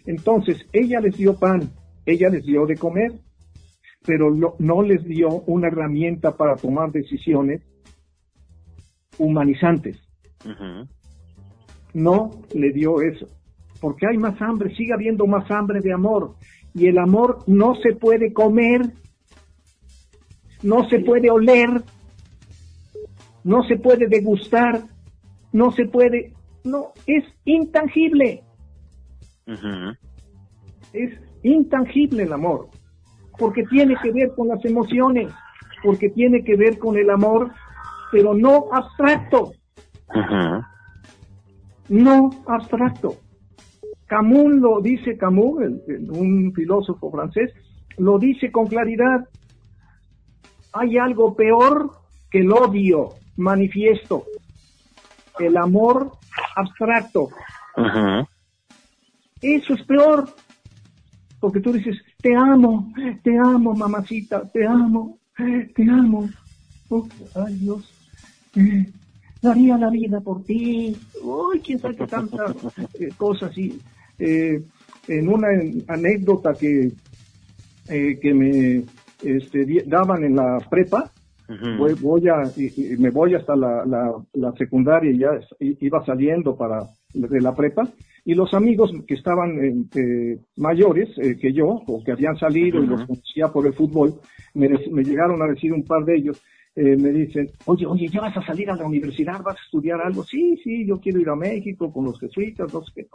entonces 0.07 0.67
ella 0.73 1.01
les 1.01 1.17
dio 1.17 1.39
pan, 1.39 1.71
ella 2.05 2.29
les 2.31 2.45
dio 2.45 2.67
de 2.67 2.77
comer, 2.77 3.13
pero 4.05 4.31
no 4.59 4.83
les 4.83 5.05
dio 5.05 5.29
una 5.47 5.69
herramienta 5.69 6.37
para 6.37 6.57
tomar 6.57 6.91
decisiones 6.91 7.63
humanizantes. 9.19 10.01
No 11.93 12.31
le 12.55 12.73
dio 12.73 13.01
eso, 13.03 13.27
porque 13.81 14.07
hay 14.07 14.17
más 14.17 14.41
hambre, 14.41 14.75
sigue 14.75 14.93
habiendo 14.93 15.27
más 15.27 15.51
hambre 15.51 15.81
de 15.81 15.93
amor, 15.93 16.35
y 16.77 16.89
el 16.89 16.99
amor 16.99 17.43
no 17.47 17.75
se 17.77 17.95
puede 17.95 18.35
comer, 18.35 18.83
no 20.63 20.87
se 20.91 20.99
puede 20.99 21.31
oler, 21.31 21.83
no 23.45 23.63
se 23.63 23.77
puede 23.79 24.09
degustar, 24.09 24.83
no 25.53 25.73
se 25.73 25.87
puede, 25.87 26.35
no, 26.65 26.93
es 27.07 27.25
intangible. 27.47 28.43
Es 30.93 31.19
intangible 31.43 32.25
el 32.25 32.33
amor, 32.35 32.69
porque 33.39 33.63
tiene 33.65 33.97
que 34.03 34.13
ver 34.13 34.35
con 34.37 34.49
las 34.49 34.63
emociones, 34.63 35.33
porque 35.83 36.11
tiene 36.11 36.45
que 36.45 36.57
ver 36.57 36.79
con 36.79 36.99
el 36.99 37.09
amor, 37.09 37.53
pero 38.13 38.35
no 38.35 38.67
abstracto. 38.71 39.53
No 41.89 42.31
abstracto. 42.47 43.17
Camus 44.07 44.55
lo 44.55 44.81
dice, 44.81 45.17
Camus, 45.17 45.59
un 46.11 46.53
filósofo 46.55 47.11
francés, 47.11 47.53
lo 47.99 48.19
dice 48.19 48.53
con 48.53 48.67
claridad. 48.67 49.29
Hay 50.73 50.97
algo 50.97 51.35
peor 51.35 51.91
que 52.31 52.41
el 52.41 52.53
odio 52.53 53.15
manifiesto, 53.37 54.25
el 55.39 55.57
amor 55.57 56.13
abstracto. 56.55 57.29
Eso 59.43 59.75
es 59.75 59.83
peor, 59.85 60.29
porque 61.41 61.61
tú 61.61 61.73
dices, 61.73 61.97
te 62.21 62.35
amo, 62.35 62.93
te 63.23 63.37
amo, 63.39 63.75
mamacita, 63.75 64.49
te 64.51 64.67
amo, 64.67 65.19
te 65.37 65.83
amo. 65.91 66.29
ay 67.35 67.55
Dios, 67.57 67.93
eh, 68.55 68.87
daría 69.43 69.77
la 69.77 69.91
vida 69.91 70.21
por 70.21 70.45
ti. 70.45 70.97
Uy, 71.23 71.61
quién 71.61 71.79
sabe 71.79 71.97
qué 71.97 72.07
tantas 72.07 72.55
eh, 72.99 73.11
cosas. 73.17 73.57
Y, 73.59 73.81
eh, 74.19 74.61
en 75.09 75.29
una 75.29 75.49
anécdota 75.89 76.55
que, 76.55 76.91
que 77.87 78.35
me 78.35 78.83
este, 79.23 79.85
daban 79.87 80.25
en 80.25 80.37
la 80.37 80.59
prepa, 80.69 81.11
voy, 82.01 82.29
a, 82.29 82.43
me 82.99 83.11
voy 83.11 83.35
hasta 83.35 83.55
la, 83.55 83.85
la, 84.33 84.53
secundaria 84.53 85.13
y 85.13 85.19
ya 85.19 85.31
iba 85.61 86.05
saliendo 86.05 86.57
para 86.57 86.89
de 87.15 87.41
la 87.41 87.55
prepa 87.55 87.89
y 88.25 88.35
los 88.35 88.53
amigos 88.55 88.91
que 89.07 89.15
estaban 89.15 89.89
eh, 89.95 90.39
mayores 90.57 91.09
eh, 91.19 91.37
que 91.41 91.53
yo 91.53 91.69
o 91.87 92.03
que 92.05 92.13
habían 92.13 92.37
salido 92.37 92.83
y 92.83 92.87
los 92.87 93.05
conocía 93.05 93.49
por 93.49 93.67
el 93.67 93.73
fútbol 93.73 94.15
me, 94.55 94.69
llegaron 95.05 95.41
a 95.43 95.47
decir 95.47 95.73
un 95.73 95.85
par 95.85 96.05
de 96.05 96.17
ellos 96.17 96.43
eh, 96.75 96.97
me 96.97 97.11
dicen 97.11 97.49
oye 97.67 97.87
oye 97.87 98.09
ya 98.09 98.21
vas 98.21 98.37
a 98.37 98.45
salir 98.45 98.69
a 98.69 98.77
la 98.77 98.85
universidad 98.85 99.41
vas 99.43 99.57
a 99.57 99.65
estudiar 99.65 100.01
algo 100.01 100.25
sí 100.25 100.59
sí 100.63 100.85
yo 100.85 100.99
quiero 100.99 101.21
ir 101.21 101.29
a 101.29 101.37
México 101.37 101.93
con 101.93 102.05
los 102.05 102.19
jesuitas 102.19 102.73
no 102.75 102.83
sé 102.83 102.93
qué 102.95 103.07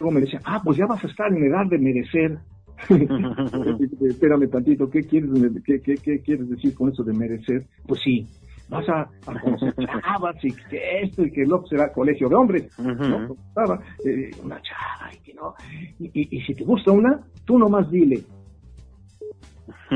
luego 0.00 0.14
me 0.14 0.20
decían 0.20 0.42
ah 0.44 0.60
pues 0.64 0.78
ya 0.78 0.86
vas 0.86 1.02
a 1.04 1.06
estar 1.06 1.32
en 1.32 1.44
edad 1.44 1.66
de 1.66 1.78
merecer 1.78 2.38
Espérame 4.00 4.50
tantito, 4.50 4.90
¿qué 4.90 5.02
quieres, 5.02 5.30
qué, 5.64 5.80
qué, 5.80 5.94
qué 5.94 6.20
quieres 6.20 6.48
decir 6.50 6.74
con 6.74 6.90
eso 6.90 7.04
de 7.04 7.12
merecer? 7.12 7.66
Pues 7.86 8.00
sí, 8.02 8.26
vas 8.68 8.88
a, 8.88 9.02
a 9.26 9.40
conocer 9.40 9.74
chavas 9.76 10.36
y 10.42 10.52
que 10.52 11.00
esto 11.02 11.24
y 11.24 11.30
que 11.30 11.44
lo 11.46 11.66
será 11.66 11.92
colegio 11.92 12.28
de 12.28 12.34
hombres. 12.34 12.78
¿no? 12.78 13.36
Eh, 14.04 14.30
una 14.42 14.60
chava 14.62 15.12
y 15.12 15.18
que 15.18 15.34
no. 15.34 15.54
Y, 15.98 16.36
y, 16.36 16.40
si 16.42 16.54
te 16.54 16.64
gusta 16.64 16.90
una, 16.92 17.20
tú 17.44 17.58
nomás 17.58 17.90
dile. 17.90 18.22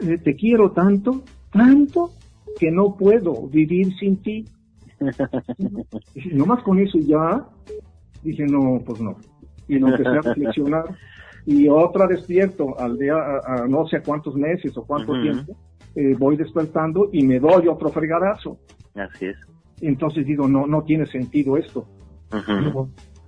Eh, 0.00 0.16
te 0.16 0.36
quiero 0.36 0.70
tanto, 0.70 1.24
tanto, 1.50 2.12
que 2.60 2.70
no 2.70 2.96
puedo 2.96 3.48
vivir 3.48 3.92
sin 3.98 4.22
ti. 4.22 4.44
Y 6.14 6.36
nomás 6.36 6.62
con 6.62 6.78
eso 6.78 6.98
ya, 7.00 7.44
dije, 8.22 8.44
no, 8.46 8.80
pues 8.84 9.00
no 9.00 9.16
y 9.68 9.78
no 9.78 9.88
empecé 9.88 10.08
a 10.08 10.20
reflexionar. 10.22 10.84
Y 11.46 11.68
otra 11.68 12.06
despierto 12.06 12.78
al 12.78 12.98
día, 12.98 13.14
a, 13.14 13.66
no 13.68 13.86
sé 13.86 14.02
cuántos 14.02 14.34
meses 14.34 14.76
o 14.76 14.84
cuánto 14.84 15.12
tiempo, 15.22 15.56
eh, 15.94 16.14
voy 16.18 16.36
despertando 16.36 17.08
y 17.12 17.22
me 17.22 17.38
doy 17.38 17.68
otro 17.68 17.90
fregadazo. 17.90 18.58
Así 18.94 19.26
es. 19.26 19.36
Entonces 19.80 20.26
digo, 20.26 20.48
no, 20.48 20.66
no 20.66 20.82
tiene 20.82 21.06
sentido 21.06 21.56
esto. 21.56 21.86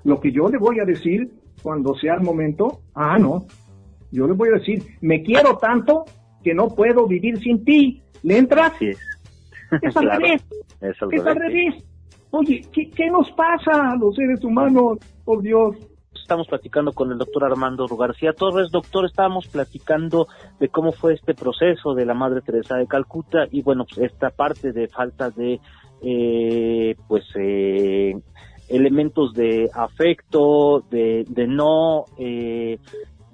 lo 0.05 0.21
que 0.21 0.33
yo 0.33 0.49
le 0.49 0.59
voy 0.59 0.81
a 0.81 0.85
decir 0.85 1.31
cuando 1.63 1.95
sea 1.95 2.15
el 2.15 2.23
momento, 2.23 2.81
ah, 2.95 3.19
no, 3.19 3.47
yo 4.11 4.27
le 4.27 4.33
voy 4.33 4.49
a 4.49 4.59
decir, 4.59 4.83
me 5.01 5.23
quiero 5.23 5.57
tanto 5.59 6.05
que 6.43 6.55
no 6.55 6.69
puedo 6.69 7.07
vivir 7.07 7.39
sin 7.39 7.65
ti. 7.65 8.03
¿Le 8.23 8.39
entras? 8.39 8.73
Sí. 8.79 8.93
Es 9.83 9.97
al 9.97 10.11
revés. 10.11 10.43
Es 10.81 11.01
al 11.27 11.37
revés. 11.37 11.85
Oye, 12.33 12.63
¿qué, 12.73 12.91
¿qué, 12.91 13.11
nos 13.11 13.31
pasa 13.33 13.91
a 13.91 13.97
los 13.97 14.15
seres 14.15 14.43
humanos? 14.45 14.99
Por 15.25 15.43
Dios 15.43 15.77
estamos 16.31 16.47
platicando 16.47 16.93
con 16.93 17.11
el 17.11 17.19
doctor 17.19 17.43
Armando 17.43 17.89
García 17.89 18.33
Torres. 18.33 18.71
Doctor, 18.71 19.05
estábamos 19.05 19.49
platicando 19.49 20.29
de 20.61 20.69
cómo 20.69 20.93
fue 20.93 21.15
este 21.15 21.35
proceso 21.35 21.93
de 21.93 22.07
la 22.07 22.15
Madre 22.15 22.41
Teresa 22.41 22.77
de 22.77 22.87
Calcuta 22.87 23.49
y 23.51 23.63
bueno, 23.63 23.85
pues 23.85 24.13
esta 24.13 24.31
parte 24.31 24.71
de 24.71 24.87
falta 24.87 25.31
de, 25.31 25.59
eh, 26.03 26.95
pues, 27.09 27.25
eh, 27.35 28.15
elementos 28.69 29.35
de 29.35 29.71
afecto, 29.75 30.85
de, 30.89 31.25
de 31.29 31.49
no 31.49 32.05
eh, 32.17 32.79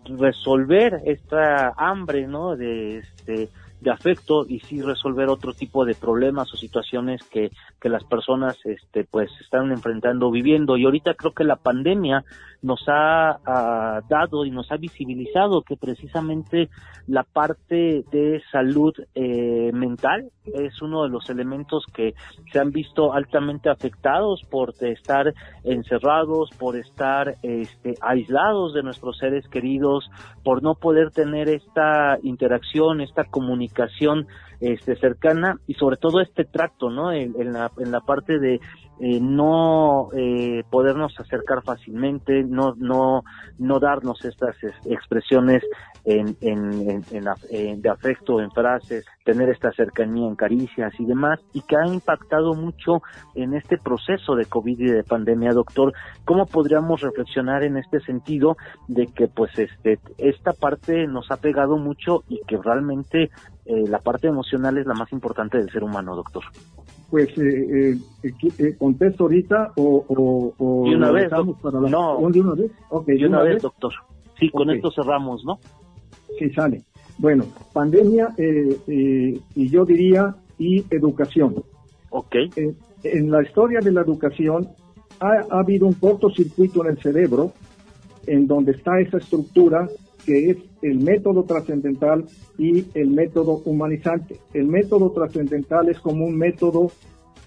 resolver 0.06 1.02
esta 1.04 1.74
hambre, 1.76 2.26
¿no? 2.26 2.56
De 2.56 2.96
este 2.96 3.50
de 3.80 3.90
afecto 3.90 4.46
y 4.48 4.60
sí 4.60 4.80
resolver 4.80 5.28
otro 5.28 5.52
tipo 5.52 5.84
de 5.84 5.94
problemas 5.94 6.52
o 6.52 6.56
situaciones 6.56 7.22
que, 7.24 7.50
que 7.80 7.88
las 7.88 8.04
personas 8.04 8.58
este 8.64 9.04
pues 9.04 9.30
están 9.40 9.70
enfrentando 9.70 10.30
viviendo. 10.30 10.76
Y 10.76 10.84
ahorita 10.84 11.14
creo 11.14 11.32
que 11.32 11.44
la 11.44 11.56
pandemia 11.56 12.24
nos 12.62 12.84
ha, 12.88 13.38
dado 14.08 14.44
y 14.44 14.50
nos 14.50 14.70
ha 14.72 14.76
visibilizado 14.76 15.62
que 15.62 15.76
precisamente 15.76 16.68
la 17.06 17.22
parte 17.22 18.04
de 18.10 18.42
salud 18.50 18.94
eh, 19.14 19.70
mental 19.72 20.30
es 20.44 20.80
uno 20.82 21.04
de 21.04 21.10
los 21.10 21.28
elementos 21.30 21.84
que 21.94 22.14
se 22.52 22.58
han 22.58 22.70
visto 22.70 23.12
altamente 23.12 23.68
afectados 23.68 24.42
por 24.50 24.74
estar 24.80 25.32
encerrados, 25.64 26.50
por 26.58 26.76
estar 26.76 27.36
este, 27.42 27.94
aislados 28.00 28.74
de 28.74 28.82
nuestros 28.82 29.18
seres 29.18 29.46
queridos, 29.48 30.10
por 30.42 30.62
no 30.62 30.74
poder 30.74 31.10
tener 31.10 31.48
esta 31.48 32.18
interacción, 32.22 33.00
esta 33.00 33.24
comunicación 33.24 33.65
este, 34.60 34.96
cercana 34.96 35.58
y 35.66 35.74
sobre 35.74 35.96
todo 35.96 36.20
este 36.20 36.44
tracto, 36.44 36.90
¿no? 36.90 37.12
en, 37.12 37.52
la, 37.52 37.70
en 37.78 37.90
la 37.90 38.00
parte 38.00 38.38
de 38.38 38.60
eh, 39.00 39.20
no 39.20 40.08
eh, 40.14 40.62
podernos 40.70 41.18
acercar 41.18 41.62
fácilmente, 41.62 42.44
no, 42.44 42.74
no, 42.76 43.24
no 43.58 43.80
darnos 43.80 44.24
estas 44.24 44.56
expresiones 44.84 45.62
en, 46.04 46.36
en, 46.40 47.04
en, 47.10 47.82
de 47.82 47.88
afecto, 47.88 48.40
en 48.40 48.50
frases, 48.52 49.04
tener 49.24 49.50
esta 49.50 49.72
cercanía 49.72 50.28
en 50.28 50.36
caricias 50.36 50.92
y 50.98 51.04
demás, 51.04 51.40
y 51.52 51.62
que 51.62 51.76
ha 51.76 51.86
impactado 51.86 52.54
mucho 52.54 53.02
en 53.34 53.54
este 53.54 53.76
proceso 53.76 54.36
de 54.36 54.46
COVID 54.46 54.78
y 54.78 54.90
de 54.90 55.02
pandemia, 55.02 55.52
doctor. 55.52 55.92
¿Cómo 56.24 56.46
podríamos 56.46 57.00
reflexionar 57.00 57.64
en 57.64 57.76
este 57.76 58.00
sentido 58.00 58.56
de 58.88 59.06
que 59.08 59.26
pues 59.26 59.50
este, 59.58 59.98
esta 60.18 60.52
parte 60.52 61.06
nos 61.06 61.30
ha 61.30 61.36
pegado 61.36 61.76
mucho 61.76 62.22
y 62.28 62.40
que 62.46 62.56
realmente 62.56 63.30
eh, 63.64 63.84
la 63.88 63.98
parte 63.98 64.28
emocional 64.28 64.78
es 64.78 64.86
la 64.86 64.94
más 64.94 65.12
importante 65.12 65.58
del 65.58 65.70
ser 65.70 65.82
humano, 65.82 66.14
doctor? 66.14 66.44
Pues 67.10 67.28
eh, 67.38 67.96
eh, 68.22 68.32
eh, 68.58 68.76
contesto 68.76 69.24
ahorita 69.24 69.72
o, 69.76 70.04
o, 70.58 70.82
una 70.82 71.10
vez 71.12 71.30
para 71.62 71.80
la... 71.80 71.88
no. 71.88 72.28
de 72.30 72.40
una 72.40 72.54
vez 72.54 72.70
okay, 72.90 73.18
de 73.18 73.26
una, 73.26 73.42
vez, 73.42 73.62
doctor. 73.62 73.92
Sí 74.38 74.50
con 74.50 74.70
esto 74.70 74.90
cerramos 74.90 75.44
no 75.44 75.58
sí 76.38 76.50
sale. 76.50 76.82
Bueno 77.18 77.44
pandemia 77.72 78.34
y 78.36 79.68
yo 79.68 79.84
diría 79.84 80.34
y 80.58 80.84
educación. 80.90 81.62
Ok. 82.10 82.34
en 83.04 83.30
la 83.30 83.42
historia 83.42 83.80
de 83.80 83.92
la 83.92 84.00
educación 84.00 84.68
ha, 85.20 85.44
ha 85.50 85.60
habido 85.60 85.86
un 85.86 85.94
cortocircuito 85.94 86.84
en 86.84 86.92
el 86.92 86.98
cerebro 86.98 87.52
en 88.26 88.46
donde 88.46 88.72
está 88.72 88.98
esa 89.00 89.18
estructura 89.18 89.88
que 90.26 90.50
es 90.50 90.56
el 90.82 90.98
método 90.98 91.44
trascendental 91.44 92.26
y 92.58 92.84
el 92.94 93.10
método 93.10 93.62
humanizante. 93.64 94.40
El 94.52 94.66
método 94.66 95.12
trascendental 95.12 95.88
es 95.88 96.00
como 96.00 96.26
un 96.26 96.36
método 96.36 96.90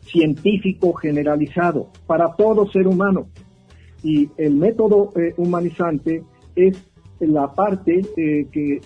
científico 0.06 0.94
generalizado 0.94 1.90
para 2.08 2.34
todo 2.36 2.72
ser 2.72 2.88
humano 2.88 3.28
y 4.04 4.30
el 4.38 4.56
método 4.56 5.12
eh, 5.16 5.34
humanizante 5.38 6.24
es 6.56 6.78
la 7.20 7.54
parte 7.54 8.02
eh, 8.18 8.48
que 8.52 8.80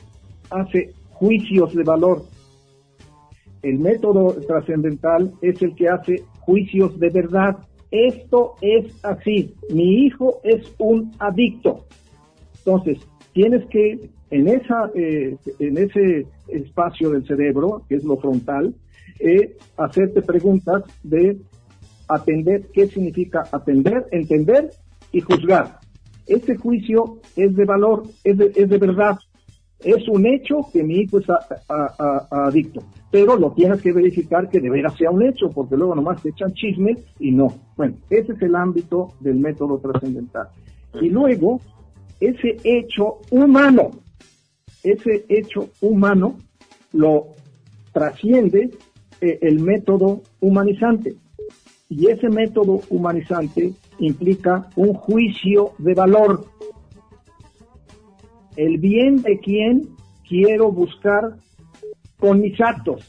hace 0.49 0.91
juicios 1.11 1.73
de 1.73 1.83
valor. 1.83 2.23
El 3.61 3.79
método 3.79 4.35
trascendental 4.47 5.33
es 5.41 5.61
el 5.61 5.75
que 5.75 5.87
hace 5.87 6.23
juicios 6.41 6.99
de 6.99 7.09
verdad. 7.09 7.57
Esto 7.91 8.55
es 8.61 8.93
así. 9.05 9.53
Mi 9.69 10.05
hijo 10.05 10.41
es 10.43 10.73
un 10.79 11.11
adicto. 11.19 11.85
Entonces, 12.57 12.97
tienes 13.33 13.65
que 13.69 14.09
en 14.29 14.47
esa 14.47 14.89
eh, 14.95 15.37
en 15.59 15.77
ese 15.77 16.25
espacio 16.47 17.11
del 17.11 17.25
cerebro 17.25 17.83
que 17.87 17.95
es 17.95 18.03
lo 18.03 18.17
frontal 18.17 18.73
eh, 19.19 19.55
hacerte 19.77 20.21
preguntas 20.21 20.83
de 21.03 21.37
atender 22.07 22.67
qué 22.73 22.87
significa 22.87 23.43
atender 23.51 24.07
entender 24.11 24.69
y 25.11 25.21
juzgar 25.21 25.79
ese 26.27 26.55
juicio 26.55 27.19
es 27.35 27.55
de 27.55 27.65
valor 27.65 28.03
es 28.23 28.37
de, 28.37 28.51
es 28.55 28.69
de 28.69 28.77
verdad. 28.77 29.17
Es 29.79 30.07
un 30.07 30.25
hecho 30.25 30.65
que 30.71 30.81
mi 30.81 30.99
hijo 30.99 31.19
es 31.19 31.25
adicto 31.67 32.83
pero 33.11 33.35
lo 33.37 33.51
tienes 33.51 33.81
que 33.81 33.91
verificar 33.91 34.49
que 34.49 34.61
de 34.61 34.69
veras 34.69 34.95
sea 34.95 35.11
un 35.11 35.21
hecho 35.23 35.49
porque 35.49 35.75
luego 35.75 35.93
nomás 35.93 36.21
te 36.21 36.29
echan 36.29 36.53
chismes 36.53 36.99
y 37.19 37.31
no. 37.31 37.53
Bueno 37.75 37.95
ese 38.09 38.31
es 38.31 38.41
el 38.41 38.55
ámbito 38.55 39.13
del 39.19 39.35
método 39.35 39.79
trascendental. 39.79 40.47
Y 41.01 41.09
luego, 41.09 41.59
ese 42.19 42.57
hecho 42.63 43.21
humano, 43.31 43.91
ese 44.83 45.25
hecho 45.29 45.69
humano 45.81 46.37
lo 46.91 47.27
trasciende 47.91 48.71
eh, 49.21 49.39
el 49.41 49.59
método 49.59 50.21
humanizante. 50.39 51.15
Y 51.89 52.07
ese 52.07 52.29
método 52.29 52.81
humanizante 52.89 53.73
implica 53.99 54.69
un 54.75 54.93
juicio 54.93 55.73
de 55.77 55.93
valor. 55.93 56.45
El 58.55 58.77
bien 58.79 59.21
de 59.21 59.39
quien 59.39 59.89
quiero 60.27 60.71
buscar 60.71 61.37
con 62.19 62.41
mis 62.41 62.59
actos 62.59 63.05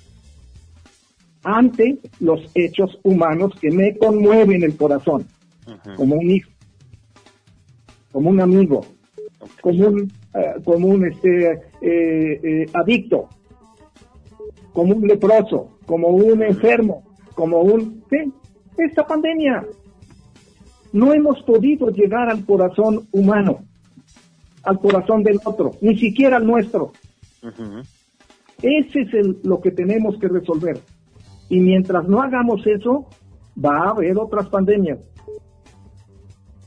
ante 1.44 1.98
los 2.20 2.40
hechos 2.54 2.98
humanos 3.02 3.52
que 3.60 3.70
me 3.70 3.96
conmueven 3.96 4.62
el 4.62 4.76
corazón, 4.76 5.26
como 5.96 6.16
un 6.16 6.30
hijo, 6.30 6.50
como 8.14 8.30
un 8.30 8.40
amigo, 8.40 8.86
como 9.60 9.88
un, 9.88 10.12
eh, 10.34 10.54
como 10.64 10.86
un 10.86 11.04
este, 11.04 11.50
eh, 11.50 12.40
eh, 12.44 12.66
adicto, 12.72 13.28
como 14.72 14.94
un 14.94 15.08
leproso, 15.08 15.78
como 15.84 16.10
un 16.10 16.40
enfermo, 16.44 17.02
como 17.34 17.62
un... 17.62 18.04
¿sí? 18.08 18.32
Esta 18.78 19.04
pandemia. 19.04 19.66
No 20.92 21.12
hemos 21.12 21.42
podido 21.42 21.88
llegar 21.88 22.28
al 22.30 22.44
corazón 22.46 23.08
humano, 23.10 23.64
al 24.62 24.78
corazón 24.78 25.24
del 25.24 25.40
otro, 25.44 25.72
ni 25.80 25.98
siquiera 25.98 26.36
al 26.36 26.46
nuestro. 26.46 26.92
Ese 28.62 29.00
es 29.00 29.12
el, 29.12 29.40
lo 29.42 29.60
que 29.60 29.72
tenemos 29.72 30.20
que 30.20 30.28
resolver. 30.28 30.78
Y 31.48 31.58
mientras 31.58 32.06
no 32.06 32.22
hagamos 32.22 32.64
eso, 32.64 33.08
va 33.62 33.88
a 33.88 33.90
haber 33.90 34.16
otras 34.18 34.46
pandemias. 34.50 35.00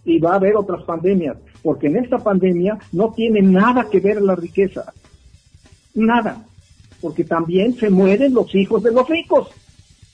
Y 0.07 0.19
va 0.19 0.31
a 0.31 0.35
haber 0.35 0.55
otras 0.55 0.83
pandemias, 0.83 1.37
porque 1.61 1.87
en 1.87 1.97
esta 1.97 2.17
pandemia 2.17 2.79
no 2.93 3.13
tiene 3.13 3.41
nada 3.41 3.87
que 3.91 3.99
ver 3.99 4.21
la 4.21 4.35
riqueza. 4.35 4.93
Nada. 5.93 6.43
Porque 7.01 7.23
también 7.23 7.75
se 7.75 7.89
mueren 7.89 8.33
los 8.33 8.55
hijos 8.55 8.81
de 8.83 8.91
los 8.91 9.07
ricos. 9.07 9.49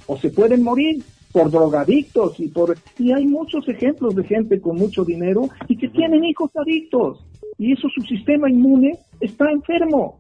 O 0.08 0.18
se 0.18 0.32
pueden 0.32 0.64
morir 0.64 1.02
por 1.32 1.50
drogadictos 1.50 2.40
y 2.40 2.48
por... 2.48 2.76
Y 2.98 3.12
hay 3.12 3.26
muchos 3.26 3.68
ejemplos 3.70 4.16
de 4.16 4.24
gente 4.24 4.60
con 4.60 4.78
mucho 4.78 5.06
dinero 5.06 5.50
y 5.68 5.78
que 5.78 5.88
tienen 5.90 6.26
hijos 6.26 6.52
adictos. 6.56 7.24
Y 7.58 7.72
eso 7.74 7.88
su 7.90 8.02
sistema 8.02 8.50
inmune 8.50 8.98
está 9.22 9.50
enfermo 9.52 10.18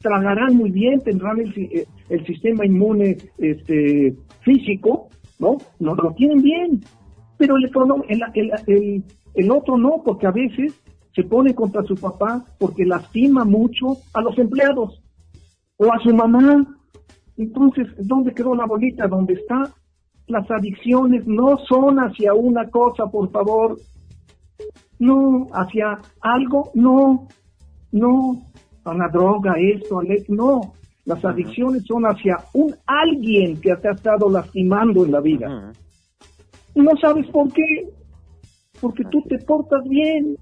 tragarán 0.00 0.56
muy 0.56 0.70
bien, 0.70 1.00
tendrán 1.00 1.40
el, 1.40 1.52
eh, 1.56 1.86
el 2.08 2.26
sistema 2.26 2.64
inmune 2.64 3.18
este, 3.38 4.14
físico, 4.40 5.08
¿no? 5.38 5.58
No 5.78 5.94
lo 5.94 6.12
tienen 6.14 6.42
bien. 6.42 6.80
Pero 7.40 7.56
el, 7.56 7.70
el, 8.34 8.52
el, 8.66 9.04
el 9.34 9.50
otro 9.50 9.78
no, 9.78 10.02
porque 10.04 10.26
a 10.26 10.30
veces 10.30 10.78
se 11.14 11.24
pone 11.24 11.54
contra 11.54 11.82
su 11.84 11.94
papá 11.94 12.44
porque 12.58 12.84
lastima 12.84 13.44
mucho 13.44 13.96
a 14.12 14.20
los 14.20 14.38
empleados 14.38 15.02
o 15.78 15.90
a 15.90 15.98
su 16.00 16.14
mamá. 16.14 16.66
Entonces, 17.38 17.88
¿dónde 17.98 18.34
quedó 18.34 18.54
la 18.54 18.66
bolita? 18.66 19.08
¿Dónde 19.08 19.32
está? 19.32 19.72
Las 20.26 20.48
adicciones 20.50 21.26
no 21.26 21.56
son 21.66 21.98
hacia 21.98 22.34
una 22.34 22.68
cosa, 22.68 23.06
por 23.06 23.30
favor. 23.30 23.78
No, 24.98 25.46
hacia 25.54 25.98
algo, 26.20 26.70
no, 26.74 27.26
no 27.90 28.42
a 28.84 28.94
la 28.94 29.08
droga, 29.08 29.54
esto, 29.58 30.02
no. 30.28 30.74
Las 31.06 31.24
adicciones 31.24 31.84
son 31.86 32.04
hacia 32.04 32.36
un 32.52 32.74
alguien 32.86 33.58
que 33.58 33.74
te 33.76 33.88
ha 33.88 33.92
estado 33.92 34.28
lastimando 34.28 35.06
en 35.06 35.12
la 35.12 35.20
vida. 35.20 35.72
No 36.82 36.90
sabes 37.00 37.26
por 37.28 37.52
qué. 37.52 37.88
Porque 38.80 39.04
tú 39.10 39.22
te 39.28 39.38
portas 39.38 39.82
bien. 39.84 40.36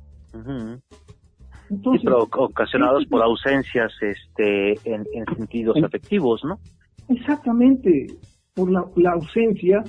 Entonces, 1.71 2.03
pero 2.05 2.29
ocasionados 2.39 3.05
por 3.07 3.23
ausencias 3.23 3.93
este, 4.01 4.75
en, 4.85 5.05
sentidos 5.37 5.77
afectivos, 5.83 6.43
¿no? 6.45 6.59
Exactamente, 7.09 8.07
por 8.55 8.71
la, 8.71 9.11
ausencia, 9.11 9.83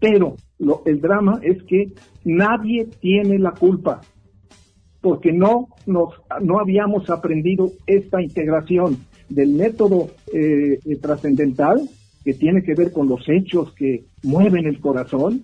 pero 0.00 0.34
lo, 0.58 0.82
el 0.86 1.00
drama 1.00 1.38
es 1.42 1.62
que 1.64 1.92
nadie 2.24 2.86
tiene 3.00 3.38
la 3.38 3.52
culpa 3.52 4.00
porque 5.04 5.32
no, 5.32 5.68
nos, 5.84 6.14
no 6.40 6.58
habíamos 6.58 7.10
aprendido 7.10 7.70
esta 7.86 8.22
integración 8.22 8.96
del 9.28 9.50
método 9.50 10.08
eh, 10.32 10.78
trascendental 11.02 11.86
que 12.24 12.32
tiene 12.32 12.62
que 12.62 12.74
ver 12.74 12.90
con 12.90 13.06
los 13.06 13.22
hechos 13.28 13.74
que 13.74 14.06
mueven 14.22 14.64
el 14.64 14.80
corazón, 14.80 15.42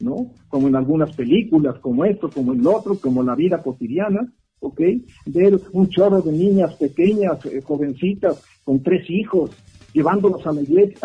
¿no? 0.00 0.32
Como 0.48 0.68
en 0.68 0.76
algunas 0.76 1.14
películas, 1.14 1.78
como 1.80 2.04
esto, 2.04 2.30
como 2.30 2.52
el 2.52 2.66
otro, 2.66 2.98
como 2.98 3.22
la 3.22 3.34
vida 3.34 3.62
cotidiana, 3.62 4.26
¿ok? 4.60 4.80
Ver 5.26 5.60
un 5.72 5.88
chorro 5.88 6.20
de 6.22 6.32
niñas 6.32 6.74
pequeñas, 6.74 7.44
eh, 7.46 7.60
jovencitas, 7.62 8.42
con 8.64 8.82
tres 8.82 9.08
hijos, 9.08 9.50
llevándolos 9.92 10.46
a 10.46 10.52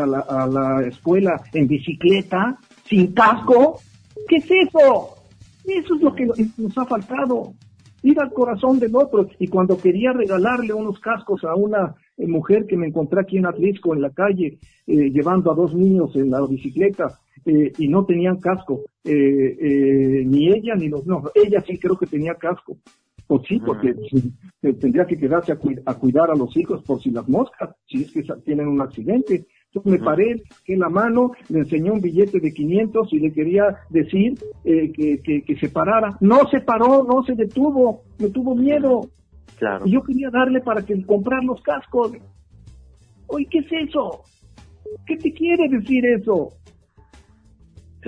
la, 0.05 0.19
a 0.19 0.47
la, 0.47 0.87
escuela 0.87 1.41
en 1.53 1.67
bicicleta, 1.67 2.57
sin 2.87 3.13
casco. 3.13 3.79
¿Qué 4.27 4.37
es 4.37 4.51
eso? 4.51 5.15
Eso 5.65 5.95
es 5.95 6.01
lo 6.01 6.13
que 6.13 6.25
nos 6.25 6.77
ha 6.77 6.85
faltado 6.85 7.53
ir 8.03 8.19
al 8.19 8.31
corazón 8.31 8.79
del 8.79 8.95
otro. 8.95 9.27
Y 9.39 9.47
cuando 9.47 9.77
quería 9.77 10.13
regalarle 10.13 10.73
unos 10.73 10.99
cascos 10.99 11.43
a 11.43 11.55
una 11.55 11.95
eh, 12.17 12.27
mujer 12.27 12.67
que 12.67 12.77
me 12.77 12.87
encontré 12.87 13.21
aquí 13.21 13.37
en 13.37 13.47
Atlisco, 13.47 13.93
en 13.93 14.01
la 14.01 14.11
calle, 14.11 14.59
eh, 14.85 15.09
llevando 15.11 15.51
a 15.51 15.55
dos 15.55 15.73
niños 15.73 16.15
en 16.15 16.29
la 16.29 16.45
bicicleta, 16.45 17.19
eh, 17.45 17.71
y 17.77 17.87
no 17.87 18.05
tenían 18.05 18.39
casco, 18.39 18.81
ni 19.03 20.49
ella 20.51 20.75
ni 20.75 20.89
los, 20.89 21.05
no, 21.05 21.23
ella 21.35 21.63
sí 21.65 21.77
creo 21.77 21.97
que 21.97 22.07
tenía 22.07 22.35
casco. 22.35 22.77
Pues 23.27 23.41
sí, 23.47 23.59
porque 23.59 23.95
tendría 24.61 25.05
que 25.05 25.17
quedarse 25.17 25.51
a, 25.51 25.95
cuidar 25.95 26.29
a 26.29 26.35
los 26.35 26.55
hijos 26.55 26.83
por 26.83 27.01
si 27.01 27.09
las 27.09 27.27
moscas, 27.27 27.71
si 27.87 28.03
es 28.03 28.11
que 28.11 28.23
tienen 28.43 28.67
un 28.67 28.81
accidente. 28.81 29.47
Entonces 29.73 29.99
me 29.99 30.05
paré, 30.05 30.43
que 30.63 30.77
la 30.77 30.89
mano, 30.89 31.31
le 31.49 31.59
enseñó 31.59 31.93
un 31.93 32.01
billete 32.01 32.39
de 32.39 32.53
500 32.53 33.11
y 33.13 33.19
le 33.19 33.33
quería 33.33 33.75
decir 33.89 34.35
eh, 34.63 34.91
que, 34.93 35.41
que, 35.41 35.55
se 35.57 35.69
parara. 35.69 36.15
No 36.21 36.47
se 36.49 36.61
paró, 36.61 37.03
no 37.03 37.23
se 37.23 37.33
detuvo, 37.33 38.03
me 38.19 38.29
tuvo 38.29 38.55
miedo. 38.55 39.09
Claro. 39.57 39.87
Y 39.87 39.91
yo 39.91 40.03
quería 40.03 40.29
darle 40.29 40.61
para 40.61 40.85
que 40.85 41.03
comprar 41.03 41.43
los 41.43 41.61
cascos. 41.61 42.11
Oye, 43.27 43.47
¿qué 43.49 43.59
es 43.59 43.89
eso? 43.89 44.21
¿Qué 45.07 45.17
te 45.17 45.33
quiere 45.33 45.67
decir 45.67 46.05
eso? 46.05 46.49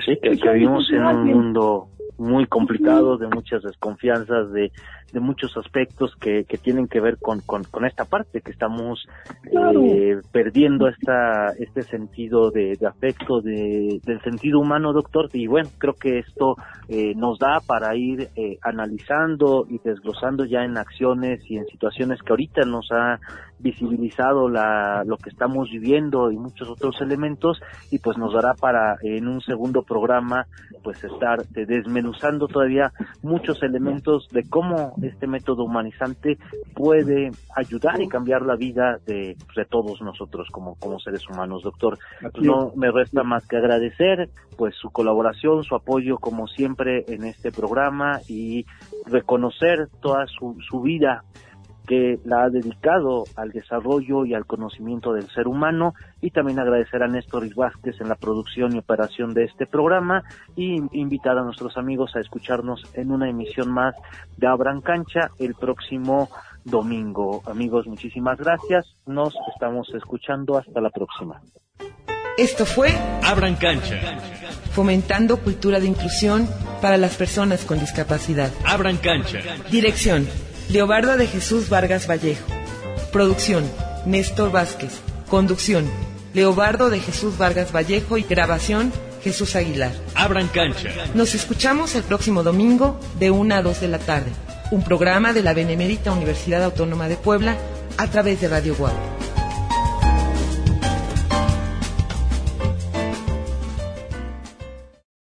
Sí, 0.05 0.17
que, 0.21 0.29
vivimos 0.29 0.89
en 0.91 1.05
un 1.05 1.25
mundo 1.25 1.89
muy 2.17 2.45
complicado, 2.45 3.17
de 3.17 3.27
muchas 3.27 3.63
desconfianzas, 3.63 4.51
de 4.51 4.71
de 5.11 5.19
muchos 5.19 5.55
aspectos 5.57 6.15
que, 6.19 6.43
que 6.43 6.57
tienen 6.57 6.87
que 6.87 6.99
ver 6.99 7.17
con, 7.17 7.41
con, 7.41 7.85
esta 7.85 8.05
parte 8.05 8.41
que 8.41 8.51
estamos 8.51 9.07
eh, 9.45 10.19
perdiendo 10.31 10.87
esta, 10.87 11.49
este 11.59 11.83
sentido 11.83 12.51
de, 12.51 12.77
afecto, 12.87 13.41
de, 13.41 13.99
del 14.03 14.21
sentido 14.21 14.59
humano, 14.59 14.93
doctor. 14.93 15.29
Y 15.33 15.47
bueno, 15.47 15.69
creo 15.77 15.93
que 15.93 16.19
esto 16.19 16.55
eh, 16.89 17.13
nos 17.15 17.39
da 17.39 17.61
para 17.65 17.95
ir 17.95 18.29
eh, 18.35 18.57
analizando 18.61 19.65
y 19.69 19.79
desglosando 19.83 20.45
ya 20.45 20.63
en 20.63 20.77
acciones 20.77 21.39
y 21.49 21.57
en 21.57 21.65
situaciones 21.67 22.21
que 22.21 22.33
ahorita 22.33 22.65
nos 22.65 22.91
ha 22.91 23.19
visibilizado 23.59 24.49
la, 24.49 25.03
lo 25.05 25.17
que 25.17 25.29
estamos 25.29 25.69
viviendo 25.69 26.31
y 26.31 26.37
muchos 26.37 26.69
otros 26.69 27.01
elementos 27.01 27.59
y 27.89 27.99
pues 27.99 28.17
nos 28.17 28.33
dará 28.33 28.53
para 28.53 28.97
en 29.01 29.27
un 29.27 29.41
segundo 29.41 29.81
programa 29.81 30.45
pues 30.83 31.03
estar 31.03 31.45
desmenuzando 31.47 32.47
todavía 32.47 32.91
muchos 33.23 33.63
elementos 33.63 34.27
de 34.29 34.47
cómo 34.47 34.93
este 35.01 35.27
método 35.27 35.63
humanizante 35.63 36.37
puede 36.73 37.31
ayudar 37.55 38.01
y 38.01 38.07
cambiar 38.07 38.41
la 38.41 38.55
vida 38.55 38.99
de, 39.05 39.35
de 39.55 39.65
todos 39.65 40.01
nosotros 40.01 40.47
como, 40.51 40.75
como 40.75 40.99
seres 40.99 41.27
humanos, 41.29 41.63
doctor. 41.63 41.97
No 42.39 42.71
me 42.75 42.91
resta 42.91 43.23
más 43.23 43.47
que 43.47 43.57
agradecer 43.57 44.29
pues 44.57 44.75
su 44.75 44.89
colaboración, 44.89 45.63
su 45.63 45.75
apoyo 45.75 46.17
como 46.17 46.47
siempre 46.47 47.05
en 47.07 47.23
este 47.23 47.51
programa 47.51 48.21
y 48.27 48.65
reconocer 49.05 49.89
toda 50.01 50.25
su, 50.27 50.57
su 50.67 50.81
vida 50.81 51.23
que 51.87 52.19
la 52.25 52.43
ha 52.43 52.49
dedicado 52.49 53.23
al 53.35 53.51
desarrollo 53.51 54.25
y 54.25 54.33
al 54.33 54.45
conocimiento 54.45 55.13
del 55.13 55.27
ser 55.29 55.47
humano 55.47 55.93
y 56.21 56.31
también 56.31 56.59
agradecer 56.59 57.01
a 57.01 57.07
Néstor 57.07 57.47
Vázquez 57.55 57.99
en 58.01 58.09
la 58.09 58.15
producción 58.15 58.75
y 58.75 58.79
operación 58.79 59.33
de 59.33 59.45
este 59.45 59.65
programa 59.65 60.23
y 60.55 60.75
invitar 60.91 61.37
a 61.37 61.43
nuestros 61.43 61.77
amigos 61.77 62.11
a 62.15 62.19
escucharnos 62.19 62.83
en 62.93 63.11
una 63.11 63.29
emisión 63.29 63.71
más 63.71 63.95
de 64.35 64.47
Abran 64.47 64.81
Cancha 64.81 65.31
el 65.39 65.55
próximo 65.55 66.29
domingo. 66.65 67.41
Amigos, 67.45 67.87
muchísimas 67.87 68.37
gracias. 68.37 68.85
Nos 69.05 69.33
estamos 69.53 69.87
escuchando 69.95 70.57
hasta 70.57 70.81
la 70.81 70.89
próxima. 70.89 71.41
Esto 72.37 72.65
fue 72.65 72.89
Abran 73.23 73.55
Cancha. 73.55 73.95
Fomentando 74.71 75.37
cultura 75.37 75.79
de 75.79 75.87
inclusión 75.87 76.47
para 76.81 76.97
las 76.97 77.15
personas 77.15 77.65
con 77.65 77.79
discapacidad. 77.79 78.51
Abran 78.65 78.97
Cancha. 78.97 79.39
Dirección 79.71 80.27
Leobardo 80.69 81.15
de 81.15 81.27
Jesús 81.27 81.69
Vargas 81.69 82.07
Vallejo. 82.09 82.45
Producción, 83.13 83.63
Néstor 84.05 84.51
Vázquez. 84.51 84.91
Conducción, 85.29 85.89
Leobardo 86.33 86.89
de 86.89 86.99
Jesús 86.99 87.37
Vargas 87.37 87.71
Vallejo 87.73 88.17
y 88.17 88.23
grabación, 88.23 88.91
Jesús 89.23 89.55
Aguilar. 89.55 89.93
Abran 90.13 90.49
cancha. 90.49 90.89
Nos 91.13 91.35
escuchamos 91.35 91.95
el 91.95 92.03
próximo 92.03 92.43
domingo 92.43 92.99
de 93.17 93.31
1 93.31 93.55
a 93.55 93.61
2 93.61 93.79
de 93.79 93.87
la 93.87 93.99
tarde. 93.99 94.31
Un 94.71 94.83
programa 94.83 95.31
de 95.31 95.41
la 95.41 95.53
Benemérita 95.53 96.11
Universidad 96.11 96.63
Autónoma 96.63 97.07
de 97.07 97.15
Puebla 97.15 97.57
a 97.97 98.07
través 98.07 98.41
de 98.41 98.49
Radio 98.49 98.75
Guau. 98.75 98.93